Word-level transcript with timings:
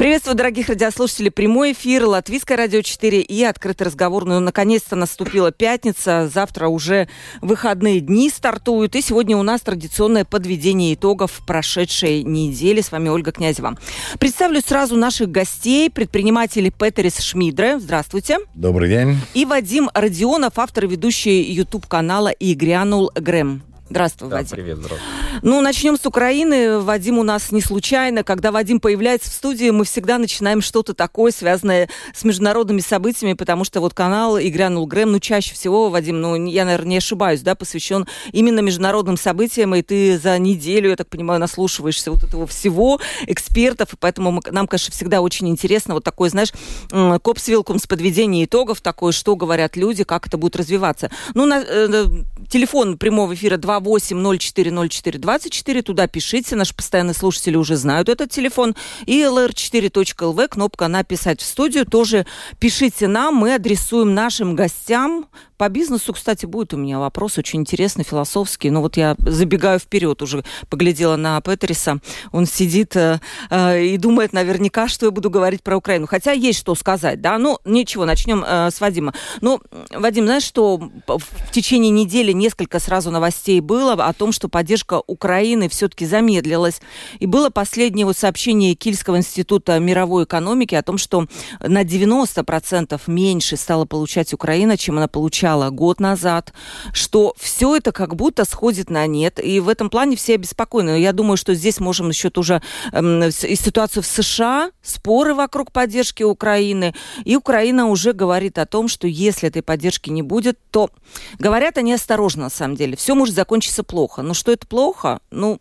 Приветствую, 0.00 0.34
дорогих 0.34 0.70
радиослушателей. 0.70 1.30
Прямой 1.30 1.72
эфир, 1.72 2.06
Латвийское 2.06 2.56
радио 2.56 2.80
4 2.80 3.20
и 3.20 3.44
открытый 3.44 3.86
разговор. 3.86 4.24
Ну, 4.24 4.40
наконец-то 4.40 4.96
наступила 4.96 5.52
пятница. 5.52 6.26
Завтра 6.32 6.68
уже 6.68 7.06
выходные 7.42 8.00
дни 8.00 8.30
стартуют. 8.30 8.96
И 8.96 9.02
сегодня 9.02 9.36
у 9.36 9.42
нас 9.42 9.60
традиционное 9.60 10.24
подведение 10.24 10.94
итогов 10.94 11.42
прошедшей 11.46 12.22
недели. 12.22 12.80
С 12.80 12.92
вами 12.92 13.10
Ольга 13.10 13.30
Князева. 13.30 13.76
Представлю 14.18 14.62
сразу 14.62 14.96
наших 14.96 15.30
гостей. 15.30 15.90
Предприниматели 15.90 16.70
Петерис 16.70 17.18
Шмидре. 17.18 17.78
Здравствуйте. 17.78 18.38
Добрый 18.54 18.88
день. 18.88 19.18
И 19.34 19.44
Вадим 19.44 19.90
Родионов, 19.92 20.58
автор 20.58 20.86
и 20.86 20.88
ведущий 20.88 21.42
YouTube-канала 21.42 22.28
«И 22.28 22.54
грянул 22.54 23.12
Грэм». 23.14 23.69
Здравствуй, 23.90 24.30
да, 24.30 24.36
Вадим. 24.36 24.50
Привет, 24.50 24.78
здравствуй. 24.78 25.08
Ну, 25.42 25.60
начнем 25.60 25.98
с 25.98 26.06
Украины. 26.06 26.78
Вадим 26.78 27.18
у 27.18 27.24
нас 27.24 27.50
не 27.50 27.60
случайно. 27.60 28.22
Когда 28.22 28.52
Вадим 28.52 28.78
появляется 28.78 29.28
в 29.28 29.32
студии, 29.32 29.70
мы 29.70 29.84
всегда 29.84 30.18
начинаем 30.18 30.62
что-то 30.62 30.94
такое, 30.94 31.32
связанное 31.32 31.88
с 32.14 32.22
международными 32.22 32.80
событиями, 32.80 33.32
потому 33.32 33.64
что 33.64 33.80
вот 33.80 33.92
канал 33.92 34.38
«И 34.38 34.48
грянул 34.48 34.86
Грэм», 34.86 35.10
ну, 35.10 35.18
чаще 35.18 35.54
всего, 35.54 35.90
Вадим, 35.90 36.20
ну, 36.20 36.36
я, 36.46 36.64
наверное, 36.64 36.90
не 36.90 36.96
ошибаюсь, 36.98 37.40
да, 37.40 37.56
посвящен 37.56 38.06
именно 38.30 38.60
международным 38.60 39.16
событиям, 39.16 39.74
и 39.74 39.82
ты 39.82 40.16
за 40.18 40.38
неделю, 40.38 40.90
я 40.90 40.96
так 40.96 41.08
понимаю, 41.08 41.40
наслушиваешься 41.40 42.12
вот 42.12 42.22
этого 42.22 42.46
всего, 42.46 43.00
экспертов, 43.26 43.94
и 43.94 43.96
поэтому 43.98 44.30
мы, 44.30 44.40
нам, 44.52 44.68
конечно, 44.68 44.92
всегда 44.92 45.20
очень 45.20 45.48
интересно 45.48 45.94
вот 45.94 46.04
такое, 46.04 46.30
знаешь, 46.30 46.52
копсвилком 46.90 47.80
с 47.80 47.88
подведением 47.88 48.44
итогов, 48.44 48.80
такое, 48.80 49.10
что 49.10 49.34
говорят 49.34 49.76
люди, 49.76 50.04
как 50.04 50.28
это 50.28 50.38
будет 50.38 50.54
развиваться. 50.54 51.10
Ну, 51.34 51.44
на, 51.44 51.60
э, 51.60 52.04
телефон 52.50 52.98
прямого 52.98 53.34
эфира 53.34 53.56
2 53.56 53.78
28040424. 53.78 55.82
Туда 55.82 56.06
пишите. 56.06 56.56
Наши 56.56 56.74
постоянные 56.74 57.14
слушатели 57.14 57.56
уже 57.56 57.76
знают 57.76 58.08
этот 58.08 58.30
телефон. 58.30 58.74
И 59.06 59.22
lr4.lv, 59.22 60.48
кнопка 60.48 60.88
«Написать 60.88 61.40
в 61.40 61.46
студию». 61.46 61.86
Тоже 61.86 62.26
пишите 62.58 63.08
нам. 63.08 63.36
Мы 63.36 63.54
адресуем 63.54 64.14
нашим 64.14 64.54
гостям 64.54 65.26
по 65.60 65.68
бизнесу, 65.68 66.14
кстати, 66.14 66.46
будет 66.46 66.72
у 66.72 66.78
меня 66.78 66.98
вопрос 66.98 67.36
очень 67.36 67.60
интересный, 67.60 68.02
философский. 68.02 68.70
Но 68.70 68.76
ну, 68.76 68.84
вот 68.84 68.96
я 68.96 69.14
забегаю 69.18 69.78
вперед 69.78 70.22
уже, 70.22 70.42
поглядела 70.70 71.16
на 71.16 71.38
Петериса. 71.42 71.98
Он 72.32 72.46
сидит 72.46 72.96
э, 72.96 73.20
э, 73.50 73.84
и 73.84 73.98
думает 73.98 74.32
наверняка, 74.32 74.88
что 74.88 75.04
я 75.04 75.12
буду 75.12 75.28
говорить 75.28 75.62
про 75.62 75.76
Украину. 75.76 76.06
Хотя 76.06 76.32
есть 76.32 76.60
что 76.60 76.74
сказать, 76.74 77.20
да. 77.20 77.36
Ну, 77.36 77.58
ничего, 77.66 78.06
начнем 78.06 78.42
э, 78.42 78.70
с 78.70 78.80
Вадима. 78.80 79.12
Ну, 79.42 79.60
Вадим, 79.90 80.24
знаешь, 80.24 80.44
что 80.44 80.78
в 80.78 81.52
течение 81.52 81.90
недели 81.90 82.32
несколько 82.32 82.78
сразу 82.78 83.10
новостей 83.10 83.60
было 83.60 83.92
о 83.92 84.14
том, 84.14 84.32
что 84.32 84.48
поддержка 84.48 85.02
Украины 85.06 85.68
все-таки 85.68 86.06
замедлилась. 86.06 86.80
И 87.18 87.26
было 87.26 87.50
последнее 87.50 88.06
вот 88.06 88.16
сообщение 88.16 88.74
Кильского 88.74 89.18
института 89.18 89.78
мировой 89.78 90.24
экономики 90.24 90.74
о 90.74 90.82
том, 90.82 90.96
что 90.96 91.26
на 91.60 91.82
90% 91.82 92.98
меньше 93.08 93.58
стала 93.58 93.84
получать 93.84 94.32
Украина, 94.32 94.78
чем 94.78 94.96
она 94.96 95.06
получала 95.06 95.49
начала, 95.50 95.70
год 95.70 96.00
назад, 96.00 96.52
что 96.92 97.34
все 97.38 97.76
это 97.76 97.92
как 97.92 98.14
будто 98.14 98.44
сходит 98.44 98.90
на 98.90 99.06
нет. 99.06 99.40
И 99.44 99.60
в 99.60 99.68
этом 99.68 99.90
плане 99.90 100.16
все 100.16 100.34
обеспокоены. 100.34 101.00
Я 101.00 101.12
думаю, 101.12 101.36
что 101.36 101.54
здесь 101.54 101.80
можем 101.80 102.08
еще 102.08 102.30
тоже 102.30 102.62
эм, 102.92 103.24
и 103.24 103.56
ситуацию 103.56 104.02
в 104.02 104.06
США, 104.06 104.70
споры 104.82 105.34
вокруг 105.34 105.72
поддержки 105.72 106.22
Украины. 106.22 106.94
И 107.24 107.36
Украина 107.36 107.86
уже 107.86 108.12
говорит 108.12 108.58
о 108.58 108.66
том, 108.66 108.88
что 108.88 109.06
если 109.06 109.48
этой 109.48 109.62
поддержки 109.62 110.10
не 110.10 110.22
будет, 110.22 110.58
то 110.70 110.90
говорят 111.38 111.78
они 111.78 111.94
осторожно 111.94 112.44
на 112.44 112.50
самом 112.50 112.76
деле. 112.76 112.96
Все 112.96 113.14
может 113.14 113.34
закончиться 113.34 113.82
плохо. 113.82 114.22
Но 114.22 114.34
что 114.34 114.52
это 114.52 114.66
плохо? 114.66 115.20
Ну, 115.30 115.60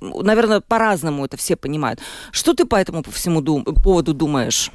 наверное, 0.00 0.60
по-разному 0.60 1.24
это 1.24 1.36
все 1.36 1.56
понимают. 1.56 2.00
Что 2.32 2.54
ты 2.54 2.64
по 2.64 2.76
этому 2.76 3.02
по 3.02 3.10
всему 3.10 3.40
дум- 3.40 3.64
поводу 3.64 4.14
думаешь? 4.14 4.70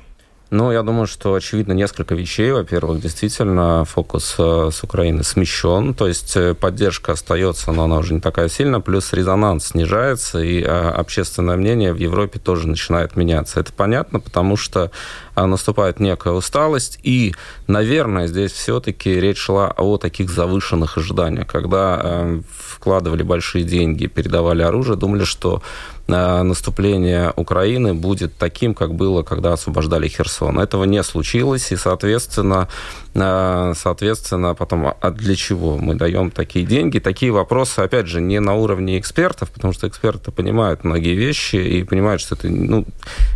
Ну, 0.55 0.71
я 0.71 0.83
думаю, 0.83 1.07
что 1.07 1.33
очевидно 1.33 1.73
несколько 1.73 2.13
вещей. 2.13 2.51
Во-первых, 2.51 3.01
действительно, 3.01 3.85
фокус 3.85 4.35
э, 4.37 4.69
с 4.71 4.83
Украины 4.83 5.23
смещен, 5.23 5.95
то 5.95 6.07
есть 6.07 6.37
э, 6.37 6.53
поддержка 6.53 7.13
остается, 7.13 7.71
но 7.71 7.85
она 7.85 7.97
уже 7.97 8.13
не 8.13 8.19
такая 8.19 8.49
сильная, 8.49 8.79
плюс 8.79 9.13
резонанс 9.13 9.69
снижается, 9.69 10.43
и 10.43 10.61
э, 10.61 10.67
общественное 10.67 11.57
мнение 11.57 11.91
в 11.91 11.97
Европе 11.97 12.37
тоже 12.37 12.67
начинает 12.67 13.15
меняться. 13.15 13.61
Это 13.61 13.73
понятно, 13.73 14.19
потому 14.19 14.55
что 14.55 14.91
наступает 15.35 15.99
некая 15.99 16.33
усталость, 16.33 16.99
и, 17.01 17.33
наверное, 17.65 18.27
здесь 18.27 18.51
все-таки 18.51 19.19
речь 19.19 19.39
шла 19.39 19.73
о 19.75 19.97
таких 19.97 20.29
завышенных 20.29 20.99
ожиданиях, 20.99 21.47
когда 21.47 22.23
вкладывали 22.55 23.23
большие 23.23 23.63
деньги, 23.63 24.05
передавали 24.05 24.61
оружие, 24.61 24.95
думали, 24.95 25.23
что 25.23 25.63
наступление 26.07 27.31
Украины 27.35 27.93
будет 27.93 28.35
таким, 28.37 28.73
как 28.73 28.93
было, 28.93 29.23
когда 29.23 29.53
освобождали 29.53 30.07
Херсон. 30.07 30.59
Этого 30.59 30.83
не 30.83 31.01
случилось, 31.03 31.71
и, 31.71 31.77
соответственно, 31.77 32.67
соответственно, 33.15 34.55
потом, 34.55 34.93
а 34.99 35.11
для 35.11 35.35
чего 35.35 35.77
мы 35.77 35.95
даем 35.95 36.31
такие 36.31 36.65
деньги? 36.65 36.97
Такие 36.99 37.31
вопросы, 37.31 37.79
опять 37.79 38.07
же, 38.07 38.21
не 38.21 38.39
на 38.39 38.55
уровне 38.55 38.97
экспертов, 38.97 39.51
потому 39.51 39.73
что 39.73 39.87
эксперты 39.87 40.31
понимают 40.31 40.83
многие 40.83 41.13
вещи 41.13 41.57
и 41.57 41.83
понимают, 41.83 42.21
что 42.21 42.35
это, 42.35 42.49
ну, 42.49 42.85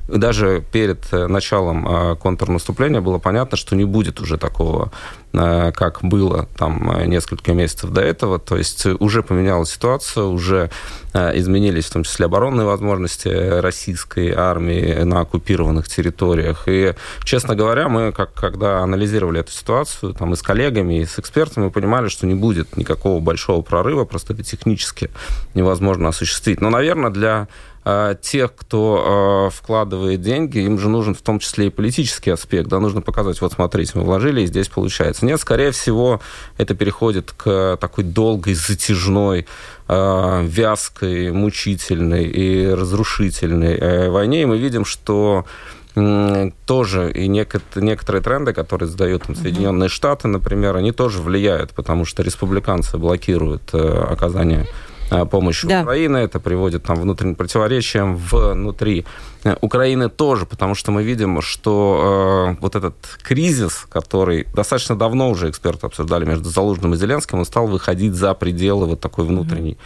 даже 0.07 0.63
перед 0.71 1.05
э, 1.11 1.27
началом 1.27 1.87
а, 1.87 2.15
контрнаступления 2.15 3.01
было 3.01 3.19
понятно, 3.19 3.57
что 3.57 3.75
не 3.75 3.85
будет 3.85 4.19
уже 4.19 4.37
такого 4.37 4.91
как 5.33 5.99
было 6.01 6.47
там 6.57 7.03
несколько 7.05 7.53
месяцев 7.53 7.91
до 7.91 8.01
этого. 8.01 8.39
То 8.39 8.57
есть 8.57 8.85
уже 8.85 9.21
поменялась 9.21 9.69
ситуация, 9.71 10.23
уже 10.23 10.71
изменились 11.13 11.85
в 11.85 11.93
том 11.93 12.03
числе 12.03 12.25
оборонные 12.25 12.65
возможности 12.65 13.27
российской 13.27 14.31
армии 14.31 15.03
на 15.03 15.21
оккупированных 15.21 15.87
территориях. 15.87 16.63
И, 16.67 16.95
честно 17.23 17.55
говоря, 17.55 17.87
мы, 17.87 18.11
как, 18.13 18.33
когда 18.33 18.79
анализировали 18.79 19.41
эту 19.41 19.51
ситуацию, 19.51 19.66
ситуацию 19.67 20.13
там, 20.13 20.33
и 20.33 20.35
с 20.37 20.41
коллегами, 20.41 21.01
и 21.01 21.05
с 21.05 21.19
экспертами, 21.19 21.69
понимали, 21.69 22.07
что 22.07 22.25
не 22.25 22.35
будет 22.35 22.77
никакого 22.77 23.19
большого 23.19 23.61
прорыва, 23.61 24.05
просто 24.05 24.33
это 24.33 24.43
технически 24.43 25.09
невозможно 25.55 26.07
осуществить. 26.07 26.61
Но, 26.61 26.69
наверное, 26.69 27.09
для 27.09 27.49
э, 27.83 28.15
тех, 28.21 28.55
кто 28.55 29.49
э, 29.51 29.55
вкладывает 29.55 30.21
деньги, 30.21 30.59
им 30.59 30.79
же 30.79 30.87
нужен 30.87 31.15
в 31.15 31.21
том 31.21 31.39
числе 31.39 31.67
и 31.67 31.69
политический 31.69 32.31
аспект. 32.31 32.69
Да, 32.69 32.79
нужно 32.79 33.01
показать, 33.01 33.41
вот 33.41 33.51
смотрите, 33.51 33.91
мы 33.95 34.03
вложили, 34.03 34.41
и 34.41 34.47
здесь 34.47 34.69
получается. 34.69 35.25
Нет, 35.25 35.41
скорее 35.41 35.71
всего, 35.71 36.21
это 36.57 36.73
переходит 36.73 37.33
к 37.35 37.77
такой 37.81 38.05
долгой, 38.05 38.53
затяжной, 38.53 39.47
э, 39.89 40.45
вязкой, 40.45 41.33
мучительной 41.33 42.23
и 42.23 42.67
разрушительной 42.69 43.77
э, 43.77 44.09
войне. 44.09 44.43
И 44.43 44.45
мы 44.45 44.57
видим, 44.57 44.85
что 44.85 45.45
тоже 46.65 47.11
и 47.11 47.27
некоторые 47.27 48.21
тренды, 48.21 48.53
которые 48.53 48.89
задают 48.89 49.23
там, 49.23 49.35
Соединенные 49.35 49.89
Штаты, 49.89 50.27
например, 50.27 50.75
они 50.75 50.91
тоже 50.91 51.21
влияют, 51.21 51.71
потому 51.71 52.05
что 52.05 52.23
республиканцы 52.23 52.97
блокируют 52.97 53.73
э, 53.73 53.77
оказание 54.11 54.67
э, 55.09 55.25
помощи 55.25 55.67
да. 55.67 55.81
Украины. 55.81 56.17
Это 56.17 56.39
приводит 56.39 56.83
там, 56.83 57.01
внутренним 57.01 57.35
противоречиям 57.35 58.15
внутри 58.17 59.05
э, 59.43 59.55
Украины 59.61 60.09
тоже, 60.09 60.45
потому 60.45 60.75
что 60.75 60.91
мы 60.91 61.03
видим, 61.03 61.41
что 61.41 62.55
э, 62.55 62.61
вот 62.61 62.75
этот 62.75 62.95
кризис, 63.23 63.85
который 63.89 64.45
достаточно 64.53 64.95
давно 64.95 65.29
уже 65.29 65.49
эксперты 65.49 65.87
обсуждали 65.87 66.25
между 66.25 66.49
Залужным 66.49 66.93
и 66.93 66.97
Зеленским, 66.97 67.39
он 67.39 67.45
стал 67.45 67.67
выходить 67.67 68.13
за 68.13 68.33
пределы 68.35 68.85
вот 68.85 68.99
такой 68.99 69.25
внутренней, 69.25 69.77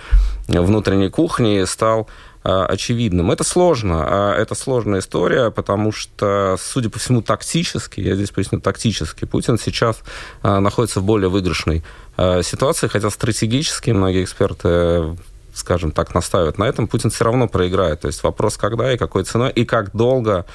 mm-hmm. 0.47 0.61
внутренней 0.61 1.09
кухни, 1.09 1.63
стал 1.65 2.07
Э, 2.07 2.21
очевидным. 2.43 3.31
Это 3.31 3.43
сложно. 3.43 4.03
А 4.05 4.35
это 4.35 4.55
сложная 4.55 4.99
история, 4.99 5.51
потому 5.51 5.91
что, 5.91 6.57
судя 6.59 6.89
по 6.89 6.97
всему, 6.97 7.21
тактически, 7.21 8.01
я 8.01 8.15
здесь 8.15 8.31
поясню, 8.31 8.59
тактически, 8.59 9.25
Путин 9.25 9.59
сейчас 9.59 10.01
э, 10.43 10.59
находится 10.59 11.01
в 11.01 11.03
более 11.03 11.29
выигрышной 11.29 11.83
э, 12.17 12.41
ситуации, 12.43 12.87
хотя 12.87 13.09
стратегически 13.09 13.91
многие 13.91 14.23
эксперты 14.23 15.15
скажем 15.53 15.91
так, 15.91 16.15
настаивают 16.15 16.57
на 16.57 16.63
этом, 16.63 16.87
Путин 16.87 17.09
все 17.09 17.25
равно 17.25 17.49
проиграет. 17.49 17.99
То 17.99 18.07
есть 18.07 18.23
вопрос, 18.23 18.55
когда 18.55 18.93
и 18.93 18.97
какой 18.97 19.25
ценой, 19.25 19.51
и 19.51 19.65
как 19.65 19.93
долго, 19.93 20.45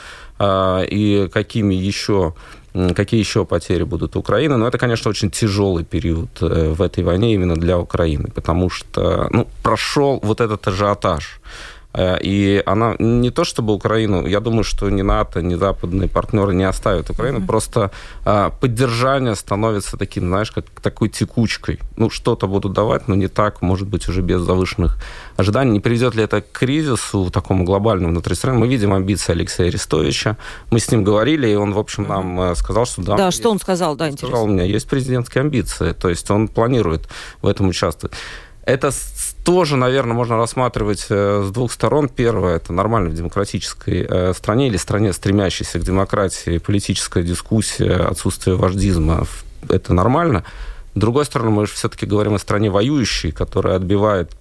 и 0.43 1.29
какими 1.31 1.75
еще 1.75 2.35
какие 2.95 3.21
еще 3.21 3.45
потери 3.45 3.83
будут 3.83 4.17
у 4.17 4.21
Украины. 4.21 4.57
Но 4.57 4.67
это, 4.67 4.79
конечно, 4.79 5.11
очень 5.11 5.31
тяжелый 5.31 5.85
период 5.85 6.31
в 6.41 6.81
этой 6.81 7.05
войне 7.05 7.35
именно 7.35 7.57
для 7.57 7.79
Украины, 7.79 8.31
потому 8.35 8.71
что 8.71 9.29
ну, 9.31 9.47
прошел 9.63 10.19
вот 10.23 10.41
этот 10.41 10.67
ажиотаж 10.67 11.41
Э, 11.41 11.76
и 11.97 12.63
она 12.67 12.95
не 12.99 13.31
то 13.31 13.45
чтобы 13.45 13.73
Украину, 13.73 14.27
я 14.27 14.41
думаю, 14.41 14.65
что 14.65 14.91
ни 14.91 15.03
НАТО, 15.03 15.41
ни 15.41 15.55
западные 15.55 16.09
партнеры 16.09 16.55
не 16.55 16.65
оставят 16.65 17.11
Украину, 17.11 17.39
mm-hmm. 17.39 17.47
просто 17.47 17.91
а, 18.25 18.51
поддержание 18.51 19.35
становится 19.35 19.97
таким, 19.97 20.29
знаешь, 20.29 20.51
как 20.51 20.67
такой 20.83 21.09
текучкой. 21.09 21.79
Ну, 21.97 22.11
что-то 22.11 22.49
будут 22.49 22.73
давать, 22.73 23.09
но 23.09 23.15
не 23.15 23.29
так, 23.29 23.63
может 23.63 23.89
быть, 23.89 24.09
уже 24.09 24.21
без 24.21 24.43
завышенных 24.43 24.99
ожиданий. 25.37 25.73
Не 25.73 25.81
приведет 25.81 26.15
ли 26.15 26.25
это 26.25 26.43
к 26.43 26.53
кризису 26.53 27.31
такому 27.31 27.65
глобальному 27.65 28.13
внутри 28.13 28.35
страны? 28.35 28.59
Мы 28.59 28.69
видим 28.69 28.93
амбиции 28.93 29.33
Алексея 29.33 29.69
Арестовича. 29.69 30.37
Мы 30.71 30.81
с 30.81 30.91
ним 30.91 31.03
говорили, 31.03 31.49
и 31.49 31.55
он, 31.55 31.73
в 31.73 31.79
общем, 31.79 32.07
нам 32.09 32.41
mm-hmm. 32.41 32.55
сказал, 32.57 32.87
что 32.87 33.03
да. 33.03 33.17
Да, 33.17 33.31
что 33.31 33.51
он 33.51 33.59
сказал, 33.59 33.97
да, 33.97 34.09
интересно. 34.09 34.29
Сказал, 34.29 34.45
у 34.45 34.49
меня 34.49 34.65
есть 34.65 34.89
президентские 34.89 35.43
амбиции, 35.43 35.93
то 35.93 36.11
есть 36.11 36.31
он 36.31 36.49
планирует 36.49 37.09
в 37.41 37.47
этом 37.47 37.69
участвовать. 37.69 38.15
Это 38.67 38.91
тоже, 39.47 39.77
наверное, 39.77 40.15
можно 40.15 40.37
рассматривать 40.37 41.07
э, 41.09 41.45
с 41.47 41.53
двух 41.53 41.71
сторон. 41.71 42.09
Первое, 42.09 42.57
это 42.57 42.73
нормально 42.73 43.11
в 43.11 43.15
демократической 43.15 44.05
э, 44.05 44.35
стране 44.35 44.67
или 44.67 44.77
стране, 44.77 45.13
стремящейся 45.13 45.79
к 45.79 45.85
демократии, 45.85 46.59
политическая 46.59 47.23
дискуссия, 47.23 47.95
отсутствие 47.95 48.57
вождизма. 48.57 49.25
Это 49.69 49.95
нормально. 49.95 50.43
С 50.97 50.99
другой 50.99 51.25
стороны, 51.27 51.51
мы 51.53 51.67
же 51.67 51.75
все-таки 51.75 52.07
говорим 52.07 52.35
о 52.35 52.41
стране 52.41 52.71
воюющей, 52.71 53.31
которая 53.31 53.77
отбивает 53.77 54.33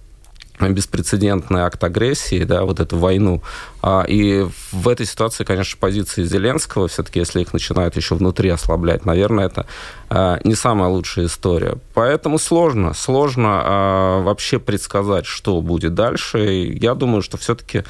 беспрецедентный 0.60 1.62
акт 1.62 1.82
агрессии, 1.84 2.44
да, 2.44 2.64
вот 2.64 2.80
эту 2.80 2.96
войну. 2.96 3.42
А, 3.82 4.04
и 4.06 4.46
в 4.72 4.88
этой 4.88 5.06
ситуации, 5.06 5.44
конечно, 5.44 5.78
позиции 5.78 6.24
Зеленского, 6.24 6.88
все-таки, 6.88 7.18
если 7.18 7.40
их 7.40 7.52
начинают 7.52 7.96
еще 7.96 8.14
внутри 8.14 8.48
ослаблять, 8.50 9.04
наверное, 9.04 9.46
это 9.46 9.66
а, 10.08 10.40
не 10.44 10.54
самая 10.54 10.88
лучшая 10.88 11.26
история. 11.26 11.78
Поэтому 11.94 12.38
сложно, 12.38 12.94
сложно 12.94 13.60
а, 13.62 14.22
вообще 14.22 14.58
предсказать, 14.58 15.26
что 15.26 15.60
будет 15.60 15.94
дальше. 15.94 16.54
И 16.54 16.78
я 16.78 16.94
думаю, 16.94 17.22
что 17.22 17.36
все-таки, 17.36 17.84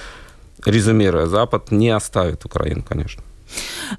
резюмируя, 0.65 1.27
Запад 1.27 1.71
не 1.71 1.91
оставит 1.91 2.45
Украину, 2.45 2.83
конечно. 2.83 3.23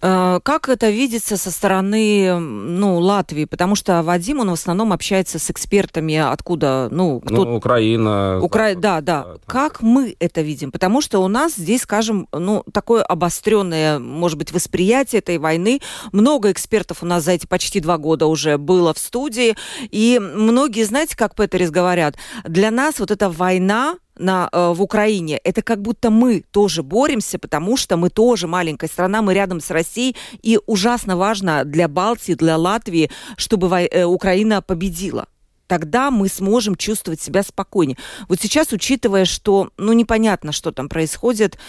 Э, 0.01 0.39
как 0.43 0.69
это 0.69 0.89
видится 0.89 1.37
со 1.37 1.51
стороны 1.51 2.39
ну, 2.39 2.99
Латвии? 2.99 3.45
Потому 3.45 3.75
что 3.75 4.03
Вадим, 4.03 4.39
он 4.39 4.49
в 4.49 4.53
основном 4.53 4.93
общается 4.93 5.39
с 5.39 5.49
экспертами, 5.49 6.15
откуда, 6.15 6.89
ну, 6.91 7.19
кто... 7.19 7.45
Ну, 7.45 7.55
Украина. 7.55 8.39
Укра... 8.41 8.75
Да, 8.75 9.01
да. 9.01 9.23
да. 9.23 9.35
Как 9.45 9.81
мы 9.81 10.15
это 10.19 10.41
видим? 10.41 10.71
Потому 10.71 11.01
что 11.01 11.19
у 11.19 11.27
нас 11.27 11.55
здесь, 11.55 11.83
скажем, 11.83 12.27
ну, 12.31 12.63
такое 12.71 13.03
обостренное, 13.03 13.99
может 13.99 14.37
быть, 14.37 14.51
восприятие 14.51 15.19
этой 15.19 15.37
войны. 15.37 15.81
Много 16.11 16.51
экспертов 16.51 17.03
у 17.03 17.05
нас 17.05 17.23
за 17.23 17.31
эти 17.33 17.45
почти 17.45 17.79
два 17.79 17.97
года 17.97 18.25
уже 18.27 18.57
было 18.57 18.93
в 18.93 18.97
студии. 18.97 19.55
И 19.91 20.19
многие, 20.19 20.83
знаете, 20.83 21.15
как 21.15 21.35
Петерис 21.35 21.71
говорят, 21.71 22.15
для 22.43 22.71
нас 22.71 22.99
вот 22.99 23.11
эта 23.11 23.29
война, 23.29 23.95
на, 24.19 24.49
э, 24.51 24.73
в 24.73 24.81
Украине, 24.81 25.39
это 25.43 25.61
как 25.61 25.81
будто 25.81 26.09
мы 26.09 26.43
тоже 26.51 26.83
боремся, 26.83 27.39
потому 27.39 27.77
что 27.77 27.97
мы 27.97 28.09
тоже 28.09 28.47
маленькая 28.47 28.87
страна, 28.87 29.21
мы 29.21 29.33
рядом 29.33 29.59
с 29.59 29.71
Россией, 29.71 30.15
и 30.41 30.59
ужасно 30.65 31.17
важно 31.17 31.63
для 31.65 31.87
Балтии, 31.87 32.33
для 32.33 32.57
Латвии, 32.57 33.09
чтобы 33.37 33.67
э, 33.67 34.03
Украина 34.05 34.61
победила 34.61 35.25
тогда 35.67 36.11
мы 36.11 36.29
сможем 36.29 36.75
чувствовать 36.75 37.21
себя 37.21 37.43
спокойнее. 37.43 37.97
Вот 38.29 38.39
сейчас, 38.41 38.71
учитывая, 38.71 39.25
что, 39.25 39.69
ну, 39.77 39.93
непонятно, 39.93 40.53
что 40.53 40.71
там 40.71 40.87
происходит, 40.87 41.59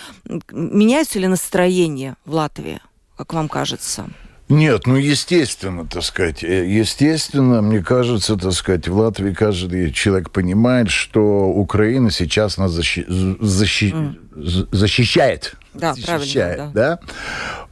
меняется 0.52 1.18
ли 1.18 1.26
настроение 1.26 2.14
в 2.24 2.34
Латвии, 2.34 2.80
как 3.16 3.34
вам 3.34 3.48
кажется? 3.48 4.08
Нет, 4.48 4.86
ну 4.86 4.96
естественно, 4.96 5.86
так 5.86 6.02
сказать, 6.02 6.42
э, 6.42 6.66
естественно, 6.66 7.60
мне 7.60 7.82
кажется, 7.82 8.36
так 8.36 8.52
сказать, 8.52 8.88
в 8.88 8.96
Латвии 8.96 9.32
каждый 9.34 9.92
человек 9.92 10.30
понимает, 10.30 10.90
что 10.90 11.48
Украина 11.48 12.10
сейчас 12.10 12.56
нас 12.56 12.70
защи... 12.70 13.04
защи... 13.08 13.92
mm. 13.94 14.68
защищает. 14.72 15.54
Да, 15.74 15.94
защищает, 15.94 16.56
правильно, 16.56 16.72
да. 16.72 16.96
да? 16.96 17.12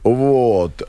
Вот. 0.03 0.83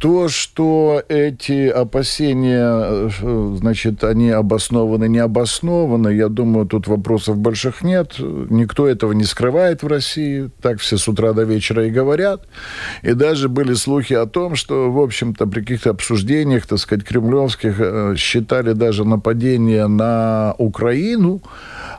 То, 0.00 0.28
что 0.28 1.02
эти 1.10 1.68
опасения, 1.68 3.10
э, 3.20 3.56
значит, 3.58 4.02
они 4.02 4.30
обоснованы, 4.30 5.08
не 5.08 5.18
обоснованы, 5.18 6.14
я 6.14 6.28
думаю, 6.28 6.64
тут 6.64 6.88
вопросов 6.88 7.36
больших 7.36 7.82
нет. 7.82 8.14
Никто 8.18 8.88
этого 8.88 9.12
не 9.12 9.24
скрывает 9.24 9.82
в 9.82 9.86
России. 9.86 10.48
Так 10.62 10.80
все 10.80 10.96
с 10.96 11.06
утра 11.06 11.34
до 11.34 11.42
вечера 11.42 11.86
и 11.86 11.90
говорят. 11.90 12.46
И 13.02 13.12
даже 13.12 13.50
были 13.50 13.74
слухи 13.74 14.14
о 14.14 14.24
том, 14.24 14.56
что, 14.56 14.90
в 14.90 14.98
общем-то, 14.98 15.46
при 15.46 15.60
каких-то 15.60 15.90
обсуждениях, 15.90 16.66
так 16.66 16.78
сказать, 16.78 17.04
кремлевских, 17.04 17.74
э, 17.78 18.14
считали 18.16 18.72
даже 18.72 19.04
нападение 19.04 19.86
на 19.86 20.54
Украину 20.56 21.42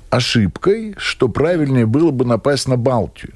ошибкой, 0.10 0.96
что 0.98 1.30
правильнее 1.30 1.86
было 1.86 2.10
бы 2.10 2.26
напасть 2.26 2.68
на 2.68 2.78
Балтию 2.78 3.34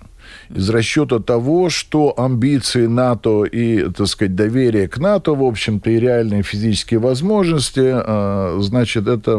из 0.50 0.70
расчета 0.70 1.20
того, 1.20 1.70
что 1.70 2.14
амбиции 2.18 2.86
НАТО 2.86 3.44
и, 3.44 3.90
так 3.92 4.08
сказать, 4.08 4.36
доверие 4.36 4.88
к 4.88 4.98
НАТО, 4.98 5.34
в 5.34 5.44
общем-то, 5.44 5.90
и 5.90 6.00
реальные 6.00 6.44
физические 6.44 7.00
возможности, 7.00 7.82
а, 7.84 8.58
значит, 8.62 9.08
это 9.08 9.38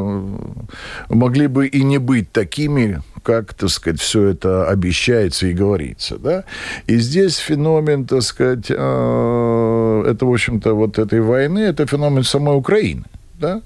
могли 1.08 1.46
бы 1.46 1.66
и 1.66 1.82
не 1.82 1.98
быть 1.98 2.32
такими, 2.32 3.02
как, 3.22 3.54
так 3.54 3.70
сказать, 3.70 4.00
все 4.00 4.28
это 4.28 4.68
обещается 4.68 5.46
и 5.46 5.52
говорится, 5.52 6.16
да. 6.18 6.44
И 6.86 6.96
здесь 6.98 7.36
феномен, 7.36 8.06
так 8.06 8.22
сказать, 8.22 8.66
а, 8.70 10.02
это, 10.04 10.26
в 10.26 10.32
общем-то, 10.32 10.74
вот 10.74 10.98
этой 10.98 11.20
войны, 11.20 11.60
это 11.60 11.86
феномен 11.86 12.22
самой 12.22 12.56
Украины, 12.56 13.04
да. 13.38 13.62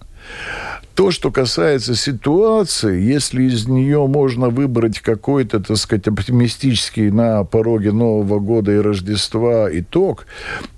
То, 1.00 1.10
что 1.10 1.30
касается 1.30 1.94
ситуации, 1.94 3.00
если 3.00 3.44
из 3.44 3.66
нее 3.66 4.06
можно 4.06 4.50
выбрать 4.50 5.00
какой-то, 5.00 5.58
так 5.58 5.78
сказать, 5.78 6.06
оптимистический 6.06 7.10
на 7.10 7.42
пороге 7.44 7.90
Нового 7.90 8.38
года 8.38 8.72
и 8.72 8.76
Рождества 8.76 9.70
итог, 9.72 10.26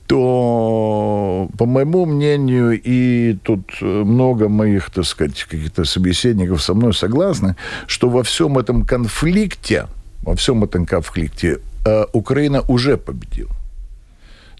то, 0.06 1.48
по 1.58 1.66
моему 1.66 2.06
мнению, 2.06 2.80
и 2.80 3.36
тут 3.42 3.80
много 3.80 4.48
моих, 4.48 4.92
так 4.92 5.06
сказать, 5.06 5.42
каких-то 5.42 5.84
собеседников 5.84 6.62
со 6.62 6.74
мной 6.74 6.94
согласны, 6.94 7.56
что 7.88 8.08
во 8.08 8.22
всем 8.22 8.58
этом 8.58 8.86
конфликте, 8.86 9.88
во 10.22 10.36
всем 10.36 10.62
этом 10.62 10.86
конфликте 10.86 11.58
э, 11.84 12.04
Украина 12.12 12.62
уже 12.68 12.96
победила. 12.96 13.50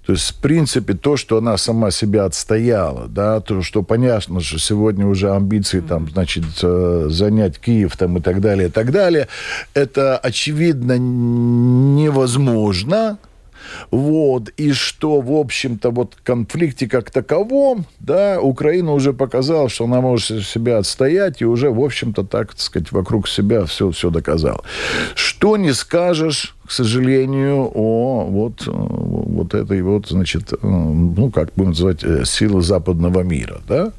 То 0.06 0.12
есть, 0.12 0.30
в 0.30 0.36
принципе, 0.36 0.94
то, 0.94 1.16
что 1.16 1.38
она 1.38 1.56
сама 1.56 1.92
себя 1.92 2.24
отстояла, 2.24 3.06
да, 3.06 3.40
то, 3.40 3.62
что 3.62 3.84
понятно, 3.84 4.40
что 4.40 4.58
сегодня 4.58 5.06
уже 5.06 5.32
амбиции 5.32 5.78
там, 5.80 6.10
значит, 6.10 6.44
э, 6.62 7.06
занять 7.08 7.60
Киев 7.60 7.96
там 7.96 8.18
и 8.18 8.20
так 8.20 8.40
далее, 8.40 8.68
и 8.68 8.70
так 8.70 8.90
далее, 8.90 9.28
это, 9.74 10.18
очевидно, 10.18 10.98
невозможно, 10.98 13.18
вот, 13.90 14.50
и 14.56 14.72
что, 14.72 15.20
в 15.20 15.32
общем-то, 15.32 15.90
вот 15.90 16.16
конфликте 16.22 16.88
как 16.88 17.10
таковом, 17.10 17.86
да, 18.00 18.40
Украина 18.40 18.92
уже 18.92 19.12
показала, 19.12 19.68
что 19.68 19.84
она 19.84 20.00
может 20.00 20.46
себя 20.46 20.78
отстоять, 20.78 21.42
и 21.42 21.44
уже, 21.44 21.70
в 21.70 21.82
общем-то, 21.82 22.24
так, 22.24 22.52
так 22.52 22.60
сказать, 22.60 22.92
вокруг 22.92 23.28
себя 23.28 23.64
все, 23.64 23.90
все 23.90 24.10
доказала. 24.10 24.62
Что 25.14 25.56
не 25.56 25.72
скажешь, 25.72 26.54
к 26.66 26.70
сожалению, 26.70 27.70
о 27.74 28.26
вот, 28.28 28.66
вот 28.66 29.54
этой 29.54 29.82
вот, 29.82 30.08
значит, 30.08 30.52
ну, 30.62 31.30
как 31.30 31.50
будем 31.56 31.70
называть, 31.70 32.04
э, 32.04 32.24
силы 32.24 32.62
западного 32.62 33.22
мира, 33.22 33.60
да, 33.68 33.92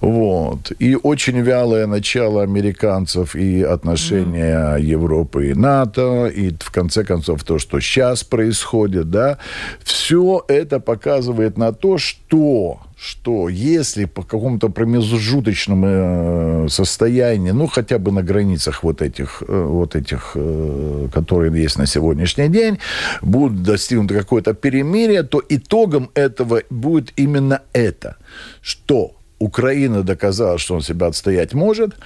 вот. 0.00 0.72
И 0.78 0.96
очень 0.96 1.40
вялое 1.40 1.86
начало 1.86 2.42
американцев 2.42 3.34
и 3.34 3.62
отношения 3.62 4.76
mm. 4.76 4.82
Европы 4.82 5.50
и 5.50 5.54
НАТО, 5.54 6.26
и 6.26 6.50
в 6.58 6.70
конце 6.70 7.04
концов 7.04 7.44
то, 7.44 7.58
что 7.58 7.80
сейчас 7.80 8.24
происходит, 8.24 9.10
да, 9.10 9.38
все 9.82 10.44
это 10.48 10.80
показывает 10.80 11.58
на 11.58 11.72
то, 11.72 11.98
что 11.98 12.80
что 13.00 13.48
если 13.48 14.04
по 14.04 14.22
какому-то 14.22 14.68
промежуточному 14.68 15.86
э, 15.86 16.68
состоянию, 16.68 17.54
ну, 17.54 17.66
хотя 17.66 17.98
бы 17.98 18.12
на 18.12 18.22
границах 18.22 18.82
вот 18.82 19.00
этих, 19.00 19.42
э, 19.48 19.64
вот 19.68 19.96
этих, 19.96 20.32
э, 20.34 21.08
которые 21.10 21.62
есть 21.62 21.78
на 21.78 21.86
сегодняшний 21.86 22.48
день, 22.48 22.78
будет 23.22 23.62
достигнуто 23.62 24.14
какое-то 24.14 24.52
перемирие, 24.52 25.22
то 25.22 25.42
итогом 25.48 26.10
этого 26.12 26.62
будет 26.68 27.14
именно 27.16 27.62
это, 27.72 28.16
что 28.60 29.14
Украина 29.40 30.02
доказала, 30.02 30.58
что 30.58 30.74
он 30.74 30.82
себя 30.82 31.06
отстоять 31.06 31.54
может, 31.54 31.96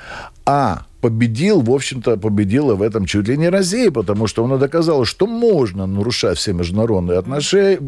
а 0.47 0.87
победил, 1.05 1.61
в 1.61 1.71
общем-то, 1.71 2.17
победила 2.17 2.75
в 2.77 2.81
этом 2.81 3.05
чуть 3.05 3.29
ли 3.29 3.37
не 3.37 3.51
Россия, 3.51 3.91
потому 3.91 4.27
что 4.27 4.43
она 4.43 4.57
доказала, 4.57 5.05
что 5.05 5.27
можно 5.27 5.85
нарушать 5.87 6.39
все 6.39 6.55
международные 6.55 7.19
отношения, 7.19 7.79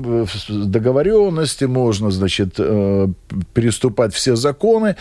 договоренности, 0.48 1.64
можно, 1.64 2.10
значит, 2.10 2.56
э, 2.58 3.08
переступать 3.54 4.12
все 4.12 4.36
законы, 4.36 4.96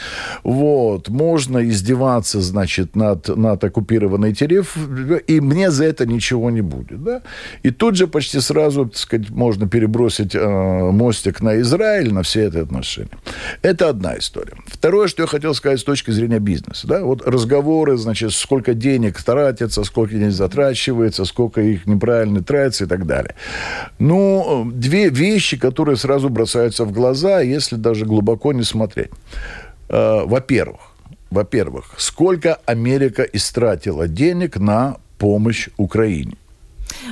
вот, 0.46 1.10
можно 1.10 1.70
издеваться, 1.70 2.40
значит, 2.40 2.96
над, 2.96 3.28
над 3.36 3.62
оккупированной 3.62 4.34
территорией, 4.34 5.20
и 5.28 5.42
мне 5.42 5.70
за 5.70 5.84
это 5.84 6.06
ничего 6.06 6.50
не 6.52 6.62
будет, 6.62 7.04
да. 7.04 7.22
И 7.64 7.72
тут 7.72 7.98
же 7.98 8.08
почти 8.08 8.40
сразу, 8.40 8.86
так 8.86 8.98
сказать, 8.98 9.30
можно 9.30 9.68
перебросить 9.68 10.36
э, 10.36 10.92
мостик 10.92 11.42
на 11.42 11.60
Израиль, 11.60 12.14
на 12.14 12.22
все 12.22 12.48
эти 12.48 12.60
отношения. 12.60 13.10
Это 13.62 13.90
одна 13.90 14.18
история. 14.18 14.56
Второе, 14.68 15.10
что 15.10 15.24
я 15.24 15.28
хотел 15.28 15.54
сказать 15.54 15.82
с 15.82 15.84
точки 15.84 16.12
зрения 16.12 16.40
бизнеса. 16.40 16.88
Да? 16.88 17.04
Вот 17.04 17.28
разговоры, 17.28 17.98
значит, 18.06 18.34
сколько 18.34 18.74
денег 18.74 19.22
тратится, 19.22 19.84
сколько 19.84 20.14
денег 20.14 20.32
затрачивается, 20.32 21.26
сколько 21.26 21.62
их 21.62 21.88
неправильно 21.88 22.44
тратится 22.44 22.86
и 22.86 22.88
так 22.88 23.06
далее. 23.06 23.36
Ну, 24.00 24.72
две 24.72 25.10
вещи, 25.10 25.58
которые 25.58 25.98
сразу 25.98 26.30
бросаются 26.30 26.86
в 26.86 26.92
глаза, 26.92 27.42
если 27.42 27.76
даже 27.76 28.06
глубоко 28.06 28.54
не 28.54 28.64
смотреть. 28.64 29.10
Э, 29.90 30.24
во-первых, 30.26 30.82
во-первых, 31.32 31.96
сколько 31.98 32.60
Америка 32.66 33.24
истратила 33.24 34.08
денег 34.08 34.58
на 34.58 34.98
помощь 35.18 35.70
Украине? 35.78 36.36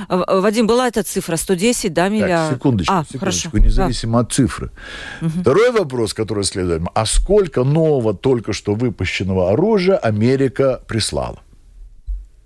Вадим, 0.08 0.66
была 0.66 0.88
эта 0.88 1.02
цифра 1.02 1.36
110, 1.36 1.92
да, 1.92 2.08
миллиард? 2.08 2.50
Так, 2.50 2.58
секундочку, 2.58 2.94
а, 2.94 3.04
секундочку, 3.04 3.50
хорошо. 3.50 3.66
независимо 3.66 4.12
да. 4.12 4.26
от 4.26 4.32
цифры. 4.32 4.70
Угу. 5.20 5.40
Второй 5.40 5.70
вопрос, 5.72 6.14
который 6.14 6.44
следует. 6.44 6.82
А 6.94 7.06
сколько 7.06 7.64
нового 7.64 8.14
только 8.14 8.52
что 8.52 8.74
выпущенного 8.74 9.50
оружия 9.50 9.96
Америка 9.96 10.80
прислала? 10.86 11.40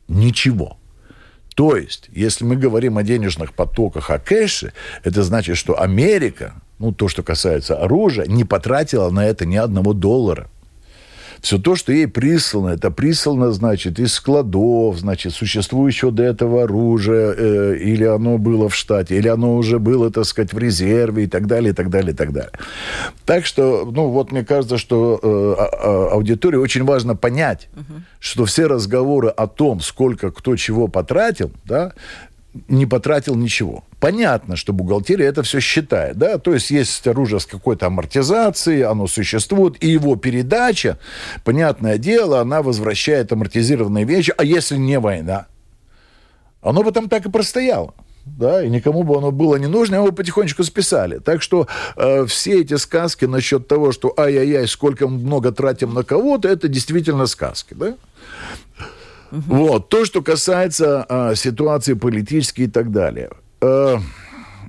Ничего. 0.09 0.79
То 1.55 1.77
есть, 1.77 2.09
если 2.13 2.45
мы 2.45 2.55
говорим 2.55 2.99
о 2.99 3.03
денежных 3.03 3.53
потоках, 3.53 4.11
о 4.11 4.19
кэше, 4.21 4.73
это 5.03 5.25
значит, 5.25 5.57
что 5.57 5.81
Америка, 5.81 6.55
ну, 6.79 6.93
то, 6.93 7.09
что 7.09 7.25
касается 7.25 7.77
оружия, 7.77 8.27
не 8.27 8.45
потратила 8.45 9.11
на 9.11 9.27
это 9.27 9.45
ни 9.45 9.57
одного 9.57 9.93
доллара. 9.93 10.49
Все 11.41 11.59
то, 11.59 11.77
что 11.77 11.93
ей 11.93 12.09
прислано, 12.09 12.71
это 12.71 12.91
прислано, 12.91 13.53
значит, 13.53 13.99
из 13.99 14.15
складов, 14.15 14.99
значит, 14.99 15.33
существующего 15.33 16.11
до 16.11 16.25
этого 16.25 16.65
оружия, 16.65 17.35
э, 17.37 17.77
или 17.77 18.05
оно 18.05 18.39
было 18.39 18.69
в 18.69 18.75
штате, 18.75 19.17
или 19.17 19.29
оно 19.29 19.57
уже 19.57 19.79
было, 19.79 20.11
так 20.11 20.25
сказать, 20.25 20.53
в 20.53 20.59
резерве 20.59 21.25
и 21.25 21.27
так 21.27 21.47
далее, 21.47 21.71
и 21.71 21.75
так 21.75 21.91
далее, 21.91 22.13
и 22.13 22.17
так 22.17 22.33
далее. 22.33 22.53
Так 23.25 23.47
что, 23.47 23.89
ну, 23.91 24.09
вот 24.09 24.33
мне 24.33 24.45
кажется, 24.45 24.79
что 24.79 25.21
э, 25.23 25.55
а, 25.59 25.65
а, 25.65 26.09
аудитории 26.13 26.57
очень 26.57 26.85
важно 26.85 27.15
понять, 27.15 27.69
угу. 27.75 28.03
что 28.19 28.45
все 28.45 28.67
разговоры 28.67 29.29
о 29.29 29.47
том, 29.47 29.81
сколько 29.81 30.31
кто 30.31 30.57
чего 30.57 30.89
потратил, 30.89 31.51
да, 31.65 31.93
не 32.69 32.87
потратил 32.87 33.35
ничего. 33.35 33.85
Понятно, 34.01 34.57
что 34.57 34.73
бухгалтерия 34.73 35.27
это 35.27 35.43
все 35.43 35.61
считает, 35.61 36.17
да, 36.17 36.39
то 36.39 36.55
есть 36.55 36.71
есть 36.71 37.07
оружие 37.07 37.41
с 37.41 37.47
какой-то 37.47 37.87
амортизацией, 37.87 38.85
оно 38.85 39.07
существует, 39.07 39.83
и 39.83 39.89
его 39.89 40.17
передача, 40.17 40.99
понятное 41.45 41.99
дело, 41.99 42.41
она 42.41 42.63
возвращает 42.63 43.33
амортизированные 43.33 44.05
вещи, 44.05 44.33
а 44.37 44.45
если 44.45 44.77
не 44.77 44.99
война? 44.99 45.47
Оно 46.63 46.83
бы 46.83 46.93
там 46.93 47.09
так 47.09 47.27
и 47.27 47.31
простояло 47.31 47.95
да, 48.37 48.63
и 48.63 48.69
никому 48.69 49.05
бы 49.05 49.17
оно 49.17 49.31
было 49.31 49.57
не 49.57 49.67
нужно, 49.67 49.97
его 49.97 50.13
потихонечку 50.13 50.65
списали. 50.65 51.19
Так 51.19 51.43
что 51.43 51.67
э, 51.97 52.27
все 52.27 52.61
эти 52.61 52.77
сказки 52.77 53.25
насчет 53.25 53.69
того, 53.69 53.93
что 53.93 54.13
ай-яй-яй, 54.17 54.67
сколько 54.69 55.09
много 55.09 55.53
тратим 55.53 55.95
на 55.95 56.03
кого-то, 56.03 56.49
это 56.49 56.69
действительно 56.69 57.27
сказки, 57.27 57.75
да. 57.75 57.95
Угу. 59.31 59.43
Вот. 59.47 59.89
То, 59.89 60.05
что 60.05 60.23
касается 60.23 61.05
а, 61.09 61.35
ситуации 61.35 61.95
политической 61.95 62.63
и 62.63 62.69
так 62.69 62.91
далее. 62.91 63.31
А, 63.61 63.99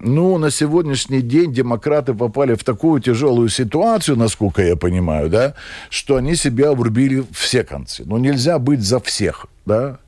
ну, 0.01 0.37
на 0.37 0.49
сегодняшний 0.49 1.21
день 1.21 1.53
демократы 1.53 2.13
попали 2.13 2.55
в 2.55 2.63
такую 2.63 3.01
тяжелую 3.01 3.49
ситуацию, 3.49 4.17
насколько 4.17 4.61
я 4.61 4.75
понимаю, 4.75 5.29
да, 5.29 5.55
что 5.89 6.15
они 6.15 6.35
себя 6.35 6.71
врубили 6.71 7.23
все 7.31 7.63
концы. 7.63 8.03
Но 8.05 8.17
нельзя 8.17 8.59
быть 8.59 8.81
за 8.81 8.99
всех, 8.99 9.47
да. 9.65 9.99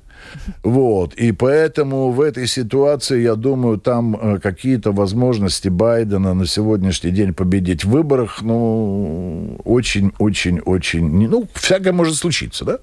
Вот. 0.63 1.13
И 1.15 1.31
поэтому 1.31 2.11
в 2.11 2.21
этой 2.21 2.47
ситуации, 2.47 3.21
я 3.21 3.35
думаю, 3.35 3.77
там 3.77 4.15
э, 4.15 4.39
какие-то 4.39 4.91
возможности 4.91 5.69
Байдена 5.69 6.33
на 6.33 6.45
сегодняшний 6.45 7.11
день 7.11 7.33
победить 7.33 7.83
в 7.83 7.89
выборах, 7.89 8.41
ну, 8.41 9.59
очень-очень-очень... 9.65 11.29
Ну, 11.29 11.47
всякое 11.53 11.93
может 11.93 12.15
случиться, 12.15 12.65
да? 12.65 12.77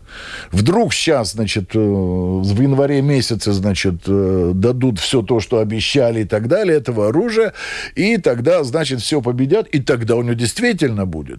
Вдруг 0.52 0.92
сейчас, 0.92 1.32
значит, 1.32 1.70
э, 1.74 1.78
в 1.78 2.60
январе 2.60 3.02
месяце, 3.02 3.52
значит, 3.52 4.02
э, 4.06 4.52
дадут 4.54 4.98
все 4.98 5.22
то, 5.22 5.40
что 5.40 5.58
обещали 5.58 6.22
и 6.22 6.24
так 6.24 6.48
далее, 6.48 6.76
этого 6.76 7.08
оружия, 7.08 7.52
и 7.94 8.16
тогда, 8.18 8.64
значит, 8.64 9.00
все 9.00 9.20
победят, 9.20 9.66
и 9.68 9.80
тогда 9.80 10.16
у 10.16 10.22
него 10.22 10.34
действительно 10.34 11.06
будет. 11.06 11.38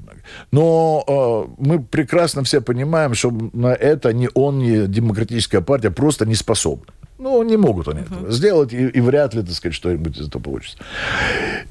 Но 0.51 1.49
мы 1.57 1.81
прекрасно 1.81 2.43
все 2.43 2.61
понимаем, 2.61 3.13
что 3.13 3.31
на 3.53 3.73
это 3.73 4.13
ни 4.13 4.29
он, 4.33 4.59
ни 4.59 4.85
демократическая 4.87 5.61
партия 5.61 5.91
просто 5.99 6.25
не 6.25 6.35
способны. 6.35 6.93
Ну, 7.17 7.43
не 7.43 7.57
могут 7.57 7.89
они 7.89 7.99
uh-huh. 7.99 8.05
этого 8.05 8.31
сделать, 8.31 8.71
и, 8.71 8.87
и 8.87 9.01
вряд 9.01 9.33
ли, 9.33 9.41
так 9.41 9.51
сказать, 9.51 9.75
что-нибудь 9.75 10.17
из 10.17 10.27
этого 10.27 10.41
получится. 10.41 10.77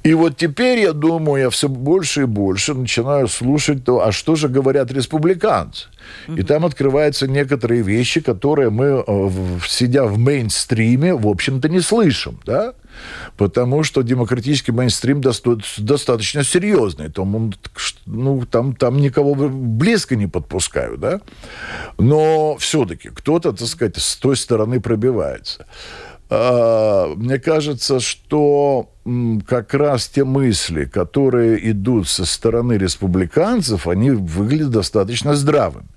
И 0.03 0.13
вот 0.13 0.37
теперь, 0.37 0.81
я 0.81 0.93
думаю, 0.93 1.45
я 1.45 1.51
все 1.51 1.71
больше 1.71 2.23
и 2.23 2.25
больше 2.27 2.75
начинаю 2.75 3.29
слушать 3.29 3.83
то, 3.83 4.05
а 4.05 4.13
что 4.13 4.37
же 4.37 4.49
говорят 4.49 4.93
республиканцы. 4.93 5.87
Uh-huh. 6.27 6.39
И 6.39 6.43
там 6.43 6.67
открываются 6.67 7.27
некоторые 7.27 7.81
вещи, 7.81 8.21
которые 8.21 8.69
мы, 8.69 9.03
э, 9.07 9.31
сидя 9.67 10.05
в 10.05 10.19
мейнстриме, 10.19 11.15
в 11.15 11.27
общем-то, 11.27 11.71
не 11.71 11.81
слышим, 11.81 12.39
да? 12.45 12.75
Потому 13.37 13.83
что 13.83 14.02
демократический 14.02 14.73
мейнстрим 14.73 15.21
достаточно 15.21 16.45
серьезный. 16.45 17.11
Там, 17.11 17.35
он, 17.35 17.55
ну, 18.07 18.45
там, 18.47 18.75
там 18.75 18.99
никого 18.99 19.35
близко 19.35 20.17
не 20.17 20.26
подпускают, 20.26 21.00
да? 21.00 21.21
Но 21.99 22.57
все-таки 22.59 23.11
кто-то, 23.11 23.52
так 23.52 23.69
сказать, 23.69 23.97
с 23.97 24.17
той 24.17 24.37
стороны 24.37 24.81
пробивается. 24.81 25.67
А, 26.31 27.14
мне 27.14 27.38
кажется, 27.38 28.00
что 28.00 28.90
как 29.47 29.73
раз 29.75 30.09
те 30.09 30.25
мысли, 30.25 30.85
которые 30.85 31.71
идут 31.71 32.09
со 32.09 32.26
стороны 32.26 32.75
республиканцев, 32.75 33.87
они 33.87 34.11
выглядят 34.11 34.71
достаточно 34.71 35.35
здравыми. 35.35 35.88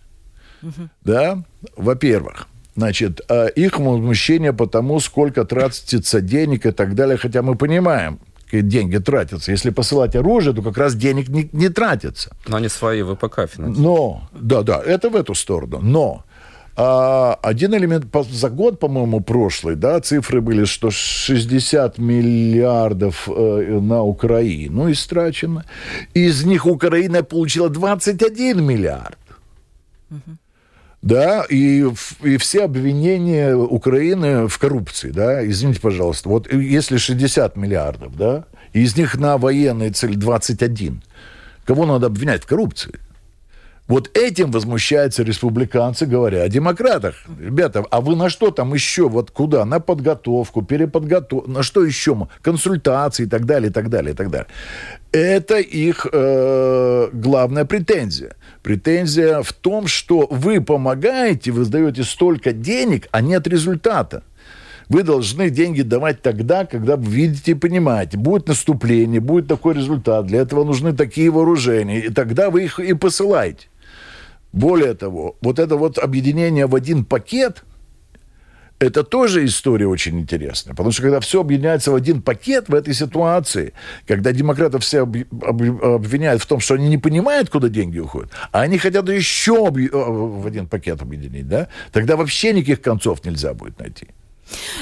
Угу. 0.63 0.89
Да? 1.03 1.43
Во-первых, 1.75 2.47
значит, 2.75 3.21
а 3.29 3.47
их 3.47 3.79
возмущение 3.79 4.53
по 4.53 4.67
тому, 4.67 4.99
сколько 4.99 5.45
тратится 5.45 6.21
денег 6.21 6.65
и 6.65 6.71
так 6.71 6.95
далее, 6.95 7.17
хотя 7.17 7.41
мы 7.41 7.55
понимаем, 7.55 8.19
какие 8.51 8.61
деньги 8.61 8.97
тратятся. 8.97 9.51
Если 9.51 9.69
посылать 9.69 10.15
оружие, 10.15 10.53
то 10.53 10.61
как 10.61 10.77
раз 10.77 10.95
денег 10.95 11.29
не, 11.29 11.49
не 11.53 11.69
тратится. 11.69 12.35
Но 12.47 12.57
они 12.57 12.69
свои 12.69 13.03
ВПК 13.03 13.47
финансируют. 13.49 13.77
Но, 13.77 14.29
да, 14.33 14.61
да, 14.61 14.81
это 14.85 15.09
в 15.09 15.15
эту 15.15 15.35
сторону. 15.35 15.79
Но 15.81 16.25
а, 16.75 17.37
один 17.43 17.73
элемент 17.75 18.05
за 18.29 18.49
год, 18.49 18.79
по-моему, 18.79 19.21
прошлый, 19.21 19.75
да, 19.75 19.99
цифры 19.99 20.41
были, 20.41 20.65
что 20.65 20.91
60 20.91 21.97
миллиардов 21.97 23.29
э, 23.29 23.79
на 23.81 24.03
Украину 24.03 24.91
истрачено. 24.91 25.63
Из 26.13 26.43
них 26.43 26.65
Украина 26.65 27.23
получила 27.23 27.69
21 27.69 28.63
миллиард. 28.63 29.17
Угу 30.09 30.40
да, 31.01 31.43
и, 31.49 31.85
и 32.23 32.37
все 32.37 32.65
обвинения 32.65 33.55
Украины 33.55 34.47
в 34.47 34.57
коррупции, 34.59 35.09
да, 35.09 35.45
извините, 35.47 35.81
пожалуйста, 35.81 36.29
вот 36.29 36.51
если 36.51 36.97
60 36.97 37.55
миллиардов, 37.57 38.15
да, 38.15 38.45
из 38.73 38.95
них 38.95 39.17
на 39.17 39.37
военные 39.37 39.91
цели 39.91 40.15
21, 40.15 41.01
кого 41.65 41.85
надо 41.85 42.07
обвинять 42.07 42.43
в 42.43 42.47
коррупции? 42.47 42.99
Вот 43.87 44.09
этим 44.17 44.51
возмущаются 44.51 45.23
республиканцы, 45.23 46.05
говоря 46.05 46.43
о 46.43 46.49
демократах. 46.49 47.15
Ребята, 47.39 47.83
а 47.91 47.99
вы 47.99 48.15
на 48.15 48.29
что 48.29 48.51
там 48.51 48.73
еще? 48.73 49.09
Вот 49.09 49.31
куда? 49.31 49.65
На 49.65 49.79
подготовку, 49.79 50.61
переподготовку, 50.61 51.49
на 51.49 51.61
что 51.61 51.83
еще? 51.83 52.27
Консультации 52.41 53.23
и 53.23 53.27
так 53.27 53.45
далее, 53.45 53.69
и 53.69 53.73
так 53.73 53.89
далее, 53.89 54.13
и 54.13 54.15
так 54.15 54.29
далее. 54.29 54.47
Это 55.11 55.57
их 55.59 56.07
э, 56.11 57.09
главная 57.11 57.65
претензия. 57.65 58.35
Претензия 58.63 59.41
в 59.41 59.51
том, 59.51 59.87
что 59.87 60.27
вы 60.29 60.61
помогаете, 60.61 61.51
вы 61.51 61.65
сдаете 61.65 62.03
столько 62.03 62.53
денег, 62.53 63.07
а 63.11 63.19
нет 63.21 63.45
результата. 63.47 64.23
Вы 64.87 65.03
должны 65.03 65.49
деньги 65.49 65.83
давать 65.83 66.21
тогда, 66.21 66.65
когда 66.65 66.97
вы 66.97 67.09
видите 67.09 67.51
и 67.51 67.55
понимаете, 67.55 68.17
будет 68.17 68.47
наступление, 68.47 69.21
будет 69.21 69.47
такой 69.47 69.73
результат, 69.73 70.27
для 70.27 70.41
этого 70.41 70.65
нужны 70.65 70.93
такие 70.93 71.29
вооружения, 71.29 71.99
и 71.99 72.09
тогда 72.09 72.49
вы 72.49 72.65
их 72.65 72.77
и 72.77 72.93
посылаете. 72.93 73.67
Более 74.53 74.93
того, 74.93 75.37
вот 75.41 75.59
это 75.59 75.77
вот 75.77 75.97
объединение 75.97 76.67
в 76.67 76.75
один 76.75 77.05
пакет, 77.05 77.63
это 78.79 79.03
тоже 79.03 79.45
история 79.45 79.87
очень 79.87 80.19
интересная. 80.19 80.73
Потому 80.73 80.91
что 80.91 81.03
когда 81.03 81.19
все 81.19 81.41
объединяется 81.41 81.91
в 81.91 81.95
один 81.95 82.21
пакет 82.21 82.67
в 82.67 82.73
этой 82.73 82.93
ситуации, 82.93 83.73
когда 84.07 84.31
демократов 84.31 84.83
все 84.83 85.01
обвиняют 85.01 86.41
в 86.41 86.47
том, 86.47 86.59
что 86.59 86.73
они 86.73 86.89
не 86.89 86.97
понимают, 86.97 87.49
куда 87.49 87.69
деньги 87.69 87.99
уходят, 87.99 88.31
а 88.51 88.61
они 88.61 88.79
хотят 88.79 89.07
еще 89.07 89.69
в 89.69 90.47
один 90.47 90.67
пакет 90.67 91.01
объединить, 91.01 91.47
да, 91.47 91.67
тогда 91.91 92.15
вообще 92.15 92.53
никаких 92.53 92.81
концов 92.81 93.23
нельзя 93.23 93.53
будет 93.53 93.79
найти. 93.79 94.07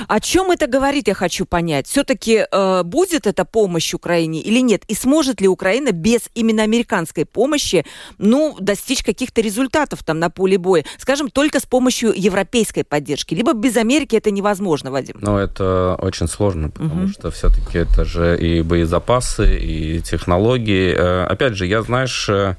О 0.08 0.20
чем 0.20 0.52
это 0.52 0.68
говорит, 0.68 1.08
я 1.08 1.14
хочу 1.14 1.46
понять. 1.46 1.88
Все-таки 1.88 2.46
э, 2.52 2.84
будет 2.84 3.28
эта 3.28 3.46
помощь 3.46 3.94
Украине 3.94 4.42
или 4.42 4.60
нет? 4.60 4.84
И 4.88 4.96
сможет 4.96 5.42
ли 5.42 5.48
Украина 5.48 5.92
без 5.92 6.30
именно 6.36 6.64
американской 6.64 7.26
помощи, 7.26 7.86
ну, 8.18 8.58
достичь 8.60 9.04
каких-то 9.04 9.42
результатов 9.42 10.04
там 10.04 10.20
на 10.20 10.30
поле 10.30 10.58
боя? 10.58 10.84
Скажем, 10.98 11.30
только 11.30 11.60
с 11.60 11.66
помощью 11.66 12.14
европейской 12.16 12.84
поддержки. 12.84 13.34
Либо 13.34 13.54
без 13.54 13.78
Америки 13.78 14.16
это 14.16 14.32
невозможно, 14.32 14.92
Вадим? 14.92 15.18
Ну, 15.22 15.38
это 15.38 15.98
очень 16.02 16.28
сложно, 16.28 16.70
потому 16.70 17.04
угу. 17.04 17.10
что 17.10 17.32
все-таки 17.32 17.80
это 17.80 18.06
же 18.06 18.38
и 18.40 18.62
боезапасы, 18.62 19.58
и 19.60 20.02
технологии. 20.02 20.94
Э, 20.96 21.26
опять 21.26 21.56
же, 21.56 21.66
я, 21.66 21.82
знаешь, 21.82 22.30
э, 22.30 22.56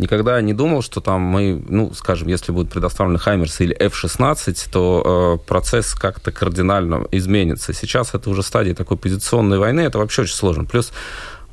никогда 0.00 0.40
не 0.40 0.54
думал, 0.54 0.82
что 0.82 1.00
там 1.00 1.20
мы, 1.20 1.62
ну, 1.68 1.92
скажем, 1.94 2.28
если 2.28 2.52
будут 2.52 2.72
предоставлены 2.72 3.18
Хаймерсы 3.18 3.64
или 3.64 3.74
F-16, 3.74 4.68
то 4.72 5.38
э, 5.42 5.48
процесс 5.48 5.94
как-то 5.94 6.32
кардинально 6.32 7.06
изменится. 7.12 7.72
Сейчас 7.72 8.14
это 8.14 8.30
уже 8.30 8.42
стадия 8.42 8.74
такой 8.74 8.96
позиционной 8.96 9.58
войны, 9.58 9.80
это 9.80 9.98
вообще 9.98 10.22
очень 10.22 10.34
сложно. 10.34 10.64
Плюс 10.64 10.92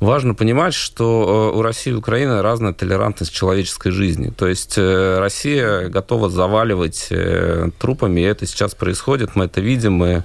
важно 0.00 0.34
понимать, 0.34 0.74
что 0.74 1.50
э, 1.52 1.58
у 1.58 1.62
России 1.62 1.90
и 1.90 1.94
Украины 1.94 2.42
разная 2.42 2.72
толерантность 2.72 3.32
человеческой 3.32 3.90
жизни. 3.90 4.30
То 4.30 4.46
есть 4.46 4.74
э, 4.76 5.18
Россия 5.18 5.88
готова 5.88 6.30
заваливать 6.30 7.08
э, 7.10 7.70
трупами, 7.78 8.20
и 8.20 8.24
это 8.24 8.46
сейчас 8.46 8.74
происходит, 8.74 9.36
мы 9.36 9.44
это 9.44 9.60
видим, 9.60 9.94
мы 9.94 10.24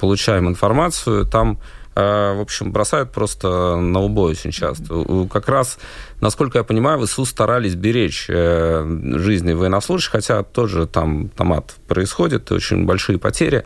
получаем 0.00 0.48
информацию. 0.48 1.24
Там 1.24 1.58
в 1.98 2.40
общем, 2.40 2.70
бросают 2.70 3.10
просто 3.10 3.76
на 3.76 4.00
убой 4.00 4.32
очень 4.32 4.52
часто. 4.52 5.26
Как 5.30 5.48
раз, 5.48 5.78
насколько 6.20 6.58
я 6.58 6.64
понимаю, 6.64 6.98
в 6.98 7.04
ИСУ 7.04 7.24
старались 7.24 7.74
беречь 7.74 8.26
э, 8.28 8.86
жизни 9.16 9.52
военнослужащих, 9.52 10.12
хотя 10.12 10.42
тоже 10.44 10.86
там 10.86 11.28
томат 11.30 11.74
происходит, 11.88 12.52
очень 12.52 12.86
большие 12.86 13.18
потери. 13.18 13.64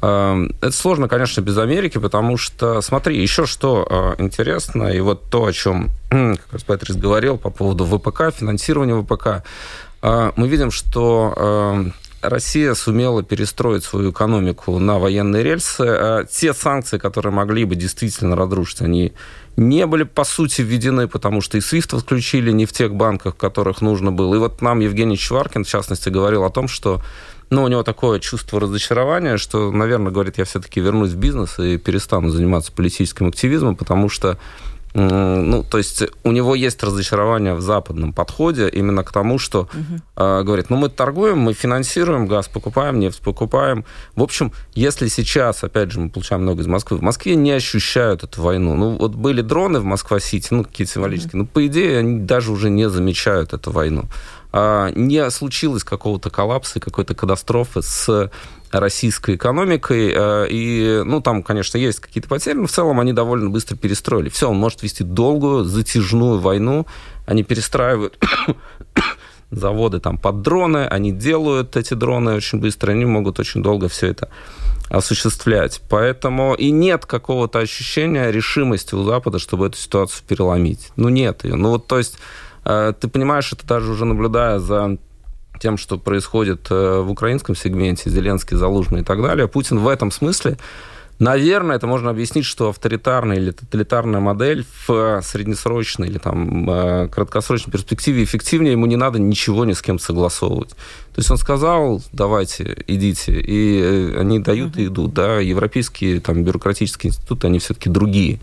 А, 0.00 0.36
это 0.60 0.72
сложно, 0.72 1.08
конечно, 1.08 1.40
без 1.40 1.58
Америки, 1.58 1.98
потому 1.98 2.36
что, 2.36 2.80
смотри, 2.80 3.20
еще 3.20 3.46
что 3.46 3.86
а, 3.88 4.14
интересно, 4.18 4.84
и 4.84 5.00
вот 5.00 5.30
то, 5.30 5.44
о 5.44 5.52
чем 5.52 5.90
как 6.10 6.52
раз 6.52 6.62
Петрис 6.62 6.96
говорил 6.96 7.38
по 7.38 7.50
поводу 7.50 7.84
ВПК, 7.84 8.34
финансирования 8.34 9.00
ВПК, 9.00 9.44
мы 10.36 10.48
видим, 10.48 10.70
что 10.70 11.92
Россия 12.28 12.74
сумела 12.74 13.22
перестроить 13.22 13.84
свою 13.84 14.10
экономику 14.10 14.78
на 14.78 14.98
военные 14.98 15.42
рельсы. 15.42 15.82
А 15.82 16.24
те 16.24 16.54
санкции, 16.54 16.98
которые 16.98 17.32
могли 17.32 17.64
бы 17.64 17.74
действительно 17.74 18.36
разрушить, 18.36 18.80
они 18.80 19.12
не 19.56 19.86
были, 19.86 20.02
по 20.02 20.24
сути, 20.24 20.62
введены, 20.62 21.06
потому 21.06 21.40
что 21.40 21.58
и 21.58 21.60
SWIFT 21.60 21.96
отключили 21.96 22.50
не 22.50 22.66
в 22.66 22.72
тех 22.72 22.94
банках, 22.94 23.36
которых 23.36 23.80
нужно 23.82 24.10
было. 24.10 24.34
И 24.34 24.38
вот 24.38 24.62
нам 24.62 24.80
Евгений 24.80 25.16
Чваркин, 25.16 25.64
в 25.64 25.68
частности, 25.68 26.08
говорил 26.08 26.44
о 26.44 26.50
том, 26.50 26.66
что 26.66 27.02
ну, 27.50 27.62
у 27.62 27.68
него 27.68 27.82
такое 27.82 28.20
чувство 28.20 28.58
разочарования, 28.58 29.36
что, 29.36 29.70
наверное, 29.70 30.10
говорит, 30.10 30.38
я 30.38 30.44
все-таки 30.44 30.80
вернусь 30.80 31.10
в 31.10 31.16
бизнес 31.16 31.58
и 31.58 31.76
перестану 31.76 32.30
заниматься 32.30 32.72
политическим 32.72 33.28
активизмом, 33.28 33.76
потому 33.76 34.08
что 34.08 34.38
ну, 34.94 35.64
то 35.64 35.78
есть 35.78 36.04
у 36.22 36.30
него 36.30 36.54
есть 36.54 36.82
разочарование 36.82 37.54
в 37.54 37.60
западном 37.60 38.12
подходе 38.12 38.68
именно 38.68 39.02
к 39.02 39.10
тому, 39.10 39.40
что 39.40 39.62
угу. 39.62 40.00
э, 40.16 40.42
говорит, 40.44 40.70
ну 40.70 40.76
мы 40.76 40.88
торгуем, 40.88 41.38
мы 41.38 41.52
финансируем, 41.52 42.28
газ 42.28 42.46
покупаем, 42.46 43.00
нефть 43.00 43.20
покупаем. 43.20 43.84
В 44.14 44.22
общем, 44.22 44.52
если 44.74 45.08
сейчас, 45.08 45.64
опять 45.64 45.90
же, 45.90 45.98
мы 45.98 46.10
получаем 46.10 46.42
много 46.42 46.62
из 46.62 46.68
Москвы, 46.68 46.98
в 46.98 47.02
Москве 47.02 47.34
не 47.34 47.50
ощущают 47.50 48.22
эту 48.22 48.40
войну. 48.40 48.76
Ну 48.76 48.96
вот 48.96 49.16
были 49.16 49.40
дроны 49.42 49.80
в 49.80 49.84
Москва-Сити, 49.84 50.48
ну 50.52 50.62
какие-то 50.62 50.92
символические, 50.92 51.40
угу. 51.40 51.48
но 51.48 51.52
по 51.52 51.66
идее 51.66 51.98
они 51.98 52.20
даже 52.20 52.52
уже 52.52 52.70
не 52.70 52.88
замечают 52.88 53.52
эту 53.52 53.72
войну. 53.72 54.04
А, 54.52 54.92
не 54.94 55.28
случилось 55.30 55.82
какого-то 55.82 56.30
коллапса, 56.30 56.78
какой-то 56.78 57.16
катастрофы 57.16 57.82
с 57.82 58.30
российской 58.80 59.36
экономикой. 59.36 60.12
Э, 60.14 60.46
и, 60.48 61.02
ну, 61.04 61.20
там, 61.20 61.42
конечно, 61.42 61.78
есть 61.78 62.00
какие-то 62.00 62.28
потери, 62.28 62.56
но 62.56 62.66
в 62.66 62.70
целом 62.70 63.00
они 63.00 63.12
довольно 63.12 63.50
быстро 63.50 63.76
перестроили. 63.76 64.28
Все, 64.28 64.50
он 64.50 64.56
может 64.56 64.82
вести 64.82 65.04
долгую, 65.04 65.64
затяжную 65.64 66.40
войну. 66.40 66.86
Они 67.26 67.42
перестраивают 67.44 68.18
заводы 69.50 70.00
там 70.00 70.18
под 70.18 70.42
дроны, 70.42 70.86
они 70.86 71.12
делают 71.12 71.76
эти 71.76 71.94
дроны 71.94 72.34
очень 72.34 72.58
быстро, 72.58 72.92
они 72.92 73.04
могут 73.04 73.38
очень 73.38 73.62
долго 73.62 73.88
все 73.88 74.08
это 74.08 74.28
осуществлять. 74.90 75.80
Поэтому 75.88 76.54
и 76.54 76.70
нет 76.70 77.06
какого-то 77.06 77.60
ощущения 77.60 78.30
решимости 78.30 78.94
у 78.94 79.04
Запада, 79.04 79.38
чтобы 79.38 79.66
эту 79.66 79.78
ситуацию 79.78 80.24
переломить. 80.26 80.90
Ну, 80.96 81.08
нет 81.08 81.44
ее. 81.44 81.54
Ну, 81.54 81.70
вот, 81.70 81.86
то 81.86 81.98
есть, 81.98 82.18
э, 82.64 82.92
ты 83.00 83.08
понимаешь, 83.08 83.52
это 83.52 83.66
даже 83.66 83.90
уже 83.90 84.04
наблюдая 84.04 84.58
за 84.58 84.98
тем, 85.60 85.76
что 85.76 85.98
происходит 85.98 86.66
э, 86.70 87.00
в 87.00 87.10
украинском 87.10 87.54
сегменте, 87.54 88.10
Зеленский, 88.10 88.56
Залужный 88.56 89.00
и 89.00 89.04
так 89.04 89.22
далее, 89.22 89.48
Путин 89.48 89.78
в 89.78 89.88
этом 89.88 90.10
смысле 90.10 90.56
Наверное, 91.20 91.76
это 91.76 91.86
можно 91.86 92.10
объяснить, 92.10 92.44
что 92.44 92.70
авторитарная 92.70 93.36
или 93.36 93.52
тоталитарная 93.52 94.18
модель 94.18 94.66
в 94.86 95.22
среднесрочной 95.22 96.08
или 96.08 96.18
там 96.18 96.68
э, 96.68 97.08
краткосрочной 97.08 97.72
перспективе 97.72 98.24
эффективнее, 98.24 98.72
ему 98.72 98.86
не 98.86 98.96
надо 98.96 99.20
ничего 99.20 99.64
ни 99.64 99.74
с 99.74 99.82
кем 99.82 100.00
согласовывать. 100.00 100.70
То 100.70 101.18
есть 101.18 101.30
он 101.30 101.36
сказал, 101.36 102.02
давайте, 102.12 102.76
идите, 102.88 103.32
и 103.32 103.80
э, 103.80 104.20
они 104.20 104.40
дают 104.40 104.76
и 104.76 104.86
идут. 104.86 105.14
Да? 105.14 105.38
Европейские 105.38 106.20
там, 106.20 106.42
бюрократические 106.42 107.10
институты, 107.10 107.46
они 107.46 107.60
все-таки 107.60 107.88
другие. 107.88 108.40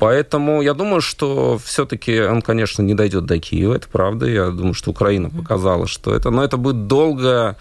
Поэтому 0.00 0.62
я 0.62 0.72
думаю, 0.72 1.02
что 1.02 1.58
все-таки 1.62 2.20
он, 2.22 2.40
конечно, 2.40 2.82
не 2.82 2.94
дойдет 2.94 3.26
до 3.26 3.38
Киева, 3.38 3.74
это 3.74 3.86
правда. 3.88 4.26
Я 4.26 4.50
думаю, 4.50 4.74
что 4.74 4.90
Украина 4.90 5.28
показала, 5.28 5.86
что 5.86 6.14
это... 6.14 6.30
Но 6.30 6.42
это 6.42 6.56
будет 6.56 6.86
долго 6.86 7.56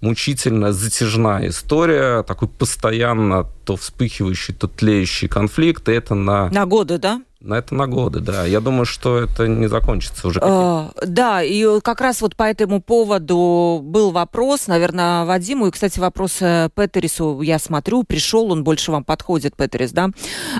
мучительно 0.00 0.72
затяжная 0.72 1.48
история, 1.48 2.22
такой 2.22 2.48
постоянно 2.48 3.46
то 3.64 3.76
вспыхивающий, 3.76 4.54
то 4.54 4.68
тлеющий 4.68 5.28
конфликт, 5.28 5.88
и 5.88 5.92
это 5.92 6.14
на... 6.14 6.48
На 6.50 6.64
годы, 6.64 6.98
да? 6.98 7.22
На 7.40 7.54
это 7.54 7.74
на 7.74 7.86
годы, 7.86 8.20
да. 8.20 8.44
Я 8.44 8.60
думаю, 8.60 8.84
что 8.84 9.16
это 9.16 9.48
не 9.48 9.66
закончится 9.66 10.28
уже. 10.28 10.40
А, 10.42 10.90
да, 11.06 11.42
и 11.42 11.80
как 11.80 12.02
раз 12.02 12.20
вот 12.20 12.36
по 12.36 12.42
этому 12.42 12.82
поводу 12.82 13.80
был 13.82 14.10
вопрос, 14.10 14.66
наверное, 14.66 15.24
Вадиму, 15.24 15.66
и, 15.66 15.70
кстати, 15.70 15.98
вопрос 15.98 16.36
э, 16.42 16.68
Петерису, 16.74 17.40
я 17.40 17.58
смотрю, 17.58 18.02
пришел, 18.02 18.52
он 18.52 18.62
больше 18.62 18.92
вам 18.92 19.04
подходит, 19.04 19.56
Петерис, 19.56 19.92
да, 19.92 20.10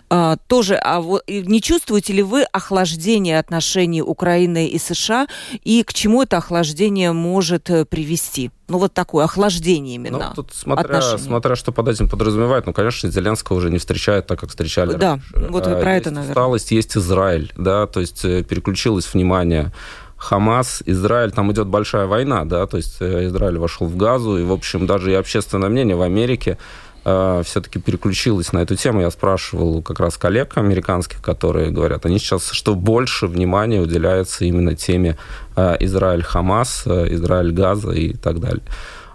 а, 0.08 0.38
тоже, 0.46 0.76
а 0.76 1.02
вот 1.02 1.22
не 1.28 1.60
чувствуете 1.60 2.14
ли 2.14 2.22
вы 2.22 2.44
охлаждение 2.44 3.38
отношений 3.38 4.00
Украины 4.00 4.66
и 4.66 4.78
США, 4.78 5.26
и 5.62 5.82
к 5.82 5.92
чему 5.92 6.22
это 6.22 6.38
охлаждение 6.38 7.12
может 7.12 7.68
э, 7.68 7.84
привести? 7.84 8.50
Ну, 8.70 8.78
вот 8.78 8.94
такое 8.94 9.24
охлаждение 9.24 9.96
именно. 9.96 10.18
Ну, 10.18 10.34
тут 10.36 10.54
смотря, 10.54 11.02
смотря 11.18 11.56
что 11.56 11.72
под 11.72 11.88
этим 11.88 12.08
подразумевает. 12.08 12.66
Ну, 12.66 12.72
конечно, 12.72 13.10
Зеленского 13.10 13.56
уже 13.56 13.68
не 13.68 13.78
встречают 13.78 14.28
так, 14.28 14.38
как 14.38 14.50
встречали 14.50 14.94
Да, 14.94 15.18
раньше. 15.32 15.50
вот 15.50 15.66
а, 15.66 15.80
про 15.80 15.96
это, 15.96 16.10
наверное. 16.10 16.30
Усталость, 16.30 16.70
есть 16.70 16.96
Израиль, 16.96 17.52
да, 17.56 17.88
то 17.88 17.98
есть 17.98 18.24
э, 18.24 18.44
переключилось 18.44 19.12
внимание 19.12 19.72
Хамас, 20.16 20.82
Израиль, 20.86 21.32
там 21.32 21.50
идет 21.50 21.66
большая 21.66 22.06
война, 22.06 22.44
да, 22.44 22.66
то 22.66 22.76
есть 22.76 22.98
э, 23.00 23.26
Израиль 23.26 23.58
вошел 23.58 23.88
в 23.88 23.96
Газу, 23.96 24.38
и, 24.38 24.44
в 24.44 24.52
общем, 24.52 24.86
даже 24.86 25.10
и 25.10 25.14
общественное 25.14 25.68
мнение 25.68 25.96
в 25.96 26.02
Америке 26.02 26.56
э, 27.04 27.42
все-таки 27.44 27.78
переключилось 27.78 28.52
на 28.52 28.58
эту 28.58 28.76
тему. 28.76 29.00
Я 29.00 29.10
спрашивал 29.10 29.82
как 29.82 30.00
раз 30.00 30.16
коллег 30.16 30.56
американских, 30.56 31.20
которые 31.22 31.70
говорят, 31.70 32.06
они 32.06 32.18
сейчас, 32.18 32.50
что 32.50 32.74
больше 32.74 33.26
внимания 33.26 33.80
уделяется 33.80 34.44
именно 34.44 34.74
теме 34.74 35.16
э, 35.56 35.76
Израиль-Хамас, 35.80 36.82
э, 36.86 37.14
Израиль-Газа 37.14 37.92
и 37.92 38.14
так 38.14 38.40
далее. 38.40 38.62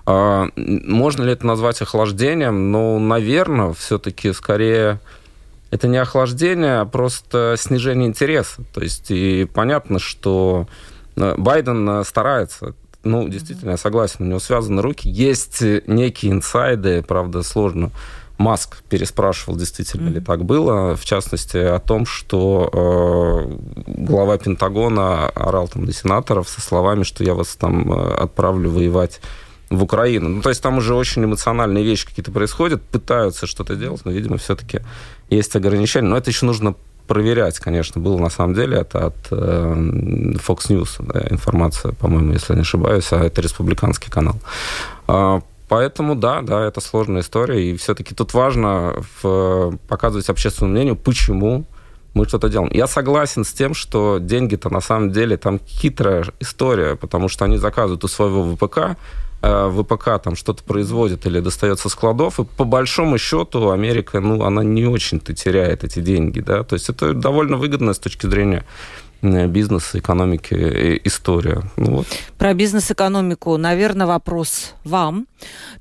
Э, 0.05 0.47
можно 0.55 1.23
ли 1.23 1.31
это 1.31 1.45
назвать 1.45 1.81
охлаждением? 1.81 2.71
Ну, 2.71 2.99
наверное, 2.99 3.73
все-таки 3.73 4.33
скорее 4.33 4.99
это 5.71 5.87
не 5.87 5.97
охлаждение, 5.97 6.79
а 6.79 6.85
просто 6.85 7.55
снижение 7.57 8.07
интереса. 8.07 8.63
То 8.73 8.81
есть 8.81 9.11
и 9.11 9.45
понятно, 9.53 9.99
что 9.99 10.67
Байден 11.15 12.03
старается. 12.03 12.73
Ну, 13.05 13.29
действительно, 13.29 13.71
я 13.71 13.77
согласен, 13.77 14.25
у 14.25 14.27
него 14.27 14.39
связаны 14.39 14.81
руки. 14.81 15.07
Есть 15.07 15.61
некие 15.61 16.31
инсайды, 16.31 17.03
правда, 17.03 17.43
сложно. 17.43 17.91
Маск 18.37 18.83
переспрашивал, 18.89 19.57
действительно 19.57 20.09
mm-hmm. 20.09 20.13
ли 20.13 20.19
так 20.19 20.43
было, 20.43 20.95
в 20.97 21.05
частности, 21.05 21.55
о 21.55 21.79
том, 21.79 22.05
что 22.05 22.69
э, 22.73 23.83
глава 23.87 24.37
Пентагона 24.37 25.29
орал 25.29 25.69
там 25.69 25.85
на 25.85 25.93
сенаторов 25.93 26.49
со 26.49 26.59
словами, 26.59 27.03
что 27.03 27.23
я 27.23 27.33
вас 27.33 27.55
там 27.55 27.93
э, 27.93 28.15
отправлю 28.15 28.71
воевать 28.71 29.21
в 29.69 29.83
Украину. 29.83 30.27
Ну, 30.27 30.41
то 30.41 30.49
есть 30.49 30.61
там 30.61 30.79
уже 30.79 30.95
очень 30.95 31.23
эмоциональные 31.23 31.85
вещи 31.85 32.07
какие-то 32.07 32.31
происходят, 32.31 32.81
пытаются 32.81 33.47
что-то 33.47 33.75
делать, 33.75 34.01
но, 34.03 34.11
видимо, 34.11 34.37
все-таки 34.37 34.81
есть 35.29 35.55
ограничения. 35.55 36.09
Но 36.09 36.17
это 36.17 36.29
еще 36.29 36.45
нужно 36.45 36.75
проверять, 37.07 37.59
конечно, 37.59 38.01
было 38.01 38.17
на 38.17 38.29
самом 38.29 38.53
деле. 38.53 38.77
Это 38.77 39.07
от 39.07 39.15
э, 39.31 39.73
Fox 40.47 40.69
News 40.69 40.89
да, 40.99 41.25
информация, 41.29 41.91
по-моему, 41.93 42.33
если 42.33 42.55
не 42.55 42.61
ошибаюсь, 42.61 43.11
а 43.11 43.23
это 43.23 43.41
республиканский 43.41 44.11
канал. 44.11 44.35
Э, 45.07 45.41
поэтому, 45.67 46.15
да, 46.15 46.41
да, 46.41 46.65
это 46.65 46.81
сложная 46.81 47.21
история, 47.21 47.71
и 47.71 47.75
все-таки 47.77 48.15
тут 48.15 48.33
важно 48.33 48.95
в, 49.21 49.77
показывать 49.87 50.29
общественному 50.29 50.73
мнению, 50.73 50.95
почему 50.95 51.65
мы 52.15 52.25
что-то 52.25 52.49
делаем. 52.49 52.71
Я 52.73 52.87
согласен 52.87 53.43
с 53.43 53.51
тем, 53.51 53.73
что 53.73 54.19
деньги-то 54.19 54.69
на 54.69 54.81
самом 54.81 55.11
деле 55.11 55.37
там 55.37 55.59
хитрая 55.67 56.25
история, 56.39 56.95
потому 56.95 57.27
что 57.29 57.45
они 57.45 57.57
заказывают 57.57 58.03
у 58.03 58.07
своего 58.07 58.55
ВПК, 58.55 58.97
ВПК 59.69 60.21
там 60.23 60.35
что-то 60.35 60.63
производит 60.63 61.25
или 61.25 61.39
достается 61.39 61.89
складов, 61.89 62.39
и 62.39 62.43
по 62.43 62.63
большому 62.63 63.17
счету 63.17 63.71
Америка, 63.71 64.19
ну, 64.19 64.43
она 64.43 64.63
не 64.63 64.85
очень-то 64.85 65.33
теряет 65.33 65.83
эти 65.83 65.99
деньги, 65.99 66.39
да, 66.39 66.63
то 66.63 66.73
есть 66.73 66.89
это 66.89 67.13
довольно 67.13 67.57
выгодно 67.57 67.93
с 67.93 67.99
точки 67.99 68.27
зрения 68.27 68.65
Э, 69.25 69.47
бизнес, 69.47 69.95
экономики 69.95 70.53
э, 70.53 70.99
история. 71.03 71.61
Ну, 71.77 71.97
вот. 71.97 72.07
Про 72.37 72.53
бизнес-экономику, 72.53 73.57
наверное, 73.57 74.07
вопрос 74.07 74.73
вам. 74.83 75.27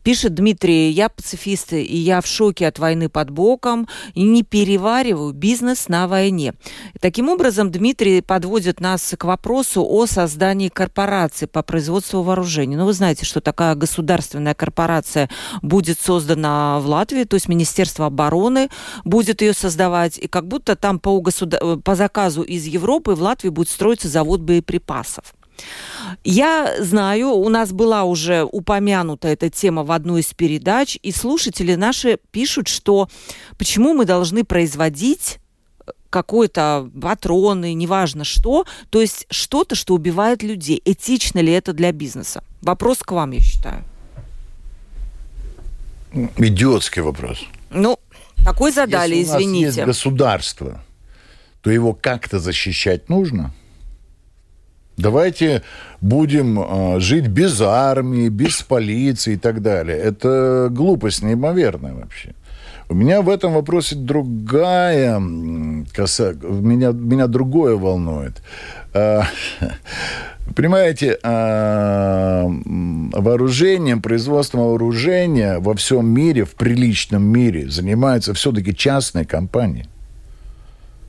Пишет 0.03 0.35
Дмитрий, 0.35 0.91
я 0.91 1.09
пацифист, 1.09 1.73
и 1.73 1.97
я 1.97 2.21
в 2.21 2.27
шоке 2.27 2.67
от 2.67 2.79
войны 2.79 3.09
под 3.09 3.31
боком, 3.31 3.89
и 4.15 4.23
не 4.23 4.43
перевариваю 4.43 5.33
бизнес 5.33 5.89
на 5.89 6.07
войне. 6.09 6.55
Таким 7.01 7.29
образом, 7.29 7.71
Дмитрий 7.71 8.21
подводит 8.21 8.81
нас 8.81 9.15
к 9.17 9.25
вопросу 9.25 9.85
о 9.85 10.07
создании 10.07 10.69
корпорации 10.69 11.47
по 11.47 11.63
производству 11.63 12.23
вооружений. 12.23 12.77
Ну, 12.77 12.85
вы 12.87 12.93
знаете, 12.93 13.25
что 13.25 13.41
такая 13.41 13.75
государственная 13.75 14.55
корпорация 14.55 15.31
будет 15.63 15.99
создана 16.01 16.81
в 16.81 16.87
Латвии, 16.87 17.25
то 17.25 17.35
есть 17.35 17.49
Министерство 17.49 18.07
обороны 18.07 18.69
будет 19.05 19.43
ее 19.43 19.55
создавать, 19.55 20.19
и 20.19 20.29
как 20.29 20.47
будто 20.47 20.77
там 20.77 20.99
по, 20.99 21.21
государ... 21.21 21.79
по 21.79 21.95
заказу 21.95 22.43
из 22.43 22.67
Европы 22.67 23.15
в 23.15 23.23
Латвии 23.23 23.49
будет 23.49 23.69
строиться 23.69 24.09
завод 24.09 24.41
боеприпасов. 24.41 25.35
Я 26.23 26.75
знаю, 26.83 27.31
у 27.31 27.49
нас 27.49 27.73
была 27.73 28.05
уже 28.05 28.45
упомянута 28.45 29.29
эта 29.29 29.51
тема 29.51 29.85
в 29.85 29.93
одной 29.93 30.21
из 30.21 30.33
передач, 30.35 30.99
и 31.03 31.13
слушатели 31.13 31.75
наши 31.75 32.19
пишут, 32.31 32.69
что 32.69 33.09
почему 33.59 33.95
мы 33.95 34.05
должны 34.05 34.45
производить 34.45 35.39
э, 35.87 35.91
какой-то 36.11 36.91
патроны, 37.01 37.75
неважно 37.75 38.25
что, 38.25 38.65
то 38.91 39.01
есть 39.01 39.27
что-то, 39.31 39.75
что 39.75 39.95
убивает 39.95 40.43
людей. 40.43 40.81
Этично 40.85 41.41
ли 41.41 41.53
это 41.53 41.73
для 41.73 41.93
бизнеса? 41.93 42.43
Вопрос 42.63 42.99
к 42.99 43.13
вам, 43.13 43.33
я 43.33 43.41
считаю. 43.41 43.85
Идиотский 46.37 47.03
вопрос. 47.03 47.45
Ну, 47.71 47.99
такой 48.45 48.73
задали, 48.73 49.17
Если 49.17 49.33
извините. 49.33 49.65
У 49.65 49.69
нас 49.69 49.77
есть 49.77 49.87
государство, 49.87 50.85
то 51.61 51.71
его 51.71 51.93
как-то 51.93 52.39
защищать 52.39 53.09
нужно. 53.09 53.53
Давайте 54.97 55.63
будем 56.01 56.61
э, 56.61 57.01
жить 57.01 57.27
без 57.27 57.61
армии, 57.61 58.29
без 58.29 58.63
полиции 58.63 59.35
и 59.35 59.37
так 59.37 59.61
далее. 59.61 59.97
Это 59.97 60.69
глупость 60.71 61.23
неимоверная 61.23 61.95
вообще. 61.95 62.35
У 62.89 62.95
меня 62.95 63.23
в 63.23 63.29
этом 63.29 63.55
вопросе 63.55 63.97
другая 63.97 65.21
коса, 65.93 66.35
меня, 66.43 66.93
меня 66.93 67.27
другое 67.27 67.77
волнует. 67.77 68.43
Э, 68.93 69.23
понимаете, 70.55 71.19
э, 71.21 72.43
вооружением, 72.45 74.01
производством 74.01 74.67
вооружения 74.67 75.59
во 75.59 75.75
всем 75.75 76.07
мире, 76.07 76.45
в 76.45 76.55
приличном 76.55 77.25
мире 77.25 77.69
занимаются 77.69 78.33
все-таки 78.33 78.77
частные 78.77 79.25
компании 79.25 79.87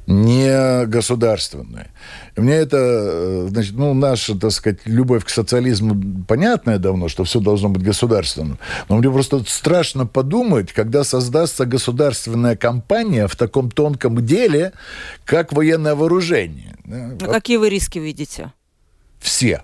не 0.07 0.85
государственные. 0.85 1.87
Мне 2.35 2.53
это, 2.53 2.77
э, 2.77 3.47
значит, 3.49 3.73
ну, 3.73 3.93
наша, 3.93 4.37
так 4.37 4.51
сказать, 4.51 4.79
любовь 4.85 5.25
к 5.25 5.29
социализму 5.29 6.23
понятная 6.27 6.77
давно, 6.77 7.07
что 7.07 7.23
все 7.23 7.39
должно 7.39 7.69
быть 7.69 7.83
государственным. 7.83 8.59
Но 8.89 8.97
мне 8.97 9.09
просто 9.09 9.43
страшно 9.47 10.05
подумать, 10.05 10.73
когда 10.73 11.03
создастся 11.03 11.65
государственная 11.65 12.55
компания 12.55 13.27
в 13.27 13.35
таком 13.35 13.71
тонком 13.71 14.25
деле, 14.25 14.73
как 15.23 15.53
военное 15.53 15.95
вооружение. 15.95 16.75
А 16.87 17.27
какие 17.27 17.57
вы 17.57 17.69
риски 17.69 17.99
видите? 17.99 18.51
Все 19.19 19.63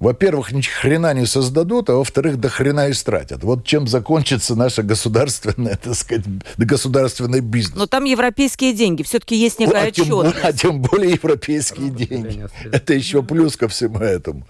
во-первых, 0.00 0.50
ни 0.52 0.62
хрена 0.62 1.12
не 1.12 1.26
создадут, 1.26 1.90
а 1.90 1.94
во-вторых, 1.94 2.40
до 2.40 2.48
хрена 2.48 2.90
истратят. 2.90 3.44
Вот 3.44 3.66
чем 3.66 3.86
закончится 3.86 4.56
наша 4.56 4.82
государственная, 4.82 5.76
так 5.76 5.94
сказать, 5.94 6.24
государственный 6.56 7.40
бизнес. 7.40 7.76
Но 7.76 7.86
там 7.86 8.04
европейские 8.04 8.72
деньги, 8.72 9.02
все-таки 9.02 9.36
есть 9.36 9.60
некая 9.60 9.88
а 9.88 9.90
тем, 9.90 10.20
а 10.42 10.52
тем 10.52 10.80
более 10.80 11.12
европейские 11.12 11.90
деньги. 11.90 12.48
Это 12.72 12.94
еще 12.94 13.22
плюс 13.22 13.56
ко 13.56 13.68
всему 13.68 13.98
этому. 13.98 14.46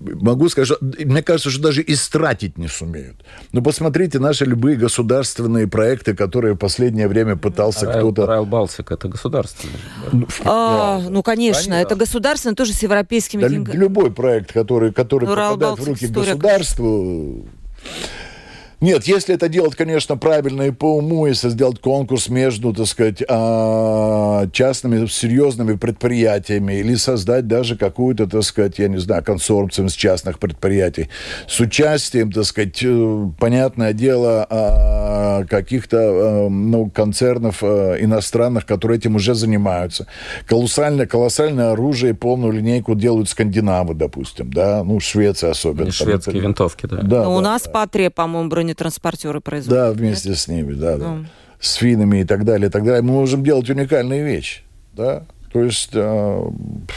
Могу 0.00 0.48
сказать, 0.48 0.68
что 0.68 0.78
мне 0.80 1.22
кажется, 1.22 1.50
что 1.50 1.62
даже 1.62 1.82
истратить 1.86 2.58
не 2.58 2.68
сумеют. 2.68 3.16
Но 3.52 3.62
посмотрите 3.62 4.18
наши 4.18 4.44
любые 4.44 4.76
государственные 4.76 5.66
проекты, 5.66 6.14
которые 6.14 6.54
в 6.54 6.58
последнее 6.58 7.08
время 7.08 7.36
пытался 7.36 7.86
Райл, 7.86 8.12
кто-то... 8.12 8.26
Райл 8.26 8.44
Балтик 8.44 8.90
это 8.90 9.08
государственный. 9.08 9.74
Ну, 10.12 10.26
а, 10.44 11.00
да. 11.00 11.10
ну 11.10 11.22
конечно, 11.22 11.54
Конечно, 11.54 11.74
это 11.74 11.96
государственный, 11.96 12.54
тоже 12.54 12.72
с 12.72 12.82
европейскими 12.82 13.42
да, 13.42 13.48
деньгами. 13.48 13.76
Любой 13.76 14.12
проект, 14.12 14.52
который, 14.52 14.92
который 14.92 15.26
ну, 15.26 15.34
попадает 15.34 15.78
в 15.78 15.84
руки 15.84 16.06
государству... 16.06 17.46
Нет, 18.84 19.04
если 19.04 19.34
это 19.34 19.48
делать, 19.48 19.74
конечно, 19.76 20.18
правильно 20.18 20.60
и 20.60 20.70
по 20.70 20.98
уму, 20.98 21.26
если 21.26 21.48
сделать 21.48 21.80
конкурс 21.80 22.28
между, 22.28 22.74
так 22.74 22.86
сказать, 22.86 23.22
а, 23.26 24.46
частными 24.52 25.06
серьезными 25.06 25.76
предприятиями 25.76 26.74
или 26.74 26.94
создать 26.94 27.46
даже 27.46 27.78
какую-то, 27.78 28.26
так 28.26 28.42
сказать, 28.42 28.78
я 28.78 28.88
не 28.88 28.98
знаю, 28.98 29.24
консорциум 29.24 29.88
с 29.88 29.94
частных 29.94 30.38
предприятий 30.38 31.08
с 31.48 31.58
участием, 31.60 32.30
так 32.30 32.44
сказать, 32.44 32.78
э, 32.82 33.26
понятное 33.38 33.94
дело, 33.94 34.46
а, 34.50 35.44
каких-то 35.46 35.96
э, 35.96 36.48
ну, 36.50 36.90
концернов 36.90 37.62
э, 37.62 37.96
иностранных, 38.00 38.66
которые 38.66 38.98
этим 38.98 39.16
уже 39.16 39.34
занимаются. 39.34 40.08
Колоссальное, 40.46 41.06
колоссальное 41.06 41.70
оружие, 41.70 42.12
полную 42.12 42.52
линейку 42.52 42.94
делают 42.94 43.30
скандинавы, 43.30 43.94
допустим, 43.94 44.52
да, 44.52 44.84
ну, 44.84 45.00
Швеция 45.00 45.52
особенно. 45.52 45.88
И 45.88 45.90
шведские 45.90 46.34
там, 46.34 46.42
винтовки, 46.42 46.84
да. 46.84 46.96
да, 46.96 47.22
да 47.22 47.28
у 47.30 47.40
нас 47.40 47.62
да. 47.62 47.70
Патрия, 47.70 48.10
по-моему, 48.10 48.50
бронетранспортная 48.50 48.73
транспортеры 48.74 49.40
производят. 49.40 49.84
Да, 49.84 49.92
вместе 49.92 50.30
нет? 50.30 50.38
с 50.38 50.48
ними, 50.48 50.72
да, 50.74 50.96
да. 50.96 51.08
Ну. 51.08 51.26
С 51.60 51.74
финами 51.74 52.20
и 52.20 52.24
так 52.24 52.44
далее, 52.44 52.68
и 52.68 52.70
так 52.70 52.84
далее. 52.84 53.02
Мы 53.02 53.12
можем 53.12 53.42
делать 53.42 53.68
уникальные 53.70 54.24
вещи, 54.24 54.62
да. 54.92 55.24
То 55.54 55.62
есть 55.62 55.90
э, 55.92 56.50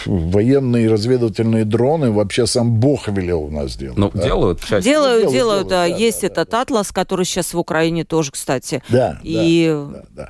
военные 0.07 0.89
разведывательные 0.89 1.63
дроны 1.63 2.09
вообще 2.11 2.47
сам 2.47 2.79
Бог 2.79 3.07
велел 3.07 3.43
у 3.43 3.49
нас 3.51 3.77
делать. 3.77 3.99
Ну, 3.99 4.09
да? 4.11 4.23
делают 4.23 4.65
часть. 4.65 4.83
Делают, 4.83 5.29
делают, 5.29 5.67
делают, 5.67 5.67
да. 5.67 5.85
Есть 5.85 6.21
да, 6.21 6.27
этот 6.27 6.49
да, 6.49 6.61
«Атлас», 6.61 6.91
который 6.91 7.23
сейчас 7.23 7.53
в 7.53 7.59
Украине 7.59 8.03
тоже, 8.03 8.31
кстати. 8.31 8.81
Да, 8.89 9.19
и... 9.21 9.71
да, 9.71 9.99
да, 9.99 10.05
да. 10.15 10.29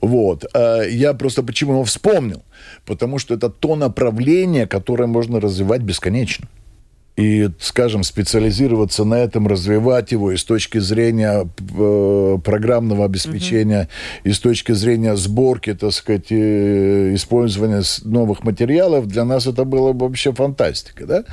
Вот. 0.00 0.44
Э, 0.54 0.84
я 0.88 1.12
просто 1.14 1.42
почему 1.42 1.72
его 1.72 1.84
вспомнил? 1.84 2.44
Потому 2.84 3.18
что 3.18 3.34
это 3.34 3.50
то 3.50 3.74
направление, 3.74 4.68
которое 4.68 5.08
можно 5.08 5.40
развивать 5.40 5.82
бесконечно 5.82 6.48
и, 7.16 7.48
скажем, 7.60 8.02
специализироваться 8.02 9.04
на 9.04 9.14
этом, 9.14 9.48
развивать 9.48 10.12
его 10.12 10.32
и 10.32 10.36
с 10.36 10.44
точки 10.44 10.78
зрения 10.78 11.48
э, 11.58 12.38
программного 12.44 13.06
обеспечения, 13.06 13.88
угу. 14.20 14.30
и 14.30 14.32
с 14.32 14.38
точки 14.38 14.72
зрения 14.72 15.16
сборки, 15.16 15.72
так 15.74 15.92
сказать, 15.92 16.30
использования 16.30 17.82
новых 18.04 18.44
материалов, 18.44 19.06
для 19.06 19.24
нас 19.24 19.46
это 19.46 19.64
было 19.64 19.92
бы 19.92 20.06
вообще 20.06 20.32
фантастика, 20.32 21.06
да? 21.06 21.24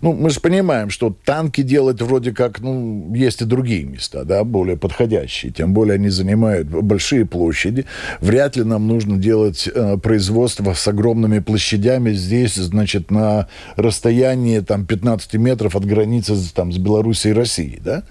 Ну, 0.00 0.12
мы 0.12 0.30
же 0.30 0.40
понимаем, 0.40 0.90
что 0.90 1.14
танки 1.24 1.62
делать 1.62 2.00
вроде 2.00 2.32
как, 2.32 2.60
ну, 2.60 3.12
есть 3.14 3.42
и 3.42 3.44
другие 3.44 3.84
места, 3.84 4.24
да, 4.24 4.44
более 4.44 4.76
подходящие, 4.76 5.50
тем 5.50 5.74
более 5.74 5.94
они 5.94 6.08
занимают 6.08 6.68
большие 6.68 7.26
площади. 7.26 7.84
Вряд 8.20 8.56
ли 8.56 8.62
нам 8.62 8.86
нужно 8.86 9.16
делать 9.16 9.68
э, 9.72 9.96
производство 9.98 10.72
с 10.72 10.86
огромными 10.86 11.40
площадями 11.40 12.12
здесь, 12.12 12.54
значит, 12.54 13.10
на 13.10 13.48
расстоянии 13.76 14.60
там 14.60 14.86
15 14.86 15.31
15 15.32 15.40
метров 15.40 15.76
от 15.76 15.84
границы 15.84 16.36
там, 16.54 16.72
с 16.72 16.78
Белоруссией 16.78 17.34
и 17.34 17.36
Россией, 17.36 17.80
да? 17.80 18.02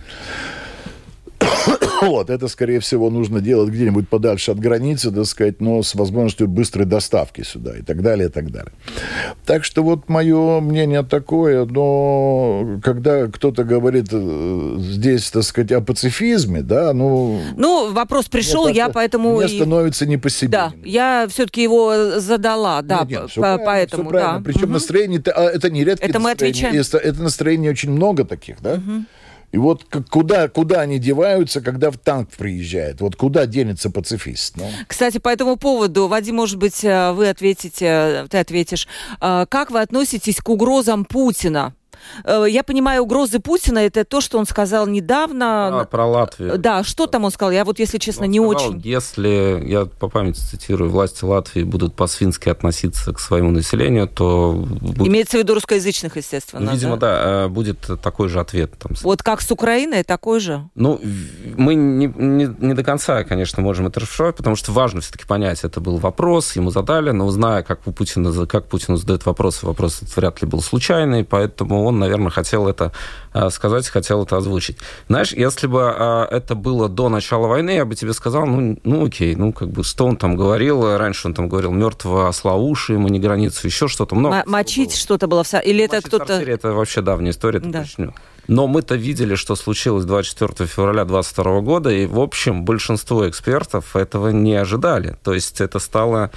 Вот, 2.01 2.31
это, 2.31 2.47
скорее 2.47 2.79
всего, 2.79 3.11
нужно 3.11 3.41
делать 3.41 3.69
где-нибудь 3.69 4.09
подальше 4.09 4.51
от 4.51 4.59
границы, 4.59 5.11
так 5.11 5.25
сказать, 5.25 5.61
но 5.61 5.83
с 5.83 5.93
возможностью 5.93 6.47
быстрой 6.47 6.85
доставки 6.85 7.41
сюда 7.43 7.77
и 7.77 7.83
так 7.83 8.01
далее, 8.01 8.27
и 8.27 8.31
так 8.31 8.51
далее. 8.51 8.71
Так 9.45 9.63
что 9.63 9.83
вот 9.83 10.09
мое 10.09 10.59
мнение 10.61 11.03
такое, 11.03 11.65
но 11.65 12.79
когда 12.83 13.27
кто-то 13.27 13.63
говорит 13.63 14.07
э, 14.11 14.75
здесь, 14.79 15.29
так 15.29 15.43
сказать, 15.43 15.71
о 15.73 15.81
пацифизме, 15.81 16.63
да, 16.63 16.91
ну... 16.93 17.39
Ну, 17.55 17.93
вопрос 17.93 18.27
пришел, 18.27 18.67
я 18.67 18.89
поэтому... 18.89 19.37
Мне 19.37 19.47
становится 19.47 20.07
не 20.07 20.17
по 20.17 20.31
себе. 20.31 20.49
Да, 20.49 20.73
я 20.83 21.27
все-таки 21.29 21.61
его 21.61 22.19
задала, 22.19 22.81
да, 22.81 23.01
нет, 23.01 23.09
нет, 23.09 23.29
все 23.29 23.41
по, 23.41 23.57
поэтому, 23.59 24.03
все 24.03 24.09
правильно. 24.09 24.39
да. 24.39 24.43
Причем 24.43 24.63
угу. 24.63 24.73
настроение, 24.73 25.21
а, 25.35 25.49
это 25.49 25.69
не 25.69 25.83
редкое 25.83 26.07
это 26.07 26.19
мы 26.19 26.31
отвечаем. 26.31 26.75
Это 26.75 27.21
настроение 27.21 27.69
очень 27.69 27.91
много 27.91 28.25
таких, 28.25 28.59
да? 28.61 28.73
Угу. 28.73 29.05
И 29.51 29.57
вот 29.57 29.83
куда, 30.09 30.47
куда 30.47 30.81
они 30.81 30.97
деваются, 30.97 31.61
когда 31.61 31.91
в 31.91 31.97
танк 31.97 32.29
приезжает? 32.29 33.01
Вот 33.01 33.15
куда 33.15 33.45
денется 33.45 33.89
пацифист? 33.89 34.55
Ну? 34.57 34.65
Кстати, 34.87 35.17
по 35.17 35.29
этому 35.29 35.57
поводу, 35.57 36.07
Вадим, 36.07 36.35
может 36.35 36.57
быть, 36.57 36.83
э, 36.83 37.11
вы 37.11 37.29
ответите, 37.29 38.27
ты 38.29 38.37
ответишь. 38.37 38.87
Э, 39.19 39.45
как 39.49 39.71
вы 39.71 39.81
относитесь 39.81 40.37
к 40.37 40.49
угрозам 40.49 41.03
Путина? 41.03 41.73
Э, 42.23 42.45
я 42.47 42.63
понимаю, 42.63 43.03
угрозы 43.03 43.39
Путина 43.39 43.79
это 43.79 44.03
то, 44.05 44.21
что 44.21 44.37
он 44.37 44.45
сказал 44.45 44.87
недавно. 44.87 45.81
А, 45.81 45.85
про 45.85 46.05
Латвию. 46.05 46.57
Да, 46.57 46.83
что 46.83 47.07
там 47.07 47.25
он 47.25 47.31
сказал? 47.31 47.51
Я 47.51 47.65
вот, 47.65 47.79
если 47.79 47.97
честно, 47.97 48.25
он 48.25 48.31
не 48.31 48.39
сказал, 48.39 48.69
очень. 48.69 48.81
Если, 48.81 49.63
я 49.65 49.85
по 49.85 50.09
памяти 50.09 50.39
цитирую, 50.39 50.89
власти 50.89 51.23
Латвии 51.23 51.63
будут 51.63 51.95
по-свински 51.95 52.49
относиться 52.49 53.13
к 53.13 53.19
своему 53.19 53.51
населению, 53.51 54.07
то... 54.07 54.51
Будет... 54.53 55.07
Имеется 55.07 55.37
в 55.37 55.39
виду 55.39 55.53
русскоязычных, 55.53 56.17
естественно. 56.17 56.61
Ну, 56.61 56.71
видимо, 56.71 56.97
да, 56.97 57.23
да 57.23 57.47
будет 57.49 57.89
такой 58.01 58.29
же 58.29 58.39
ответ. 58.39 58.73
Там. 58.77 58.93
Вот 59.01 59.23
как 59.23 59.41
с 59.41 59.51
Украиной, 59.51 60.03
такой 60.03 60.39
же? 60.39 60.69
Ну, 60.75 60.99
мы 61.57 61.75
не, 61.75 62.07
не, 62.07 62.49
не 62.59 62.73
до 62.73 62.83
конца, 62.83 63.23
конечно, 63.23 63.61
можем 63.61 63.87
это 63.87 63.99
расшифровать, 63.99 64.35
потому 64.35 64.55
что 64.55 64.71
важно 64.71 65.01
все-таки 65.01 65.25
понять, 65.25 65.63
это 65.63 65.79
был 65.79 65.97
вопрос, 65.97 66.55
ему 66.55 66.71
задали, 66.71 67.11
но 67.11 67.29
зная, 67.29 67.63
как, 67.63 67.85
у 67.85 67.91
Путина, 67.91 68.45
как 68.45 68.67
Путину 68.67 68.97
задают 68.97 69.25
вопросы, 69.25 69.65
вопрос 69.65 70.01
вряд 70.15 70.41
ли 70.41 70.47
был 70.47 70.61
случайный, 70.61 71.23
поэтому 71.23 71.83
он, 71.85 71.90
наверное, 71.99 72.31
хотел 72.31 72.67
это 72.67 72.91
а, 73.33 73.49
сказать, 73.49 73.87
хотел 73.87 74.23
это 74.23 74.37
озвучить. 74.37 74.77
Знаешь, 75.07 75.31
если 75.31 75.67
бы 75.67 75.81
а, 75.83 76.27
это 76.29 76.55
было 76.55 76.89
до 76.89 77.09
начала 77.09 77.47
войны, 77.47 77.71
я 77.71 77.85
бы 77.85 77.95
тебе 77.95 78.13
сказал, 78.13 78.45
ну, 78.45 78.77
ну 78.83 79.05
окей, 79.05 79.35
ну 79.35 79.53
как 79.53 79.69
бы 79.69 79.83
что 79.83 80.05
он 80.05 80.17
там 80.17 80.35
говорил, 80.35 80.97
раньше 80.97 81.27
он 81.27 81.33
там 81.33 81.49
говорил 81.49 81.71
мертвого 81.71 82.27
осла 82.27 82.55
уши, 82.55 82.93
ему 82.93 83.07
не 83.07 83.19
границу, 83.19 83.67
еще 83.67 83.87
что-то 83.87 84.15
много. 84.15 84.43
Мочить 84.45 84.95
что-то 84.95 85.27
было, 85.27 85.43
или 85.63 85.83
это 85.83 86.01
кто-то... 86.01 86.33
Это 86.33 86.73
вообще 86.73 87.01
давняя 87.01 87.31
история, 87.31 87.59
да. 87.59 87.81
точно. 87.81 88.13
Но 88.47 88.67
мы-то 88.67 88.95
видели, 88.95 89.35
что 89.35 89.55
случилось 89.55 90.05
24 90.05 90.67
февраля 90.67 91.05
2022 91.05 91.61
года, 91.61 91.89
и, 91.89 92.05
в 92.05 92.19
общем, 92.19 92.65
большинство 92.65 93.29
экспертов 93.29 93.95
этого 93.95 94.29
не 94.29 94.55
ожидали. 94.55 95.17
То 95.23 95.33
есть 95.33 95.61
это 95.61 95.79
стало 95.79 96.31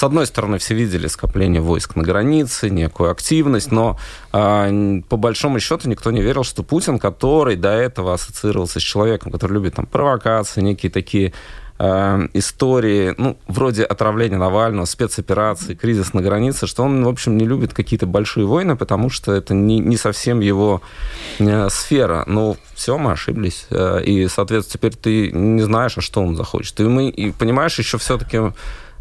с 0.00 0.02
одной 0.02 0.26
стороны, 0.26 0.56
все 0.56 0.74
видели 0.74 1.08
скопление 1.08 1.60
войск 1.60 1.94
на 1.94 2.02
границе, 2.02 2.70
некую 2.70 3.10
активность, 3.10 3.70
но 3.70 3.98
э, 4.32 5.02
по 5.06 5.16
большому 5.18 5.60
счету 5.60 5.90
никто 5.90 6.10
не 6.10 6.22
верил, 6.22 6.42
что 6.42 6.62
Путин, 6.62 6.98
который 6.98 7.54
до 7.56 7.68
этого 7.72 8.14
ассоциировался 8.14 8.80
с 8.80 8.82
человеком, 8.82 9.30
который 9.30 9.52
любит 9.52 9.74
там 9.74 9.84
провокации, 9.84 10.62
некие 10.62 10.90
такие 10.90 11.34
э, 11.78 12.28
истории, 12.32 13.14
ну, 13.18 13.36
вроде 13.46 13.84
отравления 13.84 14.38
Навального, 14.38 14.86
спецоперации, 14.86 15.74
кризис 15.74 16.14
на 16.14 16.22
границе, 16.22 16.66
что 16.66 16.82
он, 16.82 17.04
в 17.04 17.08
общем, 17.08 17.36
не 17.36 17.44
любит 17.44 17.74
какие-то 17.74 18.06
большие 18.06 18.46
войны, 18.46 18.76
потому 18.76 19.10
что 19.10 19.34
это 19.34 19.52
не, 19.52 19.80
не 19.80 19.98
совсем 19.98 20.40
его 20.40 20.80
э, 21.40 21.68
сфера. 21.68 22.24
Но 22.26 22.56
все, 22.74 22.96
мы 22.96 23.12
ошиблись. 23.12 23.66
Э, 23.68 24.02
и, 24.02 24.28
соответственно, 24.28 24.78
теперь 24.78 24.96
ты 24.96 25.30
не 25.30 25.60
знаешь, 25.60 25.98
а 25.98 26.00
что 26.00 26.22
он 26.22 26.36
захочет. 26.36 26.80
И 26.80 26.84
мы, 26.84 27.10
и 27.10 27.32
понимаешь, 27.32 27.78
еще 27.78 27.98
все-таки 27.98 28.38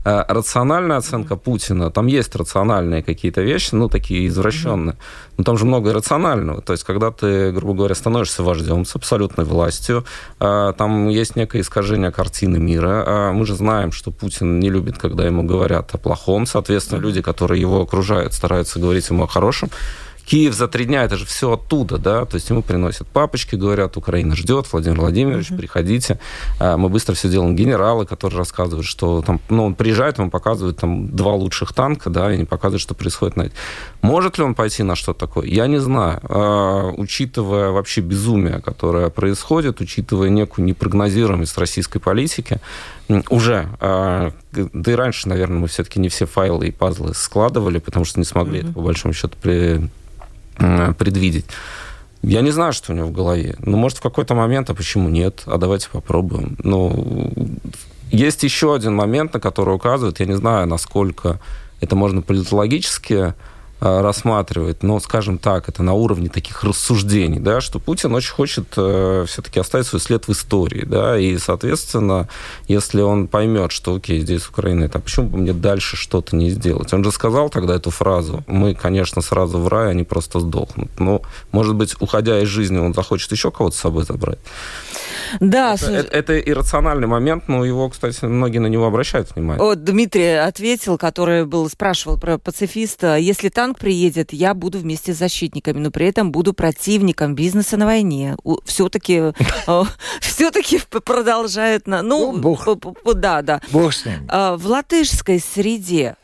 рациональная 0.04 0.98
оценка 0.98 1.36
Путина, 1.36 1.92
там 1.92 2.08
есть 2.08 2.36
рациональные 2.36 3.04
какие-то 3.04 3.42
вещи, 3.42 3.76
ну, 3.76 3.90
такие 3.90 4.28
извращенные, 4.28 4.98
но 5.38 5.44
там 5.44 5.58
же 5.58 5.66
много 5.66 5.92
иррационального. 5.92 6.62
То 6.62 6.74
есть, 6.74 6.84
когда 6.84 7.12
ты, 7.12 7.52
грубо 7.52 7.74
говоря, 7.74 7.96
становишься 7.96 8.44
вождем 8.44 8.86
с 8.86 8.96
абсолютной 8.96 9.46
властью, 9.46 10.06
э, 10.40 10.74
там 10.78 11.10
есть 11.10 11.36
некое 11.36 11.62
искажение 11.62 12.12
картины 12.12 12.60
мира. 12.60 13.04
Э, 13.06 13.32
мы 13.32 13.46
же 13.46 13.56
знаем, 13.56 13.92
что 13.92 14.12
Путин 14.12 14.60
не 14.60 14.70
любит, 14.70 14.98
когда 14.98 15.26
ему 15.26 15.44
говорят 15.44 15.94
о 15.94 15.98
плохом. 15.98 16.46
Соответственно, 16.46 17.00
люди, 17.00 17.22
которые 17.22 17.62
его 17.62 17.82
окружают, 17.82 18.34
стараются 18.34 18.80
говорить 18.80 19.10
ему 19.10 19.24
о 19.24 19.28
хорошем. 19.28 19.70
Киев 20.30 20.54
за 20.54 20.68
три 20.68 20.86
дня, 20.86 21.06
это 21.06 21.18
же 21.18 21.26
все 21.26 21.54
оттуда, 21.54 21.98
да, 21.98 22.24
то 22.24 22.36
есть 22.36 22.48
ему 22.52 22.62
приносят 22.62 23.08
папочки, 23.08 23.56
говорят, 23.56 23.98
Украина 23.98 24.36
ждет, 24.36 24.68
Владимир 24.72 25.00
Владимирович, 25.00 25.50
mm-hmm. 25.50 25.58
приходите. 25.58 26.20
А, 26.60 26.78
мы 26.78 26.89
быстро 26.89 27.15
все 27.15 27.30
делаем. 27.30 27.56
Генералы, 27.56 28.06
которые 28.06 28.38
рассказывают, 28.38 28.86
что 28.86 29.24
там, 29.24 29.42
ну, 29.50 29.65
он 29.65 29.74
приезжает, 29.74 30.20
ему 30.20 30.30
показывает 30.30 30.78
там 30.78 31.10
два 31.15 31.34
лучших 31.34 31.74
танка, 31.74 32.12
да, 32.12 32.32
и 32.32 32.38
не 32.38 32.46
показывают, 32.46 32.80
что 32.84 32.94
происходит 32.94 33.38
на 33.38 33.50
Может 34.04 34.38
ли 34.38 34.44
он 34.44 34.54
пойти 34.54 34.84
на 34.84 34.96
что-то 34.96 35.26
такое? 35.26 35.48
Я 35.48 35.65
не 35.65 35.80
знаю. 35.80 36.20
А, 36.24 36.92
учитывая 36.96 37.72
вообще 37.72 38.02
безумие, 38.02 38.62
которое 38.62 39.10
происходит, 39.10 39.82
учитывая 39.82 40.30
некую 40.30 40.65
непрогнозируемость 40.65 41.58
российской 41.58 41.98
политики, 41.98 42.60
уже, 43.32 43.68
а, 43.80 44.32
да 44.52 44.92
и 44.92 44.96
раньше, 44.96 45.28
наверное, 45.28 45.58
мы 45.58 45.68
все-таки 45.68 46.00
не 46.00 46.10
все 46.10 46.28
файлы 46.28 46.68
и 46.68 46.72
пазлы 46.72 47.15
складывали, 47.15 47.80
потому 47.80 48.06
что 48.06 48.20
не 48.20 48.26
смогли 48.26 48.60
mm-hmm. 48.60 48.65
это, 48.65 48.74
по 48.74 48.82
большому 48.82 49.15
счету, 49.15 49.36
при, 49.42 49.89
предвидеть. 50.98 51.45
Я 52.22 52.41
не 52.41 52.52
знаю, 52.52 52.74
что 52.74 52.91
у 52.91 52.95
него 52.95 53.08
в 53.08 53.12
голове. 53.12 53.56
Ну, 53.60 53.78
может, 53.78 54.00
в 54.00 54.02
какой-то 54.02 54.36
момент, 54.36 54.69
а 54.69 54.74
почему 54.74 55.10
нет? 55.10 55.43
А 55.45 55.58
давайте 55.58 55.89
попробуем. 55.89 56.58
Ну, 56.63 57.32
есть 58.12 58.43
еще 58.43 58.76
один 58.76 58.95
момент, 58.95 59.34
на 59.34 59.39
который 59.39 59.74
указывает, 59.74 60.19
я 60.19 60.26
не 60.26 60.36
знаю, 60.36 60.67
насколько 60.67 61.39
это 61.80 61.95
можно 61.95 62.22
политологически 62.22 63.34
Э, 63.82 64.02
рассматривать, 64.02 64.84
но, 64.84 65.00
скажем 65.00 65.38
так, 65.38 65.70
это 65.70 65.84
на 65.84 65.94
уровне 65.94 66.28
таких 66.28 66.65
рассуждений, 66.65 67.39
да, 67.39 67.62
что 67.62 67.80
Путин 67.80 68.13
очень 68.13 68.34
хочет 68.34 68.74
э, 68.76 69.24
все-таки 69.26 69.58
оставить 69.58 69.88
свой 69.88 70.02
след 70.02 70.28
в 70.28 70.32
истории, 70.34 70.84
да, 70.84 71.18
и, 71.18 71.38
соответственно, 71.38 72.28
если 72.68 73.00
он 73.00 73.30
поймет, 73.30 73.72
что, 73.72 73.96
окей, 73.96 74.20
здесь 74.20 74.46
Украина, 74.48 74.84
это 74.84 75.00
почему 75.00 75.30
бы 75.30 75.38
мне 75.38 75.54
дальше 75.54 75.96
что-то 75.96 76.36
не 76.36 76.50
сделать? 76.50 76.94
Он 76.94 77.06
же 77.06 77.12
сказал 77.13 77.50
тогда 77.50 77.74
эту 77.74 77.89
фразу, 77.89 78.44
мы, 78.48 78.76
конечно, 78.76 79.22
сразу 79.22 79.60
в 79.60 79.70
рай, 79.70 79.92
они 79.92 80.04
просто 80.04 80.42
сдохнут. 80.42 80.89
Но, 81.00 81.22
может 81.54 81.76
быть, 81.76 81.96
уходя 82.02 82.42
из 82.42 82.50
жизни, 82.50 82.80
он 82.80 82.94
захочет 82.94 83.32
еще 83.32 83.50
кого-то 83.50 83.78
с 83.78 83.80
собой 83.80 84.04
забрать. 84.04 84.39
Да. 85.39 85.76
Это, 85.76 85.92
это, 85.92 86.18
это 86.18 86.39
иррациональный 86.39 87.08
момент, 87.08 87.48
но 87.48 87.65
его, 87.65 87.89
кстати, 87.89 88.26
многие 88.26 88.60
на 88.60 88.68
него 88.68 88.86
обращают 88.86 89.36
внимание. 89.36 89.63
Вот 89.63 89.84
Дмитрий 89.84 90.34
ответил, 90.34 90.98
который 90.98 91.46
был, 91.46 91.70
спрашивал 91.70 92.18
про 92.20 92.38
пацифиста, 92.38 93.18
если 93.18 93.50
танк 93.50 93.80
приедет, 93.80 94.34
я 94.34 94.54
буду 94.54 94.80
вместе 94.80 95.13
с 95.13 95.18
защитниками, 95.18 95.80
но 95.80 95.92
при 95.92 96.08
этом 96.08 96.32
буду 96.32 96.54
противником 96.54 97.36
бизнеса 97.36 97.78
на 97.78 97.86
войне. 97.86 98.38
Все-таки 98.65 99.34
э, 99.68 99.84
все-таки 100.22 100.80
продолжает 101.04 101.88
на... 101.88 102.02
Ну, 102.02 102.34
ну 102.34 103.13
да, 103.13 103.42
да. 103.42 103.62
Бог 103.72 103.94
с 103.94 104.06
ним. 104.06 104.26
А, 104.28 104.58
в 104.58 104.65
латышской 104.65 105.39
среде 105.39 106.15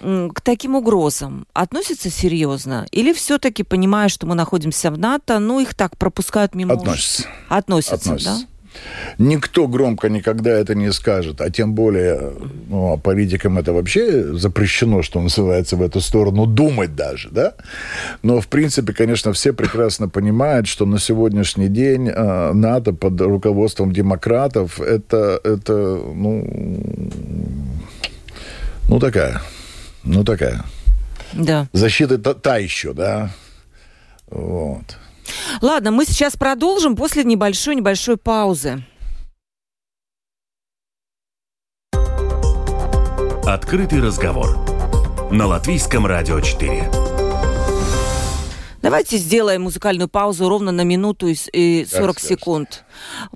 к 0.00 0.40
таким 0.42 0.74
угрозам 0.74 1.46
относятся 1.52 2.10
серьезно? 2.10 2.86
Или 2.90 3.12
все-таки, 3.12 3.62
понимая, 3.62 4.08
что 4.08 4.26
мы 4.26 4.34
находимся 4.34 4.90
в 4.90 4.98
НАТО, 4.98 5.38
ну, 5.38 5.60
их 5.60 5.74
так 5.74 5.96
пропускают 5.96 6.54
мимо 6.54 6.74
Относятся. 6.74 7.26
Относятся, 7.48 7.94
Относятся. 7.94 8.40
да? 8.40 8.46
Никто 9.18 9.66
громко 9.68 10.08
никогда 10.08 10.50
это 10.50 10.74
не 10.74 10.92
скажет, 10.92 11.40
а 11.40 11.50
тем 11.50 11.74
более 11.74 12.32
ну, 12.68 12.92
а 12.92 12.96
политикам 12.96 13.58
это 13.58 13.72
вообще 13.72 14.34
запрещено, 14.34 15.02
что 15.02 15.20
называется, 15.20 15.76
в 15.76 15.82
эту 15.82 16.00
сторону 16.00 16.46
думать 16.46 16.94
даже, 16.94 17.30
да? 17.30 17.54
Но, 18.22 18.40
в 18.40 18.48
принципе, 18.48 18.92
конечно, 18.92 19.32
все 19.32 19.52
прекрасно 19.52 20.08
понимают, 20.08 20.66
что 20.66 20.86
на 20.86 20.98
сегодняшний 20.98 21.68
день 21.68 22.08
э, 22.08 22.52
НАТО 22.52 22.92
под 22.92 23.20
руководством 23.20 23.92
демократов 23.92 24.80
это, 24.80 25.40
это 25.42 25.72
ну, 26.14 26.46
ну 28.88 29.00
такая, 29.00 29.40
ну 30.06 30.24
такая. 30.24 30.64
Да. 31.32 31.66
Защита 31.72 32.18
та, 32.18 32.34
та 32.34 32.58
еще, 32.58 32.92
да? 32.92 33.30
Вот. 34.28 34.96
Ладно, 35.60 35.90
мы 35.90 36.04
сейчас 36.04 36.36
продолжим 36.36 36.96
после 36.96 37.24
небольшой-небольшой 37.24 38.16
паузы. 38.16 38.82
Открытый 43.44 44.00
разговор 44.00 44.58
на 45.30 45.46
Латвийском 45.46 46.06
радио 46.06 46.40
4. 46.40 46.90
Давайте 48.82 49.16
сделаем 49.16 49.62
музыкальную 49.62 50.08
паузу 50.08 50.48
ровно 50.48 50.70
на 50.70 50.82
минуту 50.82 51.26
и 51.28 51.84
40 51.84 52.20
секунд. 52.20 52.84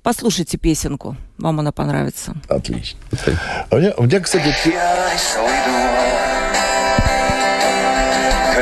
Послушайте 0.03 0.59
песенку. 0.59 1.17
Вам 1.39 1.59
она 1.59 1.73
понравится. 1.73 2.35
Отлично. 2.49 3.01
А 3.71 3.77
у 3.77 3.79
меня, 3.79 3.95
у 3.97 4.05
меня 4.05 4.21
кстати... 4.21 4.55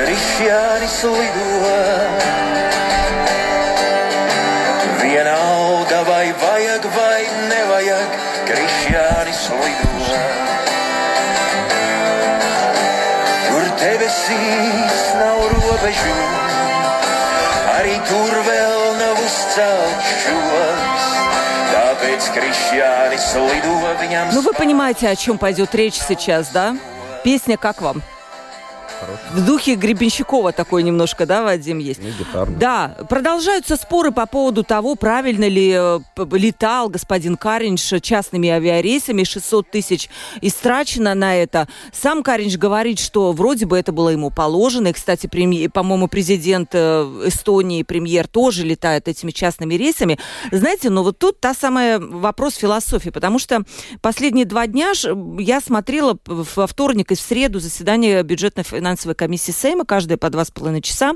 Крещались 0.06 1.04
robežu, 15.50 16.14
arī 17.78 17.96
tur 18.08 18.32
vēl 18.46 18.82
nav 19.02 19.16
uzcelts 19.26 20.08
šos. 20.24 21.08
Lido. 23.34 24.32
Ну, 24.32 24.40
вы 24.42 24.52
понимаете, 24.52 25.08
о 25.08 25.16
чем 25.16 25.38
пойдет 25.38 25.74
речь 25.74 26.00
сейчас, 26.00 26.48
да? 26.48 26.76
Песня 27.24 27.56
как 27.56 27.80
вам? 27.80 28.02
В 29.32 29.44
духе 29.44 29.74
Гребенщикова 29.74 30.52
такой 30.52 30.82
немножко, 30.82 31.26
да, 31.26 31.42
Вадим, 31.42 31.78
есть? 31.78 32.02
Не 32.02 32.10
гитарный. 32.10 32.56
Да, 32.56 32.96
продолжаются 33.08 33.76
споры 33.76 34.10
по 34.10 34.26
поводу 34.26 34.64
того, 34.64 34.94
правильно 34.94 35.46
ли 35.48 35.72
э, 35.74 36.00
летал 36.32 36.88
господин 36.88 37.36
Каринш 37.36 37.92
частными 38.02 38.48
авиарейсами. 38.48 39.24
600 39.24 39.70
тысяч 39.70 40.08
истрачено 40.40 41.14
на 41.14 41.36
это. 41.36 41.68
Сам 41.92 42.22
Каринш 42.22 42.56
говорит, 42.56 42.98
что 42.98 43.32
вроде 43.32 43.66
бы 43.66 43.78
это 43.78 43.92
было 43.92 44.08
ему 44.08 44.30
положено. 44.30 44.88
И, 44.88 44.92
кстати, 44.92 45.26
по-моему, 45.68 46.08
президент 46.08 46.70
э, 46.72 47.22
Эстонии, 47.26 47.82
премьер, 47.82 48.26
тоже 48.26 48.64
летает 48.64 49.08
этими 49.08 49.30
частными 49.30 49.74
рейсами. 49.74 50.18
Знаете, 50.50 50.90
но 50.90 51.02
вот 51.02 51.18
тут 51.18 51.40
та 51.40 51.54
самая 51.54 51.98
вопрос 51.98 52.54
философии, 52.54 53.10
потому 53.10 53.38
что 53.38 53.62
последние 54.00 54.44
два 54.44 54.66
дня 54.66 54.92
я 55.38 55.60
смотрела 55.60 56.18
во 56.26 56.66
вторник 56.66 57.12
и 57.12 57.14
в 57.14 57.20
среду 57.20 57.60
заседание 57.60 58.22
бюджетно-финансовой 58.88 59.14
комиссии 59.14 59.52
Сейма, 59.52 59.84
каждые 59.84 60.18
по 60.18 60.30
два 60.30 60.44
с 60.44 60.50
половиной 60.50 60.82
часа, 60.82 61.14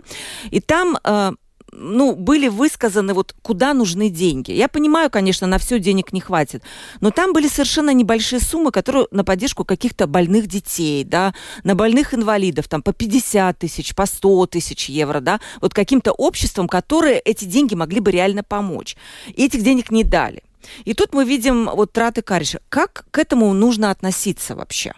и 0.50 0.60
там 0.60 0.98
э, 1.02 1.32
ну, 1.72 2.14
были 2.14 2.48
высказаны 2.48 3.14
вот 3.14 3.34
куда 3.42 3.74
нужны 3.74 4.10
деньги. 4.10 4.52
Я 4.52 4.68
понимаю, 4.68 5.10
конечно, 5.10 5.46
на 5.46 5.58
все 5.58 5.78
денег 5.78 6.12
не 6.12 6.20
хватит, 6.20 6.62
но 7.00 7.10
там 7.10 7.32
были 7.32 7.48
совершенно 7.48 7.94
небольшие 7.94 8.40
суммы, 8.40 8.70
которые 8.70 9.06
на 9.10 9.24
поддержку 9.24 9.64
каких-то 9.64 10.06
больных 10.06 10.46
детей, 10.46 11.04
да, 11.04 11.34
на 11.64 11.74
больных 11.74 12.14
инвалидов, 12.14 12.68
там 12.68 12.82
по 12.82 12.92
50 12.92 13.58
тысяч, 13.58 13.94
по 13.94 14.06
100 14.06 14.46
тысяч 14.46 14.88
евро, 14.88 15.20
да, 15.20 15.40
вот 15.60 15.74
каким-то 15.74 16.12
обществам, 16.12 16.68
которые 16.68 17.18
эти 17.20 17.44
деньги 17.46 17.74
могли 17.74 18.00
бы 18.00 18.10
реально 18.10 18.42
помочь. 18.42 18.96
И 19.34 19.46
этих 19.46 19.62
денег 19.62 19.90
не 19.90 20.04
дали. 20.04 20.42
И 20.84 20.94
тут 20.94 21.12
мы 21.12 21.24
видим 21.24 21.68
вот 21.74 21.92
траты 21.92 22.22
Кариша. 22.22 22.60
Как 22.68 23.06
к 23.10 23.18
этому 23.18 23.52
нужно 23.52 23.90
относиться 23.90 24.54
вообще? 24.54 24.92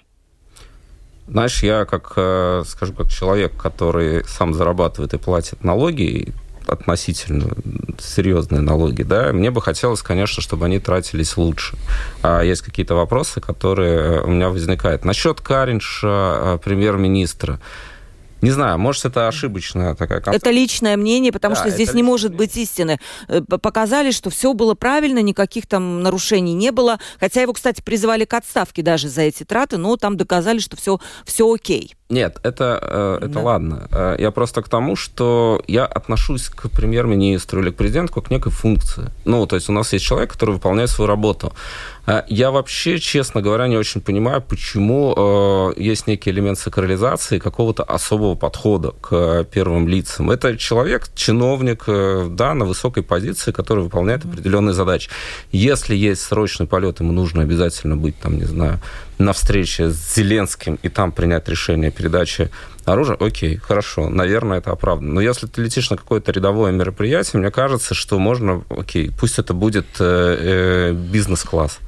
Знаешь, 1.27 1.63
я 1.63 1.85
как, 1.85 2.13
э, 2.17 2.65
скажу, 2.67 2.93
как 2.93 3.09
человек, 3.09 3.57
который 3.57 4.25
сам 4.27 4.53
зарабатывает 4.55 5.15
и 5.15 5.19
платит 5.19 5.65
налоги, 5.65 6.35
относительно 6.67 7.51
серьезные 7.99 8.61
налоги, 8.61 9.03
да, 9.03 9.33
мне 9.33 9.51
бы 9.51 9.61
хотелось, 9.61 10.03
конечно, 10.03 10.43
чтобы 10.43 10.67
они 10.67 10.79
тратились 10.79 11.37
лучше. 11.37 11.77
А 12.23 12.43
есть 12.43 12.63
какие-то 12.63 12.95
вопросы, 12.95 13.41
которые 13.41 14.23
у 14.23 14.29
меня 14.29 14.49
возникают. 14.49 15.05
Насчет 15.05 15.41
Каринша, 15.41 16.09
э, 16.09 16.59
премьер-министра. 16.63 17.61
Не 18.45 18.51
знаю, 18.51 18.79
может, 18.79 19.07
это 19.07 19.27
ошибочная 19.27 19.95
такая 19.95 20.21
концепция. 20.21 20.37
Это 20.37 20.51
личное 20.55 20.97
мнение, 20.99 21.33
потому 21.33 21.55
да, 21.55 21.63
что 21.63 21.71
здесь 21.71 21.95
не 21.95 22.03
может 22.03 22.33
мнение. 22.33 22.47
быть 22.47 22.57
истины. 22.59 23.01
Э, 23.27 23.41
показали, 23.41 24.11
что 24.11 24.29
все 24.29 24.53
было 24.53 24.75
правильно, 24.75 25.21
никаких 25.21 25.67
там 25.67 26.03
нарушений 26.03 26.53
не 26.53 26.71
было. 26.71 26.99
Хотя 27.19 27.41
его, 27.41 27.55
кстати, 27.55 27.81
призывали 27.81 28.27
к 28.27 28.35
отставке 28.35 28.83
даже 28.83 29.09
за 29.09 29.23
эти 29.23 29.45
траты, 29.45 29.79
но 29.79 29.97
там 29.97 30.19
доказали, 30.19 30.59
что 30.59 30.77
все, 30.77 31.01
все 31.25 31.51
окей. 31.51 31.95
Нет, 32.11 32.39
это, 32.43 32.79
э, 32.83 33.19
это 33.23 33.35
да. 33.35 33.41
ладно. 33.41 33.89
Э, 33.91 34.17
я 34.19 34.31
просто 34.31 34.61
к 34.61 34.69
тому, 34.69 34.95
что 34.95 35.63
я 35.67 35.87
отношусь 35.87 36.51
к 36.51 36.69
премьер-министру 36.69 37.63
или 37.63 37.71
к 37.71 37.77
президенту 37.77 38.13
как 38.13 38.27
к 38.27 38.31
некой 38.31 38.53
функции. 38.53 39.11
Ну, 39.25 39.47
то 39.47 39.57
есть 39.57 39.71
у 39.71 39.73
нас 39.73 39.91
есть 39.95 40.05
человек, 40.05 40.31
который 40.31 40.51
выполняет 40.57 40.91
свою 40.91 41.09
работу. 41.09 41.55
Э, 42.07 42.23
я 42.29 42.51
вообще, 42.51 42.99
честно 42.99 43.43
говоря, 43.43 43.67
не 43.67 43.77
очень 43.77 44.01
понимаю, 44.01 44.43
почему 44.43 45.73
есть 45.77 46.07
некий 46.07 46.31
элемент 46.31 46.59
сакрализации 46.59 47.39
какого-то 47.39 47.83
особого 47.83 48.35
подхода 48.35 48.93
к 49.01 49.45
первым 49.45 49.89
лицам. 49.89 50.31
Это 50.31 50.57
человек, 50.57 51.09
чиновник, 51.15 51.85
да, 51.87 52.55
на 52.55 52.65
высокой 52.65 53.03
позиции, 53.03 53.53
который 53.53 53.85
выполняет 53.85 54.25
определенные 54.25 54.75
задачи. 54.75 55.11
Если 55.53 55.95
есть 55.95 56.23
срочный 56.23 56.67
полет, 56.67 57.01
ему 57.01 57.13
нужно 57.13 57.43
обязательно 57.43 57.97
быть, 57.97 58.19
там, 58.19 58.37
не 58.37 58.45
знаю, 58.45 58.81
на 59.19 59.33
встрече 59.33 59.91
с 59.91 60.15
Зеленским 60.15 60.79
и 60.83 60.89
там 60.89 61.13
принять 61.13 61.49
решение 61.49 61.91
передачи 61.91 62.51
оружия, 62.93 63.17
окей, 63.17 63.57
хорошо, 63.57 64.09
наверное, 64.09 64.59
это 64.59 64.73
оправдано. 64.73 65.15
Но 65.15 65.21
если 65.21 65.47
ты 65.47 65.63
летишь 65.63 65.91
на 65.91 65.97
какое-то 65.97 66.33
рядовое 66.33 66.73
мероприятие, 66.73 67.41
мне 67.41 67.51
кажется, 67.51 67.95
что 67.95 68.19
можно, 68.19 68.65
окей, 68.69 69.11
пусть 69.19 69.39
это 69.39 69.55
будет 69.55 69.87
э, 70.01 70.37
э, 70.41 70.93
бизнес-класс. 70.93 71.79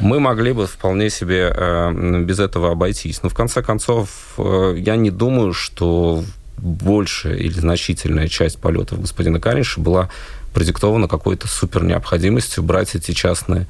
Мы 0.00 0.20
могли 0.20 0.52
бы 0.52 0.66
вполне 0.66 1.10
себе 1.10 1.52
э, 1.54 2.20
без 2.22 2.40
этого 2.40 2.72
обойтись. 2.72 3.22
Но 3.22 3.28
в 3.28 3.34
конце 3.34 3.62
концов, 3.62 4.08
э, 4.38 4.74
я 4.78 4.96
не 4.96 5.10
думаю, 5.10 5.52
что 5.52 6.24
большая 6.58 7.34
или 7.34 7.58
значительная 7.58 8.28
часть 8.28 8.58
полетов 8.58 9.00
господина 9.00 9.40
Кариша 9.40 9.80
была 9.80 10.10
продиктована 10.52 11.08
какой-то 11.08 11.48
супер 11.48 11.84
необходимостью 11.84 12.62
брать 12.62 12.94
эти 12.94 13.12
частные 13.12 13.66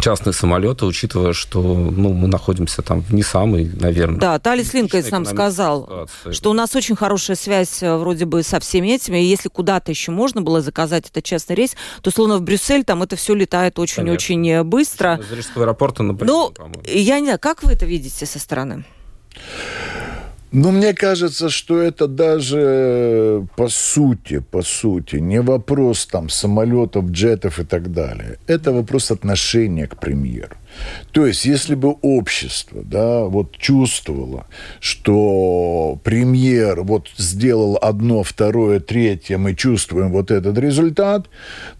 частные 0.00 0.32
самолеты, 0.32 0.86
учитывая, 0.86 1.32
что 1.32 1.62
ну, 1.62 2.12
мы 2.12 2.28
находимся 2.28 2.82
там 2.82 3.00
в 3.00 3.12
не 3.12 3.22
самой, 3.22 3.70
наверное... 3.80 4.18
Да, 4.18 4.38
Талис 4.38 4.74
Линкольн 4.74 5.04
нам 5.10 5.24
сказал, 5.24 5.82
ситуации. 5.84 6.32
что 6.32 6.50
у 6.50 6.52
нас 6.52 6.74
очень 6.74 6.96
хорошая 6.96 7.36
связь 7.36 7.82
э, 7.82 7.96
вроде 7.96 8.24
бы 8.24 8.42
со 8.42 8.60
всеми 8.60 8.94
этими, 8.94 9.18
и 9.18 9.26
если 9.26 9.48
куда-то 9.48 9.90
еще 9.90 10.12
можно 10.12 10.42
было 10.42 10.60
заказать 10.60 11.08
этот 11.08 11.24
частный 11.24 11.56
рейс, 11.56 11.74
то 12.02 12.10
словно 12.10 12.38
в 12.38 12.42
Брюссель 12.42 12.84
там 12.84 13.02
это 13.02 13.16
все 13.16 13.34
летает 13.34 13.78
очень-очень 13.78 14.48
э, 14.48 14.62
быстро. 14.62 15.20
Из 15.20 15.32
Рижского 15.32 15.64
аэропорта 15.64 16.02
на 16.02 16.12
Ну, 16.12 16.52
я 16.84 17.18
не 17.20 17.26
знаю, 17.26 17.38
как 17.38 17.62
вы 17.62 17.72
это 17.72 17.86
видите 17.86 18.26
со 18.26 18.38
стороны? 18.38 18.84
Ну, 20.56 20.70
мне 20.70 20.94
кажется, 20.94 21.48
что 21.48 21.80
это 21.80 22.06
даже 22.06 23.44
по 23.56 23.68
сути, 23.68 24.38
по 24.38 24.62
сути, 24.62 25.16
не 25.16 25.40
вопрос 25.40 26.06
там 26.06 26.28
самолетов, 26.28 27.10
джетов 27.10 27.58
и 27.58 27.64
так 27.64 27.90
далее. 27.92 28.38
Это 28.46 28.72
вопрос 28.72 29.10
отношения 29.10 29.88
к 29.88 29.96
премьеру. 29.96 30.54
То 31.12 31.26
есть, 31.26 31.44
если 31.44 31.74
бы 31.74 31.96
общество, 32.02 32.82
да, 32.84 33.24
вот 33.24 33.56
чувствовало, 33.56 34.46
что 34.80 35.98
премьер 36.02 36.82
вот 36.82 37.08
сделал 37.16 37.78
одно, 37.80 38.22
второе, 38.22 38.80
третье, 38.80 39.38
мы 39.38 39.54
чувствуем 39.54 40.10
вот 40.10 40.30
этот 40.30 40.58
результат, 40.58 41.28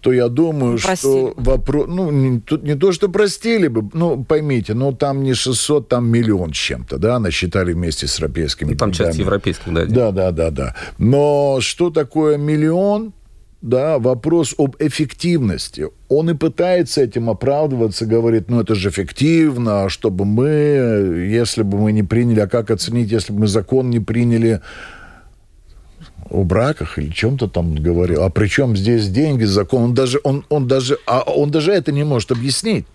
то 0.01 0.13
я 0.13 0.29
думаю, 0.29 0.77
простили. 0.77 0.95
что 0.95 1.33
вопрос, 1.35 1.87
ну, 1.89 2.11
не, 2.11 2.39
тут 2.39 2.63
не 2.63 2.75
то, 2.75 2.91
что 2.91 3.09
простили 3.09 3.67
бы, 3.67 3.89
ну, 3.93 4.23
поймите, 4.23 4.73
ну, 4.73 4.93
там 4.93 5.23
не 5.23 5.33
600, 5.33 5.87
там 5.89 6.07
миллион 6.07 6.53
с 6.53 6.57
чем-то, 6.57 6.97
да, 6.97 7.19
насчитали 7.19 7.73
вместе 7.73 8.07
с 8.07 8.15
европейскими. 8.17 8.71
Ну, 8.71 8.77
там 8.77 8.91
часть 8.91 9.19
европейских, 9.19 9.73
да. 9.73 9.85
Да, 9.85 10.11
да, 10.11 10.31
да, 10.31 10.51
да. 10.51 10.75
Но 10.97 11.59
что 11.61 11.89
такое 11.89 12.37
миллион? 12.37 13.13
Да, 13.65 13.97
вопрос 13.97 14.53
об 14.59 14.75
эффективности. 14.77 15.87
Он 16.07 16.29
и 16.29 16.35
пытается 16.35 17.01
этим 17.01 17.31
оправдываться, 17.31 18.05
говорит, 18.05 18.47
ну 18.47 18.61
это 18.61 18.75
же 18.75 18.89
эффективно, 18.89 19.89
чтобы 19.89 20.23
мы, 20.23 21.25
если 21.27 21.63
бы 21.63 21.79
мы 21.79 21.91
не 21.91 22.03
приняли, 22.03 22.41
а 22.41 22.47
как 22.47 22.69
оценить, 22.69 23.11
если 23.11 23.33
бы 23.33 23.39
мы 23.39 23.47
закон 23.47 23.89
не 23.89 23.99
приняли 23.99 24.61
о 26.29 26.43
браках 26.43 26.99
или 26.99 27.09
чем-то 27.09 27.47
там 27.47 27.73
говорил. 27.73 28.21
А 28.21 28.29
при 28.29 28.47
чем 28.47 28.77
здесь 28.77 29.09
деньги, 29.09 29.45
закон? 29.45 29.81
Он 29.81 29.93
даже, 29.95 30.19
он, 30.23 30.45
он 30.49 30.67
даже, 30.67 30.99
а 31.07 31.21
он 31.21 31.49
даже 31.49 31.71
это 31.71 31.91
не 31.91 32.03
может 32.03 32.31
объяснить, 32.31 32.85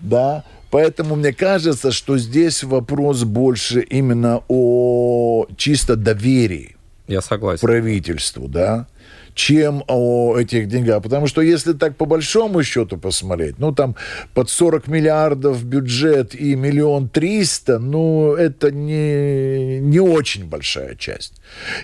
да. 0.00 0.42
Поэтому 0.70 1.16
мне 1.16 1.34
кажется, 1.34 1.92
что 1.92 2.16
здесь 2.16 2.64
вопрос 2.64 3.24
больше 3.24 3.82
именно 3.82 4.40
о 4.48 5.46
чисто 5.58 5.96
доверии. 5.96 6.76
Я 7.08 7.20
согласен. 7.20 7.60
Правительству, 7.60 8.48
да 8.48 8.86
чем 9.34 9.84
о 9.88 10.36
этих 10.38 10.68
деньгах. 10.68 11.02
Потому 11.02 11.26
что 11.26 11.42
если 11.42 11.72
так 11.72 11.96
по 11.96 12.06
большому 12.06 12.62
счету 12.62 12.96
посмотреть, 12.98 13.58
ну 13.58 13.72
там 13.72 13.96
под 14.32 14.48
40 14.48 14.88
миллиардов 14.88 15.64
бюджет 15.64 16.34
и 16.34 16.54
миллион 16.54 17.08
триста, 17.08 17.78
ну 17.78 18.34
это 18.34 18.70
не, 18.70 19.80
не 19.80 20.00
очень 20.00 20.46
большая 20.46 20.94
часть. 20.94 21.34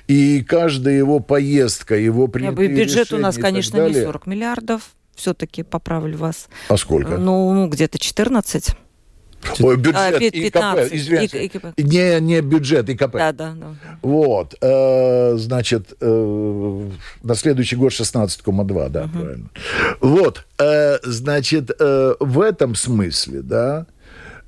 И 0.09 0.43
каждая 0.43 0.95
его 0.95 1.21
поездка, 1.21 1.97
его 1.97 2.29
принятые 2.29 2.69
Бюджет 2.69 3.13
у 3.13 3.19
нас, 3.19 3.37
конечно, 3.37 3.79
далее, 3.79 4.01
не 4.01 4.05
40 4.07 4.27
миллиардов. 4.27 4.83
Все-таки 5.15 5.63
поправлю 5.63 6.17
вас. 6.17 6.49
А 6.69 6.77
сколько? 6.77 7.19
Ну, 7.19 7.53
ну 7.53 7.69
где-то 7.69 7.99
14. 7.99 8.75
Ой, 9.61 9.77
бюджет 9.77 9.97
а, 9.97 10.19
15, 10.19 10.35
ИКП, 10.35 10.95
извините. 10.95 11.47
ИКП. 11.47 11.67
Не, 11.79 12.21
не 12.21 12.41
бюджет, 12.41 12.89
ИКП. 12.89 13.13
Да, 13.15 13.33
да. 13.33 13.55
да. 13.55 13.75
Вот, 14.03 14.55
э, 14.61 15.35
значит, 15.37 15.95
э, 16.01 16.89
на 17.23 17.35
следующий 17.35 17.77
год 17.77 17.93
16,2, 17.93 18.89
да, 18.91 19.05
угу. 19.05 19.11
правильно. 19.13 19.51
Вот, 20.01 20.45
э, 20.59 20.99
значит, 21.03 21.71
э, 21.79 22.15
в 22.21 22.41
этом 22.41 22.75
смысле, 22.75 23.43
да, 23.43 23.87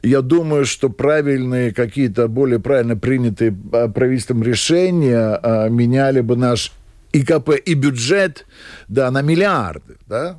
я 0.02 0.20
думаю, 0.20 0.66
что 0.66 0.90
правильные 0.90 1.72
какие-то 1.72 2.28
более 2.28 2.59
правильно 2.59 2.96
принятые 2.96 3.57
э, 3.72 3.88
правительством 3.88 4.42
решения 4.42 5.38
э, 5.42 5.68
меняли 5.70 6.20
бы 6.20 6.37
наш 6.37 6.72
ИКП 7.12 7.50
и 7.50 7.74
бюджет, 7.74 8.46
да, 8.88 9.11
на 9.11 9.22
миллиарды, 9.22 9.96
да, 10.07 10.38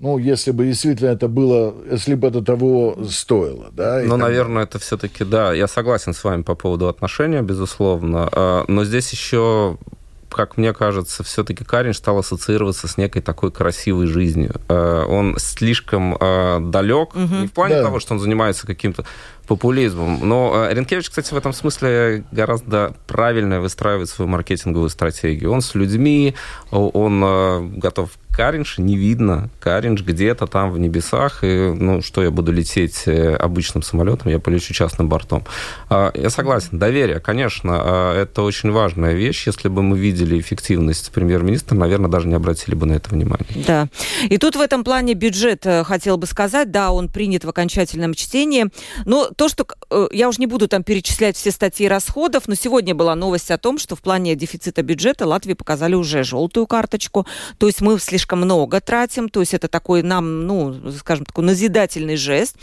ну, 0.00 0.16
если 0.16 0.50
бы 0.50 0.64
действительно 0.64 1.10
это 1.10 1.28
было, 1.28 1.74
если 1.90 2.14
бы 2.14 2.28
это 2.28 2.42
того 2.42 2.96
стоило, 3.08 3.68
да. 3.72 4.00
Ну, 4.02 4.16
наверное, 4.16 4.62
это 4.62 4.78
все-таки, 4.78 5.24
да, 5.24 5.52
я 5.52 5.68
согласен 5.68 6.14
с 6.14 6.24
вами 6.24 6.42
по 6.42 6.54
поводу 6.54 6.88
отношения, 6.88 7.42
безусловно, 7.42 8.28
а, 8.32 8.64
но 8.66 8.84
здесь 8.84 9.12
еще 9.12 9.76
как 10.30 10.56
мне 10.56 10.72
кажется, 10.72 11.24
все-таки 11.24 11.64
Карин 11.64 11.92
стал 11.92 12.18
ассоциироваться 12.18 12.86
с 12.86 12.96
некой 12.96 13.20
такой 13.20 13.50
красивой 13.50 14.06
жизнью. 14.06 14.54
Он 14.68 15.34
слишком 15.38 16.16
далек, 16.70 17.16
угу. 17.16 17.34
не 17.34 17.48
в 17.48 17.52
плане 17.52 17.74
да. 17.74 17.82
того, 17.82 17.98
что 17.98 18.14
он 18.14 18.20
занимается 18.20 18.64
каким-то 18.64 19.04
популизмом. 19.48 20.20
Но 20.22 20.68
Ренкевич, 20.70 21.10
кстати, 21.10 21.34
в 21.34 21.36
этом 21.36 21.52
смысле 21.52 22.24
гораздо 22.30 22.94
правильно 23.08 23.60
выстраивает 23.60 24.08
свою 24.08 24.28
маркетинговую 24.30 24.88
стратегию. 24.88 25.50
Он 25.50 25.62
с 25.62 25.74
людьми, 25.74 26.36
он 26.70 27.72
готов 27.80 28.10
Каринж 28.40 28.78
не 28.78 28.96
видно. 28.96 29.50
Каринж 29.60 30.00
где-то 30.00 30.46
там 30.46 30.72
в 30.72 30.78
небесах. 30.78 31.44
И, 31.44 31.74
ну, 31.78 32.00
что 32.00 32.22
я 32.22 32.30
буду 32.30 32.52
лететь 32.52 33.02
э, 33.04 33.34
обычным 33.34 33.82
самолетом, 33.82 34.30
я 34.30 34.38
полечу 34.38 34.72
частным 34.72 35.10
бортом. 35.10 35.44
А, 35.90 36.10
я 36.14 36.30
согласен. 36.30 36.78
Доверие, 36.78 37.20
конечно, 37.20 37.72
а, 37.74 38.18
это 38.18 38.40
очень 38.40 38.70
важная 38.70 39.12
вещь. 39.12 39.46
Если 39.46 39.68
бы 39.68 39.82
мы 39.82 39.98
видели 39.98 40.40
эффективность 40.40 41.10
премьер-министра, 41.10 41.74
наверное, 41.74 42.10
даже 42.10 42.28
не 42.28 42.34
обратили 42.34 42.74
бы 42.74 42.86
на 42.86 42.94
это 42.94 43.10
внимание. 43.10 43.46
Да. 43.66 43.88
И 44.22 44.38
тут 44.38 44.56
в 44.56 44.60
этом 44.62 44.84
плане 44.84 45.12
бюджет, 45.12 45.66
э, 45.66 45.84
хотел 45.84 46.16
бы 46.16 46.26
сказать, 46.26 46.70
да, 46.70 46.92
он 46.92 47.10
принят 47.10 47.44
в 47.44 47.48
окончательном 47.50 48.14
чтении. 48.14 48.68
Но 49.04 49.28
то, 49.36 49.50
что... 49.50 49.66
Э, 49.90 50.08
я 50.12 50.30
уже 50.30 50.40
не 50.40 50.46
буду 50.46 50.66
там 50.66 50.82
перечислять 50.82 51.36
все 51.36 51.50
статьи 51.50 51.86
расходов, 51.86 52.48
но 52.48 52.54
сегодня 52.54 52.94
была 52.94 53.14
новость 53.14 53.50
о 53.50 53.58
том, 53.58 53.78
что 53.78 53.96
в 53.96 54.00
плане 54.00 54.34
дефицита 54.34 54.82
бюджета 54.82 55.26
Латвии 55.26 55.52
показали 55.52 55.94
уже 55.94 56.24
желтую 56.24 56.66
карточку. 56.66 57.26
То 57.58 57.66
есть 57.66 57.82
мы 57.82 57.98
слишком 57.98 58.29
слишком 58.30 58.40
много 58.40 58.80
тратим, 58.80 59.28
то 59.28 59.40
есть 59.40 59.54
это 59.54 59.68
такой 59.68 60.02
нам, 60.02 60.46
ну, 60.46 60.90
скажем, 60.92 61.24
такой 61.24 61.44
назидательный 61.44 62.16
жест. 62.16 62.56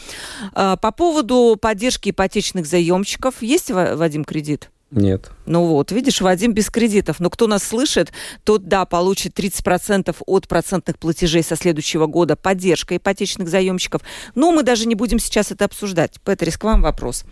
А, 0.54 0.78
по 0.78 0.92
поводу 0.92 1.58
поддержки 1.60 2.12
ипотечных 2.12 2.66
заемщиков, 2.66 3.42
есть, 3.42 3.72
Вадим, 3.72 4.24
кредит? 4.24 4.70
Нет. 4.90 5.32
Ну 5.46 5.66
вот, 5.66 5.92
видишь, 5.92 6.22
Вадим 6.22 6.54
без 6.54 6.70
кредитов. 6.70 7.20
Но 7.20 7.30
кто 7.30 7.48
нас 7.48 7.64
слышит, 7.64 8.14
тот, 8.46 8.68
да, 8.68 8.86
получит 8.86 9.38
30% 9.38 10.16
от 10.26 10.48
процентных 10.48 10.98
платежей 10.98 11.44
со 11.44 11.56
следующего 11.58 12.06
года 12.06 12.38
поддержка 12.38 12.96
ипотечных 12.96 13.50
заемщиков. 13.50 14.02
Но 14.34 14.52
мы 14.52 14.64
даже 14.64 14.88
не 14.88 14.96
будем 14.96 15.20
сейчас 15.20 15.52
это 15.52 15.66
обсуждать. 15.66 16.22
Петрис, 16.24 16.58
к 16.58 16.64
вам 16.64 16.82
вопрос. 16.82 17.26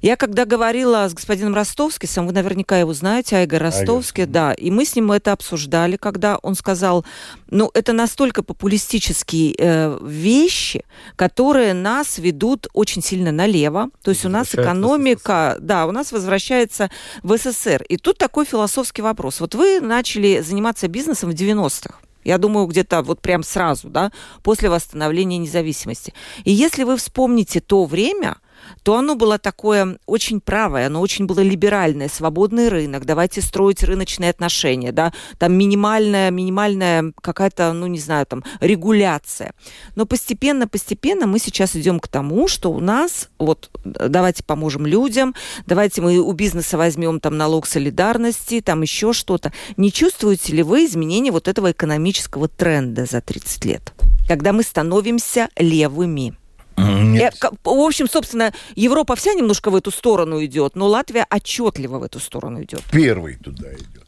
Я 0.00 0.16
когда 0.16 0.44
говорила 0.44 1.08
с 1.08 1.14
господином 1.14 1.54
Ростовским, 1.54 2.26
вы 2.26 2.32
наверняка 2.32 2.78
его 2.78 2.94
знаете, 2.94 3.36
Айга 3.36 3.58
Ростовский, 3.58 4.22
Айга. 4.24 4.32
да, 4.32 4.52
и 4.52 4.70
мы 4.70 4.84
с 4.84 4.94
ним 4.94 5.10
это 5.10 5.32
обсуждали, 5.32 5.96
когда 5.96 6.38
он 6.38 6.54
сказал, 6.54 7.04
ну, 7.50 7.70
это 7.74 7.92
настолько 7.92 8.42
популистические 8.42 9.54
э, 9.58 9.98
вещи, 10.02 10.84
которые 11.16 11.74
нас 11.74 12.18
ведут 12.18 12.68
очень 12.72 13.02
сильно 13.02 13.32
налево. 13.32 13.90
То 14.02 14.10
есть 14.10 14.24
у 14.24 14.28
нас 14.28 14.54
экономика, 14.54 15.56
да, 15.60 15.86
у 15.86 15.90
нас 15.90 16.12
возвращается 16.12 16.87
в 17.22 17.36
СССР. 17.36 17.82
И 17.88 17.96
тут 17.96 18.18
такой 18.18 18.44
философский 18.44 19.02
вопрос. 19.02 19.40
Вот 19.40 19.54
вы 19.54 19.80
начали 19.80 20.40
заниматься 20.40 20.88
бизнесом 20.88 21.30
в 21.30 21.34
90-х. 21.34 21.98
Я 22.24 22.38
думаю, 22.38 22.66
где-то 22.66 23.02
вот 23.02 23.20
прям 23.20 23.42
сразу, 23.42 23.88
да, 23.88 24.12
после 24.42 24.68
восстановления 24.68 25.38
независимости. 25.38 26.12
И 26.44 26.52
если 26.52 26.84
вы 26.84 26.96
вспомните 26.96 27.60
то 27.60 27.84
время, 27.86 28.36
то 28.82 28.96
оно 28.96 29.14
было 29.14 29.38
такое 29.38 29.98
очень 30.06 30.40
правое, 30.40 30.86
оно 30.86 31.00
очень 31.00 31.26
было 31.26 31.40
либеральное, 31.40 32.08
свободный 32.08 32.68
рынок, 32.68 33.04
давайте 33.04 33.40
строить 33.40 33.82
рыночные 33.82 34.30
отношения, 34.30 34.92
да, 34.92 35.12
там 35.38 35.52
минимальная, 35.54 36.30
минимальная 36.30 37.12
какая-то, 37.20 37.72
ну, 37.72 37.86
не 37.86 37.98
знаю, 37.98 38.26
там, 38.26 38.44
регуляция. 38.60 39.52
Но 39.94 40.06
постепенно, 40.06 40.68
постепенно 40.68 41.26
мы 41.26 41.38
сейчас 41.38 41.76
идем 41.76 42.00
к 42.00 42.08
тому, 42.08 42.48
что 42.48 42.70
у 42.72 42.80
нас, 42.80 43.28
вот, 43.38 43.70
давайте 43.84 44.44
поможем 44.44 44.86
людям, 44.86 45.34
давайте 45.66 46.00
мы 46.00 46.18
у 46.18 46.32
бизнеса 46.32 46.78
возьмем 46.78 47.20
там 47.20 47.36
налог 47.36 47.66
солидарности, 47.66 48.60
там 48.60 48.82
еще 48.82 49.12
что-то. 49.12 49.52
Не 49.76 49.92
чувствуете 49.92 50.54
ли 50.54 50.62
вы 50.62 50.84
изменения 50.86 51.32
вот 51.32 51.48
этого 51.48 51.72
экономического 51.72 52.48
тренда 52.48 53.04
за 53.04 53.20
30 53.20 53.64
лет? 53.64 53.92
Когда 54.28 54.52
мы 54.52 54.62
становимся 54.62 55.48
левыми. 55.56 56.36
Нет. 56.78 57.34
Э, 57.42 57.48
в 57.64 57.80
общем, 57.80 58.08
собственно, 58.08 58.52
Европа 58.74 59.16
вся 59.16 59.34
немножко 59.34 59.70
в 59.70 59.76
эту 59.76 59.90
сторону 59.90 60.44
идет, 60.44 60.76
но 60.76 60.86
Латвия 60.86 61.26
отчетливо 61.30 61.98
в 61.98 62.02
эту 62.02 62.20
сторону 62.20 62.62
идет. 62.62 62.82
Первый 62.92 63.36
туда 63.36 63.72
идет. 63.72 64.04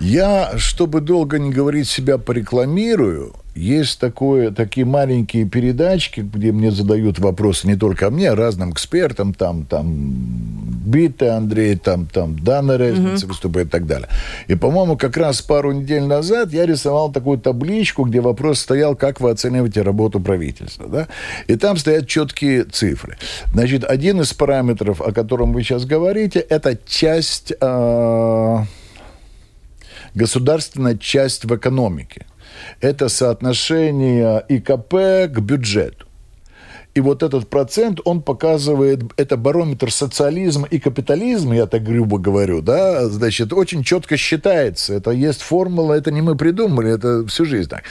Я, 0.00 0.56
чтобы 0.58 1.00
долго 1.00 1.38
не 1.38 1.50
говорить, 1.50 1.88
себя 1.88 2.18
порекламирую. 2.18 3.34
Есть 3.58 3.98
такое, 3.98 4.52
такие 4.52 4.86
маленькие 4.86 5.44
передачки, 5.44 6.20
где 6.20 6.52
мне 6.52 6.70
задают 6.70 7.18
вопросы 7.18 7.66
не 7.66 7.74
только 7.74 8.08
мне, 8.08 8.30
а 8.30 8.36
разным 8.36 8.70
экспертам, 8.70 9.34
там, 9.34 9.64
там, 9.64 9.90
Бита 10.86 11.36
Андрей, 11.36 11.74
там, 11.74 12.06
там, 12.06 12.38
Дана 12.38 12.76
Резница 12.76 13.26
mm-hmm. 13.26 13.28
выступает 13.28 13.66
и 13.66 13.70
так 13.70 13.86
далее. 13.86 14.08
И, 14.46 14.54
по-моему, 14.54 14.96
как 14.96 15.16
раз 15.16 15.42
пару 15.42 15.72
недель 15.72 16.04
назад 16.04 16.52
я 16.52 16.66
рисовал 16.66 17.10
такую 17.10 17.38
табличку, 17.38 18.04
где 18.04 18.20
вопрос 18.20 18.60
стоял, 18.60 18.94
как 18.94 19.20
вы 19.20 19.30
оцениваете 19.30 19.82
работу 19.82 20.20
правительства, 20.20 20.86
да? 20.86 21.08
И 21.48 21.56
там 21.56 21.76
стоят 21.78 22.06
четкие 22.06 22.62
цифры. 22.62 23.18
Значит, 23.52 23.82
один 23.82 24.20
из 24.20 24.32
параметров, 24.32 25.00
о 25.00 25.10
котором 25.10 25.52
вы 25.52 25.64
сейчас 25.64 25.84
говорите, 25.84 26.38
это 26.38 26.78
часть... 26.86 27.52
Э- 27.60 28.64
государственная 30.14 30.96
часть 30.96 31.44
в 31.44 31.54
экономике. 31.54 32.26
Это 32.80 33.08
соотношение 33.08 34.44
ИКП 34.48 35.32
к 35.32 35.40
бюджету. 35.40 36.08
И 36.98 37.00
вот 37.00 37.22
этот 37.22 37.48
процент, 37.48 38.00
он 38.04 38.22
показывает, 38.22 39.02
это 39.16 39.36
барометр 39.36 39.92
социализма 39.92 40.66
и 40.68 40.80
капитализма, 40.80 41.54
я 41.54 41.66
так 41.66 41.84
грубо 41.84 42.18
говорю, 42.18 42.60
да, 42.60 43.08
значит, 43.08 43.52
очень 43.52 43.84
четко 43.84 44.16
считается. 44.16 44.94
Это 44.94 45.12
есть 45.12 45.42
формула, 45.42 45.94
это 45.94 46.10
не 46.10 46.22
мы 46.22 46.34
придумали, 46.34 46.92
это 46.92 47.24
всю 47.28 47.44
жизнь 47.44 47.68
так. 47.68 47.84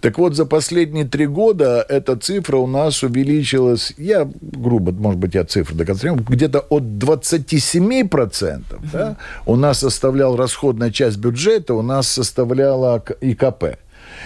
Так 0.00 0.18
вот, 0.18 0.34
за 0.34 0.46
последние 0.46 1.04
три 1.04 1.26
года 1.26 1.84
эта 1.86 2.16
цифра 2.16 2.56
у 2.56 2.66
нас 2.66 3.02
увеличилась, 3.02 3.92
я 3.98 4.26
грубо, 4.40 4.92
может 4.92 5.20
быть, 5.20 5.34
я 5.34 5.44
цифры 5.44 5.76
до 5.76 5.84
конца 5.84 6.08
где-то 6.14 6.60
от 6.60 6.84
27% 6.84 8.08
процентов, 8.08 8.80
да, 8.90 9.16
у 9.44 9.56
нас 9.56 9.80
составлял 9.80 10.36
расходная 10.36 10.90
часть 10.90 11.18
бюджета, 11.18 11.74
у 11.74 11.82
нас 11.82 12.08
составляла 12.08 13.04
ИКП. 13.20 13.64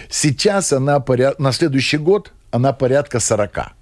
Сейчас 0.08 0.72
она 0.72 1.00
поряд... 1.00 1.38
на 1.38 1.52
следующий 1.52 1.98
год 1.98 2.32
она 2.50 2.72
порядка 2.72 3.20
40. 3.20 3.72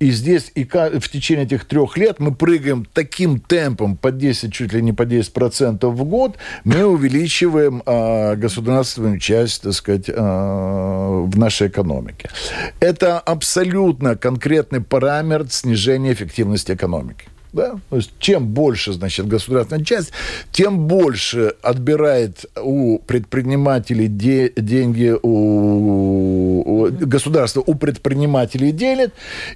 И 0.00 0.12
здесь 0.12 0.52
и 0.54 0.64
в 0.64 1.08
течение 1.08 1.44
этих 1.44 1.64
трех 1.64 1.96
лет 1.98 2.20
мы 2.20 2.32
прыгаем 2.32 2.84
таким 2.84 3.40
темпом 3.40 3.96
по 3.96 4.12
10, 4.12 4.52
чуть 4.52 4.72
ли 4.72 4.80
не 4.80 4.92
по 4.92 5.04
10 5.04 5.32
процентов 5.32 5.94
в 5.94 6.04
год, 6.04 6.36
мы 6.62 6.84
увеличиваем 6.84 7.82
э, 7.84 8.36
государственную 8.36 9.18
часть, 9.18 9.62
так 9.62 9.72
сказать, 9.72 10.08
э, 10.08 10.12
в 10.14 11.36
нашей 11.36 11.66
экономике. 11.66 12.30
Это 12.78 13.18
абсолютно 13.18 14.14
конкретный 14.14 14.80
параметр 14.80 15.50
снижения 15.50 16.12
эффективности 16.12 16.72
экономики. 16.72 17.24
Да? 17.52 17.76
То 17.90 17.96
есть 17.96 18.12
чем 18.18 18.46
больше, 18.46 18.92
значит, 18.92 19.26
государственная 19.26 19.84
часть, 19.84 20.12
тем 20.52 20.86
больше 20.86 21.54
отбирает 21.62 22.44
у 22.62 22.98
предпринимателей 22.98 24.08
де- 24.08 24.52
деньги, 24.56 25.14
у, 25.22 26.60
у 26.60 26.90
государства 26.90 27.62
у 27.66 27.74
предпринимателей 27.74 28.72
делит, 28.72 29.12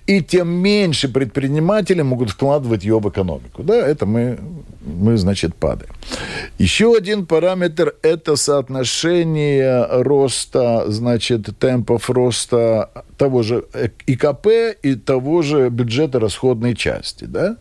и 0.07 0.23
тем 0.23 0.49
меньше 0.49 1.09
предприниматели 1.09 2.03
могут 2.03 2.31
вкладывать 2.31 2.85
ее 2.85 2.99
в 2.99 3.09
экономику. 3.09 3.63
Да? 3.63 3.77
Это 3.77 4.07
мы, 4.07 4.39
мы, 4.85 5.17
значит, 5.17 5.55
падаем. 5.55 5.93
Еще 6.59 6.95
один 6.97 7.27
параметр– 7.27 7.95
это 8.03 8.37
соотношение 8.37 9.87
роста, 10.03 10.85
значит, 10.89 11.59
темпов 11.59 12.09
роста 12.11 12.91
того 13.19 13.43
же 13.43 13.65
ИКП 14.07 14.49
и 14.83 14.95
того 14.95 15.43
же 15.43 15.69
бюджета 15.69 16.21
расходной 16.21 16.75
части. 16.75 17.25
Да? 17.25 17.57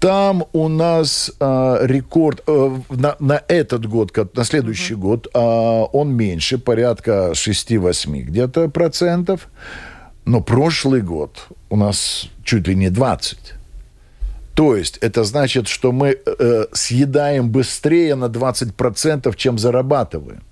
Там 0.00 0.46
у 0.54 0.68
нас 0.68 1.30
э, 1.38 1.78
рекорд 1.82 2.42
э, 2.46 2.76
на, 2.88 3.16
на 3.20 3.42
этот 3.48 3.86
год, 3.86 4.16
на 4.34 4.44
следующий 4.44 4.94
uh-huh. 4.94 4.96
год, 4.96 5.28
э, 5.34 5.38
он 5.38 6.14
меньше, 6.14 6.56
порядка 6.56 7.32
6-8 7.32 8.22
где-то 8.22 8.68
процентов. 8.70 9.48
Но 10.24 10.40
прошлый 10.40 11.02
год 11.02 11.48
у 11.68 11.76
нас 11.76 12.28
чуть 12.44 12.66
ли 12.66 12.74
не 12.74 12.88
20. 12.88 13.38
То 14.54 14.74
есть 14.74 14.96
это 14.98 15.24
значит, 15.24 15.68
что 15.68 15.92
мы 15.92 16.16
э, 16.24 16.64
съедаем 16.72 17.50
быстрее 17.50 18.14
на 18.14 18.26
20%, 18.26 19.36
чем 19.36 19.58
зарабатываем. 19.58 20.42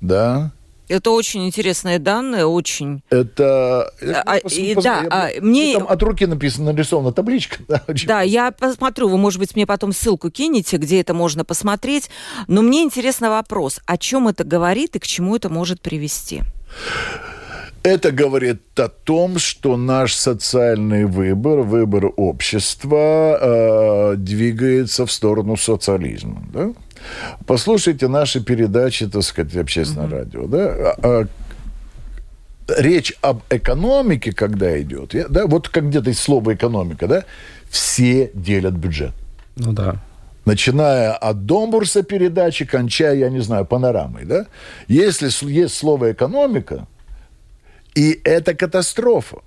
Да? 0.00 0.50
Это 0.88 1.10
очень 1.10 1.46
интересные 1.46 1.98
данные, 1.98 2.46
очень. 2.46 3.02
Это... 3.10 3.92
А, 4.24 4.40
пос, 4.40 4.52
и, 4.52 4.74
пос, 4.74 4.84
да, 4.84 5.00
я, 5.02 5.08
а, 5.10 5.30
мне... 5.40 5.78
Там 5.78 5.86
от 5.88 6.02
руки 6.02 6.26
написано, 6.26 6.72
нарисована 6.72 7.12
табличка. 7.12 7.58
Да, 7.68 7.82
да, 8.06 8.22
я 8.22 8.50
посмотрю, 8.50 9.08
вы, 9.08 9.16
может 9.16 9.38
быть, 9.38 9.54
мне 9.54 9.66
потом 9.66 9.92
ссылку 9.92 10.30
кинете, 10.30 10.76
где 10.76 11.00
это 11.00 11.14
можно 11.14 11.44
посмотреть. 11.44 12.10
Но 12.48 12.62
мне 12.62 12.82
интересный 12.82 13.28
вопрос, 13.28 13.80
о 13.86 13.96
чем 13.96 14.28
это 14.28 14.44
говорит 14.44 14.96
и 14.96 14.98
к 14.98 15.06
чему 15.06 15.36
это 15.36 15.48
может 15.48 15.80
привести? 15.80 16.42
Это 17.82 18.12
говорит 18.12 18.78
о 18.78 18.88
том, 18.88 19.38
что 19.38 19.76
наш 19.76 20.14
социальный 20.14 21.04
выбор, 21.04 21.62
выбор 21.62 22.12
общества 22.16 23.38
э, 23.40 24.14
двигается 24.16 25.04
в 25.04 25.10
сторону 25.10 25.56
социализма. 25.56 26.44
Да? 26.52 26.72
Послушайте 27.44 28.06
наши 28.06 28.40
передачи, 28.40 29.08
так 29.08 29.22
сказать, 29.24 29.56
общественное 29.56 30.06
mm-hmm. 30.06 30.18
радио. 30.18 30.46
Да? 30.46 30.68
А, 30.68 30.96
а, 31.02 31.26
речь 32.78 33.14
об 33.20 33.42
экономике, 33.50 34.32
когда 34.32 34.80
идет, 34.80 35.14
да, 35.30 35.46
вот 35.46 35.68
как 35.68 35.88
где-то 35.88 36.10
есть 36.10 36.20
слово 36.20 36.54
экономика, 36.54 37.08
да, 37.08 37.24
все 37.68 38.30
делят 38.34 38.74
бюджет. 38.74 39.12
Ну 39.56 39.72
да. 39.72 39.96
Начиная 40.44 41.12
от 41.12 41.46
Домбурса 41.46 42.02
передачи, 42.02 42.64
кончая, 42.64 43.14
я 43.14 43.30
не 43.30 43.40
знаю, 43.40 43.64
панорамой, 43.64 44.24
да. 44.24 44.46
Если 44.88 45.30
есть 45.50 45.74
слово 45.74 46.12
экономика, 46.12 46.86
и 47.94 48.20
это 48.24 48.54
катастрофа. 48.54 49.38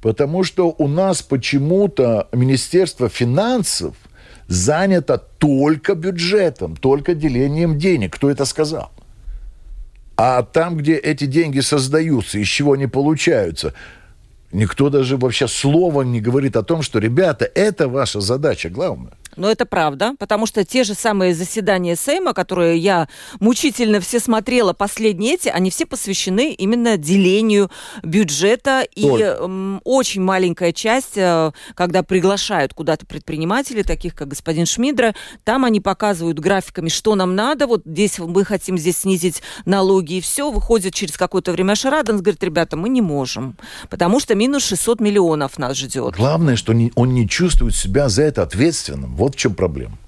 Потому 0.00 0.44
что 0.44 0.74
у 0.78 0.86
нас 0.86 1.22
почему-то 1.22 2.28
Министерство 2.32 3.08
финансов 3.08 3.94
занято 4.46 5.18
только 5.18 5.94
бюджетом, 5.94 6.76
только 6.76 7.14
делением 7.14 7.78
денег. 7.78 8.14
Кто 8.14 8.30
это 8.30 8.44
сказал? 8.44 8.92
А 10.16 10.42
там, 10.42 10.76
где 10.76 10.96
эти 10.96 11.26
деньги 11.26 11.60
создаются, 11.60 12.38
из 12.38 12.48
чего 12.48 12.72
они 12.72 12.86
получаются, 12.86 13.74
никто 14.52 14.88
даже 14.88 15.16
вообще 15.16 15.46
слова 15.46 16.02
не 16.02 16.20
говорит 16.20 16.56
о 16.56 16.62
том, 16.62 16.82
что, 16.82 16.98
ребята, 16.98 17.44
это 17.44 17.88
ваша 17.88 18.20
задача 18.20 18.70
главная. 18.70 19.14
Но 19.38 19.50
это 19.50 19.64
правда, 19.66 20.14
потому 20.18 20.46
что 20.46 20.64
те 20.64 20.84
же 20.84 20.94
самые 20.94 21.34
заседания 21.34 21.96
Сейма, 21.96 22.34
которые 22.34 22.78
я 22.78 23.08
мучительно 23.40 24.00
все 24.00 24.20
смотрела, 24.20 24.72
последние 24.72 25.34
эти, 25.34 25.48
они 25.48 25.70
все 25.70 25.86
посвящены 25.86 26.52
именно 26.52 26.96
делению 26.96 27.70
бюджета. 28.02 28.84
Только. 28.94 29.18
И 29.18 29.22
э, 29.22 29.78
очень 29.84 30.22
маленькая 30.22 30.72
часть, 30.72 31.16
э, 31.16 31.52
когда 31.74 32.02
приглашают 32.02 32.74
куда-то 32.74 33.06
предпринимателей, 33.06 33.82
таких 33.84 34.14
как 34.14 34.28
господин 34.28 34.66
Шмидра, 34.66 35.14
там 35.44 35.64
они 35.64 35.80
показывают 35.80 36.38
графиками, 36.38 36.88
что 36.88 37.14
нам 37.14 37.34
надо, 37.36 37.66
вот 37.66 37.82
здесь 37.84 38.18
мы 38.18 38.44
хотим 38.44 38.76
здесь 38.76 38.98
снизить 38.98 39.42
налоги 39.64 40.14
и 40.14 40.20
все. 40.20 40.50
Выходит 40.50 40.94
через 40.94 41.16
какое-то 41.16 41.52
время 41.52 41.74
Шараденс, 41.74 42.20
говорит, 42.20 42.42
ребята, 42.42 42.76
мы 42.76 42.88
не 42.88 43.00
можем, 43.00 43.56
потому 43.88 44.18
что 44.18 44.34
минус 44.34 44.64
600 44.64 45.00
миллионов 45.00 45.58
нас 45.58 45.76
ждет. 45.76 46.16
Главное, 46.16 46.56
что 46.56 46.74
он 46.94 47.14
не 47.14 47.28
чувствует 47.28 47.74
себя 47.74 48.08
за 48.08 48.22
это 48.22 48.42
ответственным. 48.42 49.14
Вот 49.14 49.27
вот 49.28 49.34
в 49.34 49.38
чем 49.38 49.54
проблема. 49.54 49.98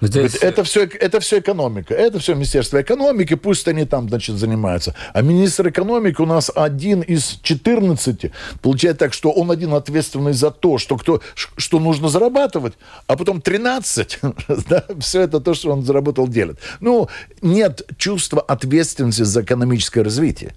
Здесь... 0.00 0.34
Это, 0.42 0.62
все, 0.64 0.84
это 0.84 1.20
все 1.20 1.38
экономика. 1.38 1.94
Это 1.94 2.18
все 2.18 2.34
Министерство 2.34 2.80
экономики. 2.82 3.34
Пусть 3.34 3.66
они 3.68 3.84
там, 3.84 4.08
значит, 4.08 4.36
занимаются. 4.36 4.94
А 5.14 5.22
министр 5.22 5.68
экономики 5.68 6.20
у 6.20 6.26
нас 6.26 6.50
один 6.54 7.00
из 7.00 7.38
14. 7.42 8.30
Получается 8.60 8.98
так, 8.98 9.14
что 9.14 9.30
он 9.30 9.50
один 9.50 9.72
ответственный 9.74 10.32
за 10.32 10.50
то, 10.50 10.78
что, 10.78 10.96
кто, 10.96 11.20
что 11.34 11.80
нужно 11.80 12.08
зарабатывать, 12.08 12.74
а 13.06 13.16
потом 13.16 13.40
13. 13.40 14.18
да, 14.68 14.84
все 15.00 15.22
это 15.22 15.40
то, 15.40 15.54
что 15.54 15.72
он 15.72 15.82
заработал, 15.82 16.28
делит. 16.28 16.58
Ну, 16.80 17.08
нет 17.40 17.82
чувства 17.96 18.42
ответственности 18.42 19.22
за 19.22 19.42
экономическое 19.42 20.02
развитие. 20.02 20.54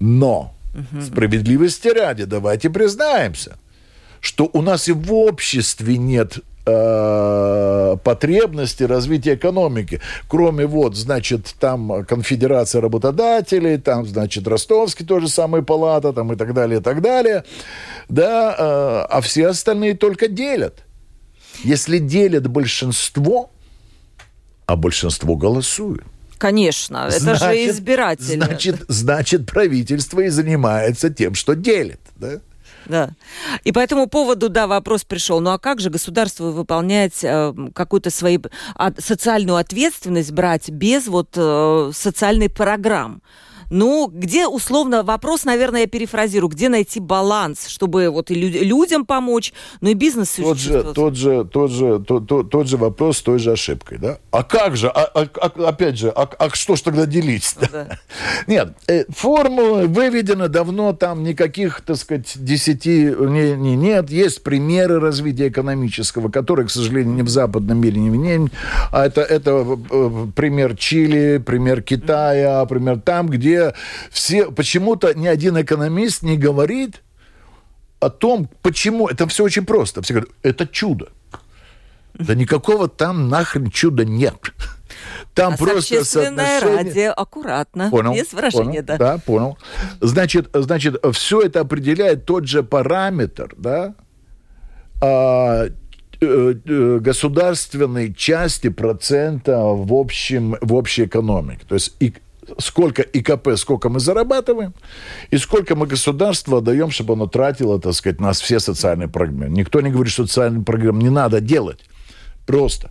Но 0.00 0.54
угу. 0.74 1.00
справедливости 1.02 1.88
ради, 1.88 2.24
давайте 2.24 2.68
признаемся, 2.68 3.56
что 4.20 4.50
у 4.52 4.60
нас 4.60 4.88
и 4.88 4.92
в 4.92 5.14
обществе 5.14 5.96
нет 5.96 6.40
Э, 6.68 7.96
потребности 8.02 8.82
развития 8.82 9.36
экономики. 9.36 10.00
Кроме 10.26 10.66
вот, 10.66 10.96
значит, 10.96 11.54
там 11.60 12.04
конфедерация 12.04 12.80
работодателей, 12.80 13.78
там, 13.78 14.04
значит, 14.04 14.48
Ростовский 14.48 15.06
тоже 15.06 15.28
самая 15.28 15.62
палата, 15.62 16.12
там 16.12 16.32
и 16.32 16.36
так 16.36 16.54
далее, 16.54 16.80
и 16.80 16.82
так 16.82 17.02
далее. 17.02 17.44
Да, 18.08 18.56
э, 18.58 19.06
а 19.08 19.20
все 19.20 19.46
остальные 19.46 19.94
только 19.94 20.26
делят. 20.26 20.84
Если 21.62 21.98
делят 21.98 22.48
большинство, 22.48 23.50
а 24.66 24.74
большинство 24.74 25.36
голосует, 25.36 26.02
Конечно, 26.36 27.06
это 27.08 27.20
значит, 27.20 27.42
же 27.42 27.70
избиратели. 27.70 28.40
Значит, 28.40 28.84
значит, 28.88 29.46
правительство 29.46 30.20
и 30.20 30.28
занимается 30.28 31.10
тем, 31.10 31.34
что 31.34 31.54
делит. 31.54 32.00
Да? 32.16 32.40
Да. 32.88 33.10
И 33.64 33.72
по 33.72 33.78
этому 33.78 34.06
поводу, 34.06 34.48
да, 34.48 34.66
вопрос 34.66 35.04
пришел. 35.04 35.40
Ну 35.40 35.50
а 35.50 35.58
как 35.58 35.80
же 35.80 35.90
государство 35.90 36.50
выполнять 36.50 37.22
э, 37.22 37.52
какую-то 37.74 38.10
свою 38.10 38.42
а, 38.74 38.92
социальную 38.98 39.56
ответственность 39.56 40.32
брать 40.32 40.70
без 40.70 41.06
вот 41.06 41.30
э, 41.36 41.90
социальной 41.94 42.48
программ? 42.48 43.22
Ну, 43.70 44.10
где 44.12 44.46
условно 44.46 45.02
вопрос, 45.02 45.44
наверное, 45.44 45.82
я 45.82 45.86
перефразирую, 45.86 46.50
где 46.50 46.68
найти 46.68 47.00
баланс, 47.00 47.66
чтобы 47.68 48.10
вот 48.10 48.30
и 48.30 48.34
людям 48.34 49.04
помочь, 49.04 49.52
но 49.80 49.90
и 49.90 49.94
бизнесу 49.94 50.42
тот 50.42 50.58
же, 50.58 50.92
тот 50.94 51.16
же, 51.16 51.44
тот 51.44 51.70
же, 51.70 51.98
тот, 52.00 52.26
тот, 52.26 52.50
тот 52.50 52.68
же 52.68 52.76
вопрос 52.76 53.18
с 53.18 53.22
той 53.22 53.38
же 53.38 53.52
ошибкой, 53.52 53.98
да? 53.98 54.18
А 54.30 54.42
как 54.42 54.76
же, 54.76 54.88
а, 54.88 55.04
а, 55.04 55.26
а, 55.40 55.68
опять 55.68 55.98
же, 55.98 56.10
а, 56.10 56.28
а 56.38 56.50
что 56.50 56.76
ж 56.76 56.82
тогда 56.82 57.06
делить? 57.06 57.54
Ну 57.60 57.66
да. 57.72 57.98
Нет, 58.46 58.74
э, 58.86 59.04
формулы 59.08 59.86
выведены 59.86 60.48
давно, 60.48 60.92
там 60.92 61.24
никаких, 61.24 61.80
так 61.80 61.96
сказать, 61.96 62.32
десяти 62.36 63.14
не, 63.18 63.56
не, 63.56 63.76
нет. 63.76 64.10
Есть 64.10 64.42
примеры 64.42 65.00
развития 65.00 65.48
экономического, 65.48 66.28
которые, 66.30 66.66
к 66.66 66.70
сожалению, 66.70 67.14
не 67.14 67.22
в 67.22 67.28
западном 67.28 67.80
мире, 67.80 68.00
не 68.00 68.10
в 68.10 68.16
ней. 68.16 68.50
А 68.92 69.06
это, 69.06 69.22
это 69.22 69.78
э, 69.90 70.26
пример 70.34 70.76
Чили, 70.76 71.38
пример 71.38 71.82
Китая, 71.82 72.64
пример 72.66 73.00
там, 73.00 73.28
где 73.28 73.55
все, 74.10 74.50
почему-то 74.50 75.14
ни 75.14 75.26
один 75.26 75.60
экономист 75.60 76.22
не 76.22 76.36
говорит 76.36 77.02
о 78.00 78.10
том, 78.10 78.48
почему. 78.62 79.08
Это 79.08 79.26
все 79.26 79.44
очень 79.44 79.64
просто. 79.64 80.02
Все 80.02 80.14
говорят, 80.14 80.30
это 80.42 80.66
чудо. 80.66 81.08
Да 82.14 82.34
никакого 82.34 82.88
там 82.88 83.28
нахрен 83.28 83.70
чуда 83.70 84.04
нет. 84.04 84.52
Там 85.34 85.54
а 85.54 85.56
просто 85.56 86.04
соотношение... 86.04 86.76
радио 86.76 87.12
аккуратно, 87.12 87.90
понял, 87.90 88.14
без 88.14 88.32
выражения, 88.32 88.82
понял, 88.82 88.84
да. 88.84 88.96
Да, 88.96 89.18
понял. 89.18 89.58
Значит, 90.00 90.48
значит, 90.54 90.96
все 91.12 91.42
это 91.42 91.60
определяет 91.60 92.24
тот 92.24 92.46
же 92.46 92.62
параметр, 92.62 93.54
да, 93.58 93.94
а, 95.02 95.66
э, 95.66 95.74
э, 96.20 96.98
государственной 97.00 98.14
части 98.14 98.70
процента 98.70 99.58
в 99.58 99.92
общем 99.92 100.56
в 100.62 100.74
общей 100.74 101.04
экономике. 101.04 101.62
То 101.68 101.74
есть 101.74 101.94
и 102.00 102.14
сколько 102.58 103.02
ИКП, 103.02 103.56
сколько 103.56 103.88
мы 103.88 104.00
зарабатываем, 104.00 104.74
и 105.30 105.38
сколько 105.38 105.74
мы 105.74 105.86
государству 105.86 106.56
отдаем, 106.56 106.90
чтобы 106.90 107.14
оно 107.14 107.26
тратило, 107.26 107.80
так 107.80 107.94
сказать, 107.94 108.20
нас 108.20 108.40
все 108.40 108.60
социальные 108.60 109.08
программы. 109.08 109.48
Никто 109.48 109.80
не 109.80 109.90
говорит, 109.90 110.12
что 110.12 110.26
социальные 110.26 110.64
программы 110.64 111.02
не 111.02 111.10
надо 111.10 111.40
делать. 111.40 111.80
Просто. 112.46 112.90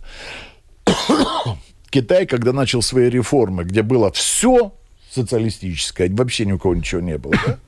Китай, 1.90 2.26
когда 2.26 2.52
начал 2.52 2.82
свои 2.82 3.08
реформы, 3.08 3.64
где 3.64 3.82
было 3.82 4.12
все 4.12 4.74
социалистическое, 5.10 6.10
вообще 6.10 6.44
ни 6.44 6.52
у 6.52 6.58
кого 6.58 6.74
ничего 6.74 7.00
не 7.00 7.16
было, 7.18 7.34
да? 7.46 7.58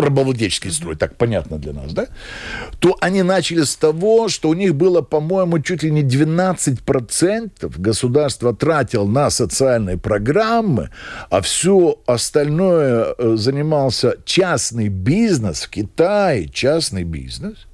Рабовладельческий 0.00 0.70
строй, 0.70 0.96
так 0.96 1.16
понятно 1.16 1.58
для 1.58 1.72
нас, 1.72 1.92
да, 1.92 2.06
то 2.78 2.96
они 3.00 3.22
начали 3.22 3.62
с 3.62 3.76
того, 3.76 4.28
что 4.28 4.48
у 4.48 4.54
них 4.54 4.74
было, 4.74 5.02
по-моему, 5.02 5.58
чуть 5.60 5.82
ли 5.82 5.90
не 5.90 6.02
12% 6.02 7.74
государство 7.78 8.54
тратил 8.54 9.06
на 9.06 9.30
социальные 9.30 9.98
программы, 9.98 10.90
а 11.30 11.40
все 11.40 11.98
остальное 12.06 13.14
э, 13.16 13.36
занимался 13.36 14.16
частный 14.24 14.88
бизнес 14.88 15.62
в 15.62 15.70
Китае, 15.70 16.48
частный 16.48 17.04
бизнес, 17.04 17.66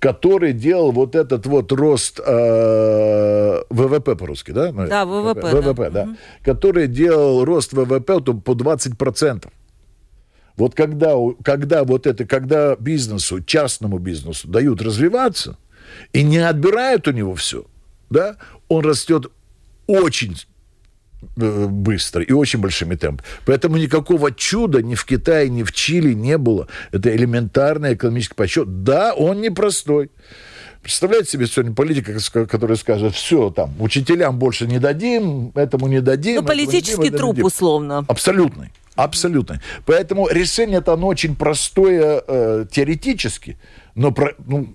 который 0.00 0.52
делал 0.52 0.92
вот 0.92 1.14
этот 1.14 1.46
вот 1.46 1.70
рост 1.72 2.20
э, 2.24 3.62
ВВП 3.70 4.16
по-русски, 4.16 4.50
да? 4.52 4.72
Да, 4.72 5.04
ВВП. 5.04 5.40
ВВП, 5.42 5.90
да. 5.90 6.04
да. 6.06 6.16
Который 6.42 6.88
делал 6.88 7.44
рост 7.44 7.72
ВВП 7.72 8.20
по 8.20 8.52
20%. 8.52 9.48
Вот 10.56 10.74
когда, 10.74 11.14
когда 11.42 11.84
вот 11.84 12.06
это, 12.06 12.24
когда 12.26 12.76
бизнесу, 12.76 13.42
частному 13.42 13.98
бизнесу 13.98 14.48
дают 14.48 14.82
развиваться 14.82 15.56
и 16.12 16.22
не 16.22 16.38
отбирают 16.38 17.08
у 17.08 17.12
него 17.12 17.34
все, 17.34 17.66
да, 18.10 18.36
он 18.68 18.84
растет 18.84 19.30
очень 19.86 20.36
э, 21.36 21.66
быстро 21.66 22.22
и 22.22 22.32
очень 22.32 22.60
большими 22.60 22.94
темпами. 22.94 23.28
Поэтому 23.46 23.76
никакого 23.76 24.32
чуда 24.32 24.82
ни 24.82 24.94
в 24.94 25.04
Китае, 25.04 25.48
ни 25.48 25.62
в 25.62 25.72
Чили 25.72 26.12
не 26.12 26.38
было. 26.38 26.68
Это 26.92 27.14
элементарный 27.14 27.94
экономический 27.94 28.34
подсчет. 28.34 28.82
Да, 28.82 29.14
он 29.14 29.40
непростой. 29.40 30.10
Представляете 30.82 31.30
себе 31.30 31.46
сегодня 31.46 31.74
политика, 31.74 32.16
которая 32.46 32.76
скажет, 32.76 33.14
все, 33.14 33.50
там, 33.50 33.74
учителям 33.80 34.38
больше 34.38 34.66
не 34.66 34.78
дадим, 34.78 35.52
этому 35.54 35.88
не 35.88 36.00
дадим. 36.00 36.36
Ну, 36.36 36.42
политический 36.42 37.10
дадим, 37.10 37.18
труп, 37.18 37.44
условно. 37.44 38.04
Абсолютный. 38.08 38.72
Абсолютно. 38.94 39.60
Поэтому 39.86 40.28
решение 40.28 40.78
это 40.78 40.94
оно 40.94 41.06
очень 41.06 41.36
простое 41.36 42.22
э, 42.26 42.66
теоретически, 42.70 43.58
но 43.94 44.10
про, 44.10 44.34
ну, 44.46 44.74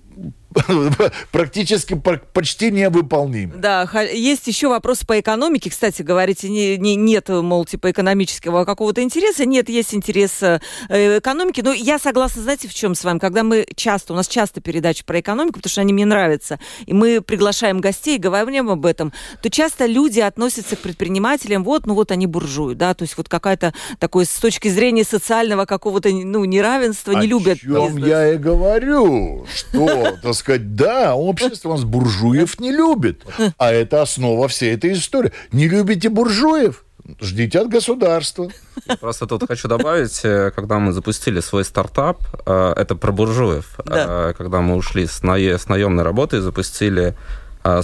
практически 1.32 2.00
почти 2.32 2.70
невыполним. 2.70 3.52
Да, 3.56 3.88
есть 4.02 4.46
еще 4.46 4.68
вопрос 4.68 5.04
по 5.04 5.18
экономике. 5.18 5.70
Кстати, 5.70 6.02
говорите, 6.02 6.48
не, 6.48 6.76
не, 6.76 6.96
нет, 6.96 7.28
мол, 7.28 7.64
типа 7.64 7.90
экономического 7.90 8.64
какого-то 8.64 9.02
интереса. 9.02 9.44
Нет, 9.44 9.68
есть 9.68 9.94
интерес 9.94 10.42
э, 10.42 10.60
экономики. 10.88 11.60
Но 11.60 11.72
я 11.72 11.98
согласна, 11.98 12.42
знаете, 12.42 12.68
в 12.68 12.74
чем 12.74 12.94
с 12.94 13.04
вами? 13.04 13.18
Когда 13.18 13.42
мы 13.42 13.66
часто, 13.74 14.12
у 14.12 14.16
нас 14.16 14.28
часто 14.28 14.60
передачи 14.60 15.04
про 15.04 15.20
экономику, 15.20 15.54
потому 15.60 15.70
что 15.70 15.80
они 15.80 15.92
мне 15.92 16.06
нравятся, 16.06 16.58
и 16.86 16.92
мы 16.92 17.20
приглашаем 17.20 17.80
гостей, 17.80 18.18
говорим 18.18 18.70
об 18.70 18.86
этом, 18.86 19.12
то 19.42 19.50
часто 19.50 19.86
люди 19.86 20.20
относятся 20.20 20.76
к 20.76 20.80
предпринимателям, 20.80 21.64
вот, 21.64 21.86
ну 21.86 21.94
вот 21.94 22.10
они 22.10 22.26
буржуи, 22.26 22.74
да, 22.74 22.94
то 22.94 23.02
есть 23.02 23.16
вот 23.16 23.28
какая-то 23.28 23.74
такое 23.98 24.24
с 24.24 24.34
точки 24.34 24.68
зрения 24.68 25.04
социального 25.04 25.64
какого-то, 25.64 26.08
ну, 26.10 26.44
неравенства, 26.44 27.12
не 27.12 27.26
любят 27.26 27.60
чем 27.60 27.94
бизнес. 27.94 28.08
я 28.08 28.34
и 28.34 28.36
говорю, 28.36 29.46
что, 29.52 30.16
так 30.22 30.34
сказать, 30.34 30.45
да, 30.58 31.14
общество 31.14 31.70
нас 31.70 31.84
буржуев 31.84 32.60
не 32.60 32.72
любит. 32.72 33.24
А 33.58 33.72
это 33.72 34.02
основа 34.02 34.48
всей 34.48 34.74
этой 34.74 34.92
истории. 34.92 35.32
Не 35.52 35.68
любите 35.68 36.08
буржуев? 36.08 36.84
Ждите 37.20 37.60
от 37.60 37.68
государства. 37.68 38.50
Я 38.88 38.96
просто 38.96 39.26
тут 39.26 39.46
хочу 39.46 39.68
добавить, 39.68 40.20
э, 40.24 40.50
когда 40.50 40.78
мы 40.78 40.92
запустили 40.92 41.40
свой 41.40 41.64
стартап, 41.64 42.20
э, 42.44 42.72
это 42.76 42.96
про 42.96 43.12
буржуев, 43.12 43.78
да. 43.84 44.30
Э, 44.30 44.34
когда 44.36 44.60
мы 44.60 44.74
ушли 44.74 45.06
с, 45.06 45.22
на... 45.22 45.36
с 45.36 45.68
наемной 45.68 46.02
работы 46.02 46.38
и 46.38 46.40
запустили 46.40 47.16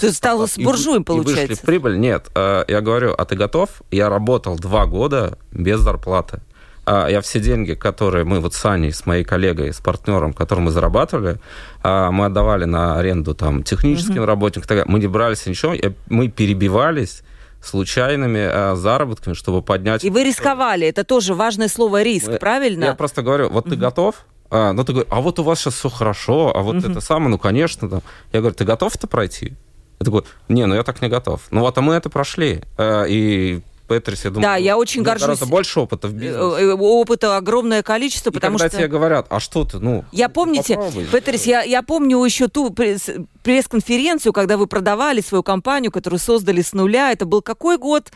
ты 0.00 0.12
стал 0.12 0.46
с 0.46 0.56
буржуем, 0.58 1.02
получается. 1.02 1.40
И 1.42 1.48
вышли 1.48 1.54
в 1.54 1.60
прибыль. 1.62 1.98
Нет, 1.98 2.26
я 2.36 2.80
говорю, 2.80 3.16
а 3.18 3.24
ты 3.24 3.34
готов? 3.34 3.82
Я 3.90 4.08
работал 4.08 4.56
два 4.56 4.86
года 4.86 5.38
без 5.50 5.80
зарплаты. 5.80 6.40
А 6.84 7.08
я 7.08 7.20
все 7.20 7.38
деньги, 7.38 7.74
которые 7.74 8.24
мы 8.24 8.40
вот 8.40 8.54
с 8.54 8.64
Аней, 8.66 8.92
с 8.92 9.06
моей 9.06 9.22
коллегой, 9.22 9.72
с 9.72 9.80
партнером, 9.80 10.32
которым 10.32 10.64
мы 10.64 10.70
зарабатывали, 10.72 11.38
а, 11.82 12.10
мы 12.10 12.26
отдавали 12.26 12.64
на 12.64 12.98
аренду 12.98 13.34
там 13.34 13.62
техническим 13.62 14.18
угу. 14.18 14.26
работникам, 14.26 14.82
мы 14.86 14.98
не 14.98 15.06
брались 15.06 15.46
ничего, 15.46 15.74
мы 16.08 16.28
перебивались 16.28 17.22
случайными 17.62 18.40
а, 18.42 18.74
заработками, 18.74 19.34
чтобы 19.34 19.62
поднять... 19.62 20.02
И 20.04 20.10
вы 20.10 20.24
рисковали, 20.24 20.88
это 20.88 21.04
тоже 21.04 21.34
важное 21.34 21.68
слово 21.68 22.02
риск, 22.02 22.26
мы... 22.26 22.38
правильно? 22.38 22.86
Я 22.86 22.94
просто 22.94 23.22
говорю, 23.22 23.48
вот 23.48 23.66
угу. 23.66 23.74
ты 23.74 23.76
готов, 23.76 24.26
а, 24.50 24.72
ну 24.72 24.82
ты 24.82 24.92
говоришь, 24.92 25.12
а 25.12 25.20
вот 25.20 25.38
у 25.38 25.44
вас 25.44 25.60
сейчас 25.60 25.74
все 25.74 25.88
хорошо, 25.88 26.52
а 26.52 26.62
вот 26.62 26.76
угу. 26.76 26.90
это 26.90 27.00
самое, 27.00 27.30
ну 27.30 27.38
конечно. 27.38 27.88
Да. 27.88 28.00
Я 28.32 28.40
говорю, 28.40 28.56
ты 28.56 28.64
готов 28.64 28.96
это 28.96 29.06
пройти? 29.06 29.54
Я 30.00 30.04
такой, 30.04 30.24
не, 30.48 30.66
ну 30.66 30.74
я 30.74 30.82
так 30.82 31.00
не 31.00 31.08
готов. 31.08 31.42
Ну 31.52 31.60
вот, 31.60 31.78
а 31.78 31.80
мы 31.80 31.94
это 31.94 32.10
прошли. 32.10 32.62
И 32.80 33.62
Петрис, 33.88 34.24
я 34.24 34.30
думаю, 34.30 34.42
да, 34.42 34.56
я 34.56 34.78
очень 34.78 35.02
горжусь. 35.02 35.22
Гораздо 35.22 35.46
больше 35.46 35.80
опыта 35.80 36.08
в 36.08 36.12
бизнесе. 36.12 36.38
Э, 36.38 36.70
э, 36.70 36.72
опыта 36.72 37.36
огромное 37.36 37.82
количество, 37.82 38.30
и 38.30 38.32
потому 38.32 38.58
когда 38.58 38.68
что... 38.68 38.78
тебе 38.78 38.88
говорят, 38.88 39.26
а 39.28 39.40
что 39.40 39.64
ты, 39.64 39.78
ну... 39.80 40.04
Я 40.12 40.28
помните, 40.28 40.76
попробуй. 40.76 41.04
Петрис, 41.06 41.44
я, 41.44 41.62
я 41.62 41.82
помню 41.82 42.24
еще 42.24 42.48
ту 42.48 42.70
пресс-конференцию, 42.70 44.32
когда 44.32 44.56
вы 44.56 44.66
продавали 44.66 45.20
свою 45.20 45.42
компанию, 45.42 45.90
которую 45.90 46.20
создали 46.20 46.62
с 46.62 46.72
нуля. 46.72 47.12
Это 47.12 47.26
был 47.26 47.42
какой 47.42 47.76
год? 47.76 48.10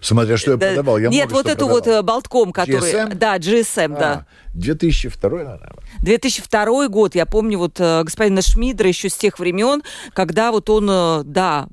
Смотря 0.00 0.36
что 0.36 0.52
я 0.52 0.56
да, 0.56 0.68
продавал. 0.68 0.98
Я 0.98 1.08
нет, 1.08 1.32
вот 1.32 1.46
эту 1.46 1.66
продавал. 1.66 1.76
вот 1.76 1.86
э, 1.86 2.02
болтком, 2.02 2.52
который... 2.52 2.92
GSM? 2.92 3.14
Да, 3.14 3.36
GSM, 3.38 3.94
а, 3.96 3.98
да. 3.98 4.26
2002, 4.54 5.30
наверное. 5.30 5.72
2002 6.00 6.88
год, 6.88 7.14
я 7.14 7.26
помню 7.26 7.58
вот 7.58 7.80
э, 7.80 8.02
господина 8.02 8.42
Шмидра 8.42 8.88
еще 8.88 9.08
с 9.08 9.14
тех 9.14 9.38
времен, 9.38 9.82
когда 10.12 10.52
вот 10.52 10.68
он, 10.68 10.88
э, 10.90 11.22
да, 11.24 11.68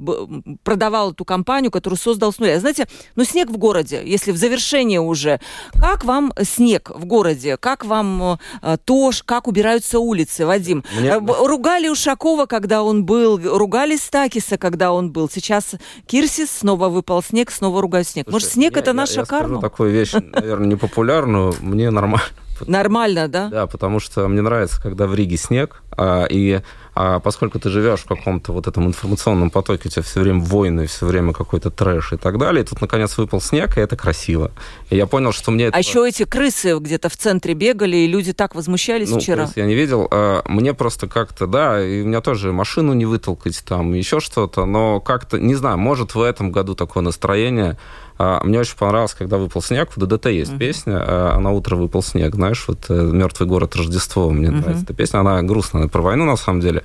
продавал 0.63 1.11
эту 1.11 1.25
компанию, 1.25 1.71
которую 1.71 1.97
создал 1.97 2.31
с 2.31 2.39
нуля. 2.39 2.59
Знаете, 2.59 2.87
ну 3.15 3.23
снег 3.23 3.49
в 3.49 3.57
городе, 3.57 4.01
если 4.05 4.31
в 4.31 4.37
завершении 4.37 4.97
уже, 4.97 5.39
как 5.73 6.05
вам 6.05 6.33
снег 6.41 6.91
в 6.93 7.05
городе, 7.05 7.57
как 7.57 7.85
вам 7.85 8.39
э, 8.61 8.77
то, 8.85 9.11
как 9.25 9.47
убираются 9.47 9.99
улицы, 9.99 10.45
Вадим? 10.45 10.83
Мне... 10.97 11.17
Ругали 11.17 11.89
Ушакова, 11.89 12.45
когда 12.45 12.83
он 12.83 13.05
был, 13.05 13.39
ругали 13.57 13.97
Стакиса, 13.97 14.57
когда 14.57 14.91
он 14.91 15.11
был. 15.11 15.29
Сейчас 15.29 15.75
Кирсис, 16.05 16.49
снова 16.51 16.89
выпал 16.89 17.21
снег, 17.23 17.51
снова 17.51 17.81
ругают 17.81 18.07
снег. 18.07 18.25
Слушай, 18.25 18.33
Может, 18.33 18.49
снег 18.51 18.73
я, 18.75 18.81
это 18.81 18.93
наша 18.93 19.13
я, 19.13 19.19
я 19.21 19.25
карма? 19.25 19.57
Скажу 19.57 19.61
такую 19.61 19.91
вещь, 19.91 20.13
наверное, 20.13 20.67
непопулярную, 20.67 21.55
мне 21.61 21.89
нормально. 21.89 22.25
Нормально, 22.67 23.27
да? 23.27 23.49
Да, 23.49 23.67
потому 23.67 23.99
что 23.99 24.27
мне 24.27 24.41
нравится, 24.41 24.81
когда 24.81 25.07
в 25.07 25.15
Риге 25.15 25.37
снег, 25.37 25.81
а, 25.97 26.25
и 26.29 26.61
а 27.01 27.19
поскольку 27.19 27.59
ты 27.59 27.69
живешь 27.69 28.01
в 28.01 28.07
каком-то 28.07 28.51
вот 28.51 28.67
этом 28.67 28.87
информационном 28.87 29.51
потоке, 29.51 29.87
у 29.87 29.89
тебя 29.89 30.01
все 30.01 30.19
время 30.19 30.41
войны, 30.41 30.85
все 30.85 31.05
время 31.05 31.31
какой-то 31.31 31.69
трэш 31.71 32.11
и 32.11 32.17
так 32.17 32.37
далее, 32.37 32.63
и 32.63 32.67
тут, 32.67 32.81
наконец, 32.81 33.17
выпал 33.17 33.39
снег, 33.39 33.77
и 33.77 33.79
это 33.79 33.95
красиво. 33.95 34.51
И 34.89 34.97
я 34.97 35.07
понял, 35.07 35.31
что 35.31 35.51
мне... 35.51 35.67
А 35.67 35.67
это... 35.69 35.77
еще 35.79 36.05
эти 36.05 36.25
крысы 36.25 36.77
где-то 36.77 37.07
в 37.07 37.15
центре 37.15 37.53
бегали, 37.53 37.95
и 37.95 38.07
люди 38.07 38.33
так 38.33 38.53
возмущались 38.53 39.11
ну, 39.11 39.19
вчера. 39.19 39.49
я 39.55 39.65
не 39.65 39.75
видел. 39.75 40.09
А, 40.11 40.41
мне 40.45 40.73
просто 40.73 41.07
как-то, 41.07 41.47
да, 41.47 41.81
и 41.81 42.01
у 42.01 42.05
меня 42.05 42.19
тоже 42.19 42.51
машину 42.51 42.91
не 42.91 43.05
вытолкать, 43.05 43.63
там, 43.65 43.93
еще 43.93 44.19
что-то, 44.19 44.65
но 44.65 44.99
как-то, 44.99 45.39
не 45.39 45.55
знаю, 45.55 45.77
может, 45.77 46.15
в 46.15 46.21
этом 46.21 46.51
году 46.51 46.75
такое 46.75 47.01
настроение 47.01 47.77
мне 48.19 48.59
очень 48.59 48.75
понравилось, 48.77 49.13
когда 49.13 49.37
выпал 49.37 49.61
снег. 49.61 49.91
В 49.95 50.05
ДДТ 50.05 50.27
есть 50.27 50.51
uh-huh. 50.51 50.57
песня, 50.57 50.97
а 50.99 51.39
на 51.39 51.51
утро 51.51 51.77
выпал 51.77 52.03
снег, 52.03 52.35
знаешь, 52.35 52.65
вот 52.67 52.85
э, 52.89 52.93
Мертвый 52.93 53.47
город 53.47 53.75
Рождество. 53.77 54.29
Мне 54.29 54.47
uh-huh. 54.49 54.61
нравится 54.61 54.83
эта 54.83 54.93
песня. 54.93 55.19
Она 55.19 55.41
грустная, 55.41 55.87
про 55.87 56.01
войну 56.01 56.25
на 56.25 56.35
самом 56.35 56.59
деле. 56.59 56.83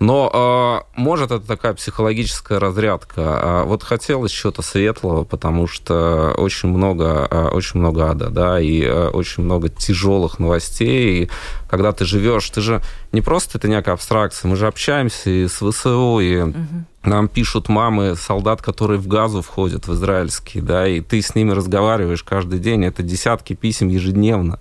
Но 0.00 0.84
э, 0.96 1.00
может 1.00 1.30
это 1.30 1.46
такая 1.46 1.74
психологическая 1.74 2.58
разрядка. 2.58 3.62
Вот 3.66 3.82
хотелось 3.82 4.32
чего-то 4.32 4.62
светлого, 4.62 5.24
потому 5.24 5.66
что 5.66 6.34
очень 6.36 6.68
много, 6.70 7.26
очень 7.52 7.80
много 7.80 8.10
ада, 8.10 8.30
да, 8.30 8.58
и 8.58 8.84
очень 8.88 9.44
много 9.44 9.68
тяжелых 9.68 10.38
новостей. 10.38 11.24
И 11.24 11.30
когда 11.68 11.92
ты 11.92 12.04
живешь, 12.04 12.48
ты 12.50 12.60
же 12.60 12.82
не 13.12 13.20
просто 13.20 13.58
это 13.58 13.68
некая 13.68 13.92
абстракция, 13.92 14.48
мы 14.48 14.56
же 14.56 14.66
общаемся 14.66 15.30
и 15.30 15.46
с 15.46 15.56
ВСУ, 15.56 16.20
и 16.20 16.36
uh-huh 16.36 16.84
нам 17.02 17.28
пишут 17.28 17.68
мамы 17.68 18.14
солдат, 18.14 18.60
которые 18.60 18.98
в 18.98 19.08
газу 19.08 19.40
входят, 19.40 19.88
в 19.88 19.94
израильские, 19.94 20.62
да, 20.62 20.86
и 20.86 21.00
ты 21.00 21.22
с 21.22 21.34
ними 21.34 21.52
разговариваешь 21.52 22.22
каждый 22.22 22.58
день, 22.58 22.84
это 22.84 23.02
десятки 23.02 23.54
писем 23.54 23.88
ежедневно. 23.88 24.58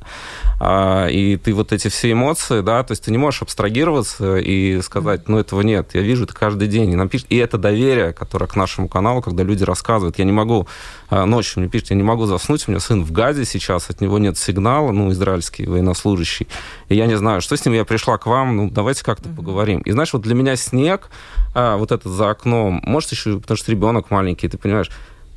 А, 0.61 1.07
и 1.07 1.35
ты 1.35 1.53
вот 1.53 1.73
эти 1.73 1.89
все 1.89 2.11
эмоции, 2.11 2.61
да, 2.61 2.83
то 2.83 2.93
есть 2.93 3.03
ты 3.03 3.11
не 3.11 3.17
можешь 3.17 3.41
абстрагироваться 3.41 4.37
и 4.37 4.81
сказать, 4.81 5.27
ну, 5.29 5.37
этого 5.37 5.61
нет, 5.61 5.91
я 5.93 6.01
вижу 6.01 6.25
это 6.25 6.33
каждый 6.33 6.67
день. 6.67 6.91
И, 6.91 6.95
нам 6.95 7.07
пишут, 7.07 7.27
и 7.29 7.37
это 7.37 7.57
доверие, 7.57 8.13
которое 8.13 8.47
к 8.47 8.55
нашему 8.55 8.87
каналу, 8.87 9.21
когда 9.21 9.43
люди 9.43 9.63
рассказывают, 9.63 10.19
я 10.19 10.25
не 10.25 10.31
могу, 10.31 10.67
а, 11.09 11.25
ночью 11.25 11.61
мне 11.61 11.69
пишут, 11.69 11.91
я 11.91 11.95
не 11.95 12.03
могу 12.03 12.25
заснуть, 12.25 12.67
у 12.67 12.71
меня 12.71 12.79
сын 12.79 13.03
в 13.03 13.11
газе 13.11 13.45
сейчас, 13.45 13.89
от 13.89 14.01
него 14.01 14.19
нет 14.19 14.37
сигнала, 14.37 14.91
ну, 14.91 15.11
израильский 15.11 15.65
военнослужащий, 15.65 16.47
и 16.89 16.95
я 16.95 17.05
не 17.05 17.15
знаю, 17.15 17.41
что 17.41 17.55
с 17.55 17.65
ним, 17.65 17.75
я 17.75 17.85
пришла 17.85 18.17
к 18.17 18.25
вам, 18.25 18.57
ну, 18.57 18.69
давайте 18.69 19.03
как-то 19.03 19.29
mm-hmm. 19.29 19.35
поговорим. 19.35 19.79
И 19.81 19.91
знаешь, 19.91 20.11
вот 20.13 20.23
для 20.23 20.35
меня 20.35 20.55
снег, 20.55 21.09
а, 21.53 21.77
вот 21.77 21.91
этот 21.91 22.11
за 22.11 22.31
окном, 22.31 22.81
может 22.85 23.11
еще, 23.11 23.39
потому 23.39 23.57
что 23.57 23.71
ребенок 23.71 24.11
маленький, 24.11 24.47
ты 24.47 24.57
понимаешь, 24.57 24.89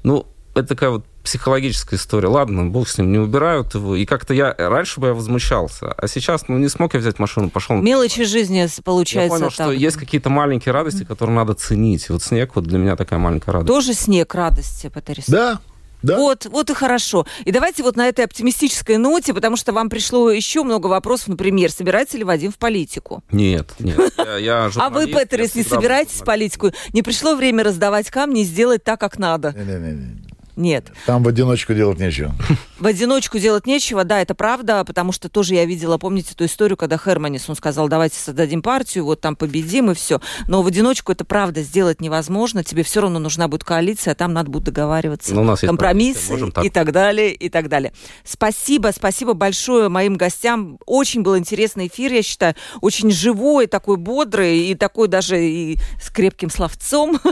ну, 0.02 0.26
это 0.54 0.68
такая 0.68 0.90
вот 0.90 1.04
психологическая 1.22 1.98
история. 1.98 2.28
Ладно, 2.28 2.66
бог 2.66 2.88
с 2.88 2.98
ним, 2.98 3.12
не 3.12 3.18
убирают 3.18 3.74
его. 3.74 3.96
И 3.96 4.04
как-то 4.04 4.34
я... 4.34 4.54
Раньше 4.58 5.00
бы 5.00 5.08
я 5.08 5.14
возмущался, 5.14 5.92
а 5.92 6.08
сейчас, 6.08 6.48
ну, 6.48 6.58
не 6.58 6.68
смог 6.68 6.94
я 6.94 7.00
взять 7.00 7.18
машину, 7.18 7.48
пошел... 7.48 7.76
Мелочи 7.76 8.24
жизни, 8.24 8.66
получается, 8.84 9.34
Я 9.34 9.38
понял, 9.38 9.50
так. 9.50 9.66
что 9.66 9.72
есть 9.72 9.96
какие-то 9.96 10.30
маленькие 10.30 10.72
радости, 10.72 11.04
которые 11.04 11.36
надо 11.36 11.54
ценить. 11.54 12.08
Вот 12.10 12.22
снег 12.22 12.52
вот 12.54 12.64
для 12.64 12.78
меня 12.78 12.96
такая 12.96 13.18
маленькая 13.18 13.52
радость. 13.52 13.68
Тоже 13.68 13.94
снег 13.94 14.34
радости, 14.34 14.88
Патрис? 14.88 15.26
Да, 15.28 15.60
да? 16.02 16.16
Вот, 16.16 16.46
вот 16.46 16.68
и 16.68 16.74
хорошо. 16.74 17.26
И 17.44 17.52
давайте 17.52 17.82
вот 17.82 17.96
на 17.96 18.08
этой 18.08 18.24
оптимистической 18.24 18.96
ноте, 18.96 19.32
потому 19.32 19.56
что 19.56 19.72
вам 19.72 19.88
пришло 19.88 20.30
еще 20.30 20.64
много 20.64 20.88
вопросов, 20.88 21.28
например, 21.28 21.70
собирается 21.70 22.18
ли 22.18 22.24
Вадим 22.24 22.50
в 22.50 22.58
политику? 22.58 23.22
Нет, 23.30 23.74
нет. 23.78 24.12
Я, 24.18 24.36
я 24.36 24.70
а 24.76 24.90
вы, 24.90 25.06
Петерис, 25.06 25.54
не 25.54 25.62
собираетесь 25.62 26.20
в 26.20 26.24
политику? 26.24 26.72
Не 26.92 27.02
пришло 27.02 27.36
время 27.36 27.62
раздавать 27.62 28.10
камни 28.10 28.42
и 28.42 28.44
сделать 28.44 28.82
так, 28.82 28.98
как 28.98 29.18
надо? 29.18 29.54
Не, 29.56 29.64
не, 29.64 29.92
не. 29.92 30.21
Нет. 30.56 30.92
Там 31.06 31.22
в 31.22 31.28
одиночку 31.28 31.74
делать 31.74 31.98
нечего. 31.98 32.34
В 32.78 32.86
одиночку 32.86 33.38
делать 33.38 33.66
нечего, 33.66 34.04
да, 34.04 34.20
это 34.20 34.34
правда, 34.34 34.84
потому 34.84 35.12
что 35.12 35.28
тоже 35.28 35.54
я 35.54 35.64
видела, 35.64 35.98
помните 35.98 36.34
ту 36.34 36.44
историю, 36.44 36.76
когда 36.76 36.98
Херманис, 36.98 37.48
он 37.48 37.54
сказал, 37.54 37.88
давайте 37.88 38.16
создадим 38.18 38.60
партию, 38.60 39.04
вот 39.04 39.20
там 39.20 39.36
победим 39.36 39.90
и 39.90 39.94
все. 39.94 40.20
Но 40.48 40.62
в 40.62 40.66
одиночку 40.66 41.12
это 41.12 41.24
правда 41.24 41.62
сделать 41.62 42.00
невозможно, 42.00 42.64
тебе 42.64 42.82
все 42.82 43.00
равно 43.00 43.18
нужна 43.18 43.48
будет 43.48 43.64
коалиция, 43.64 44.12
а 44.12 44.14
там 44.14 44.32
надо 44.32 44.50
будет 44.50 44.64
договариваться, 44.64 45.34
ну, 45.34 45.42
у 45.42 45.44
нас 45.44 45.60
компромиссы 45.60 46.34
и 46.62 46.70
так 46.70 46.92
далее, 46.92 47.32
и 47.32 47.48
так 47.48 47.68
далее. 47.68 47.92
Спасибо, 48.24 48.90
спасибо 48.94 49.34
большое 49.34 49.88
моим 49.88 50.16
гостям. 50.16 50.78
Очень 50.84 51.22
был 51.22 51.38
интересный 51.38 51.86
эфир, 51.86 52.12
я 52.12 52.22
считаю, 52.22 52.54
очень 52.80 53.10
живой, 53.10 53.68
такой 53.68 53.96
бодрый 53.96 54.66
и 54.66 54.74
такой 54.74 55.08
даже 55.08 55.42
и 55.42 55.78
с 56.02 56.10
крепким 56.10 56.50
словцом. 56.50 57.18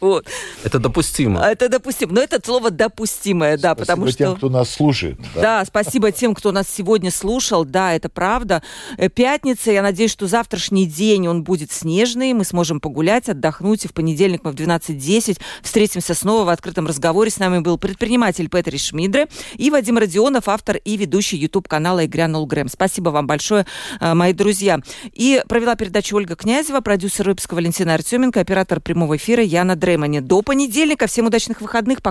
Вот. 0.00 0.26
Это 0.64 0.78
допустимо. 0.78 1.40
Это 1.40 1.68
допустимо. 1.68 2.12
Это 2.22 2.40
слово 2.44 2.70
допустимое, 2.70 3.56
да, 3.56 3.72
Спасибо 3.72 3.80
потому 3.80 4.06
что... 4.08 4.18
тем, 4.18 4.36
кто 4.36 4.48
нас 4.48 4.70
слушает. 4.70 5.18
Да. 5.34 5.64
спасибо 5.64 6.12
тем, 6.12 6.36
кто 6.36 6.52
нас 6.52 6.68
сегодня 6.68 7.10
слушал. 7.10 7.64
Да, 7.64 7.94
это 7.94 8.08
правда. 8.08 8.62
Э, 8.96 9.08
Пятница, 9.08 9.72
я 9.72 9.82
надеюсь, 9.82 10.12
что 10.12 10.28
завтрашний 10.28 10.86
день 10.86 11.26
он 11.26 11.42
будет 11.42 11.72
снежный. 11.72 12.32
Мы 12.32 12.44
сможем 12.44 12.78
погулять, 12.78 13.28
отдохнуть. 13.28 13.86
И 13.86 13.88
в 13.88 13.92
понедельник 13.92 14.42
мы 14.44 14.52
в 14.52 14.54
12.10 14.54 15.40
встретимся 15.62 16.14
снова 16.14 16.44
в 16.44 16.48
открытом 16.50 16.86
разговоре. 16.86 17.28
С 17.28 17.38
нами 17.40 17.58
был 17.58 17.76
предприниматель 17.76 18.48
Петри 18.48 18.78
Шмидре 18.78 19.26
и 19.56 19.70
Вадим 19.70 19.98
Родионов, 19.98 20.48
автор 20.48 20.76
и 20.76 20.96
ведущий 20.96 21.36
YouTube-канала 21.38 22.04
«И 22.04 22.06
грянул 22.06 22.46
Грэм». 22.46 22.68
Спасибо 22.68 23.10
вам 23.10 23.26
большое, 23.26 23.66
э, 24.00 24.14
мои 24.14 24.32
друзья. 24.32 24.78
И 25.12 25.42
провела 25.48 25.74
передачу 25.74 26.16
Ольга 26.16 26.36
Князева, 26.36 26.82
продюсер 26.82 27.28
выпуска 27.28 27.54
Валентина 27.54 27.94
Артеменко, 27.94 28.38
оператор 28.38 28.80
прямого 28.80 29.16
эфира 29.16 29.42
Яна 29.42 29.74
Дремани. 29.74 30.20
До 30.20 30.42
понедельника. 30.42 31.08
Всем 31.08 31.26
удачных 31.26 31.60
выходных. 31.60 32.00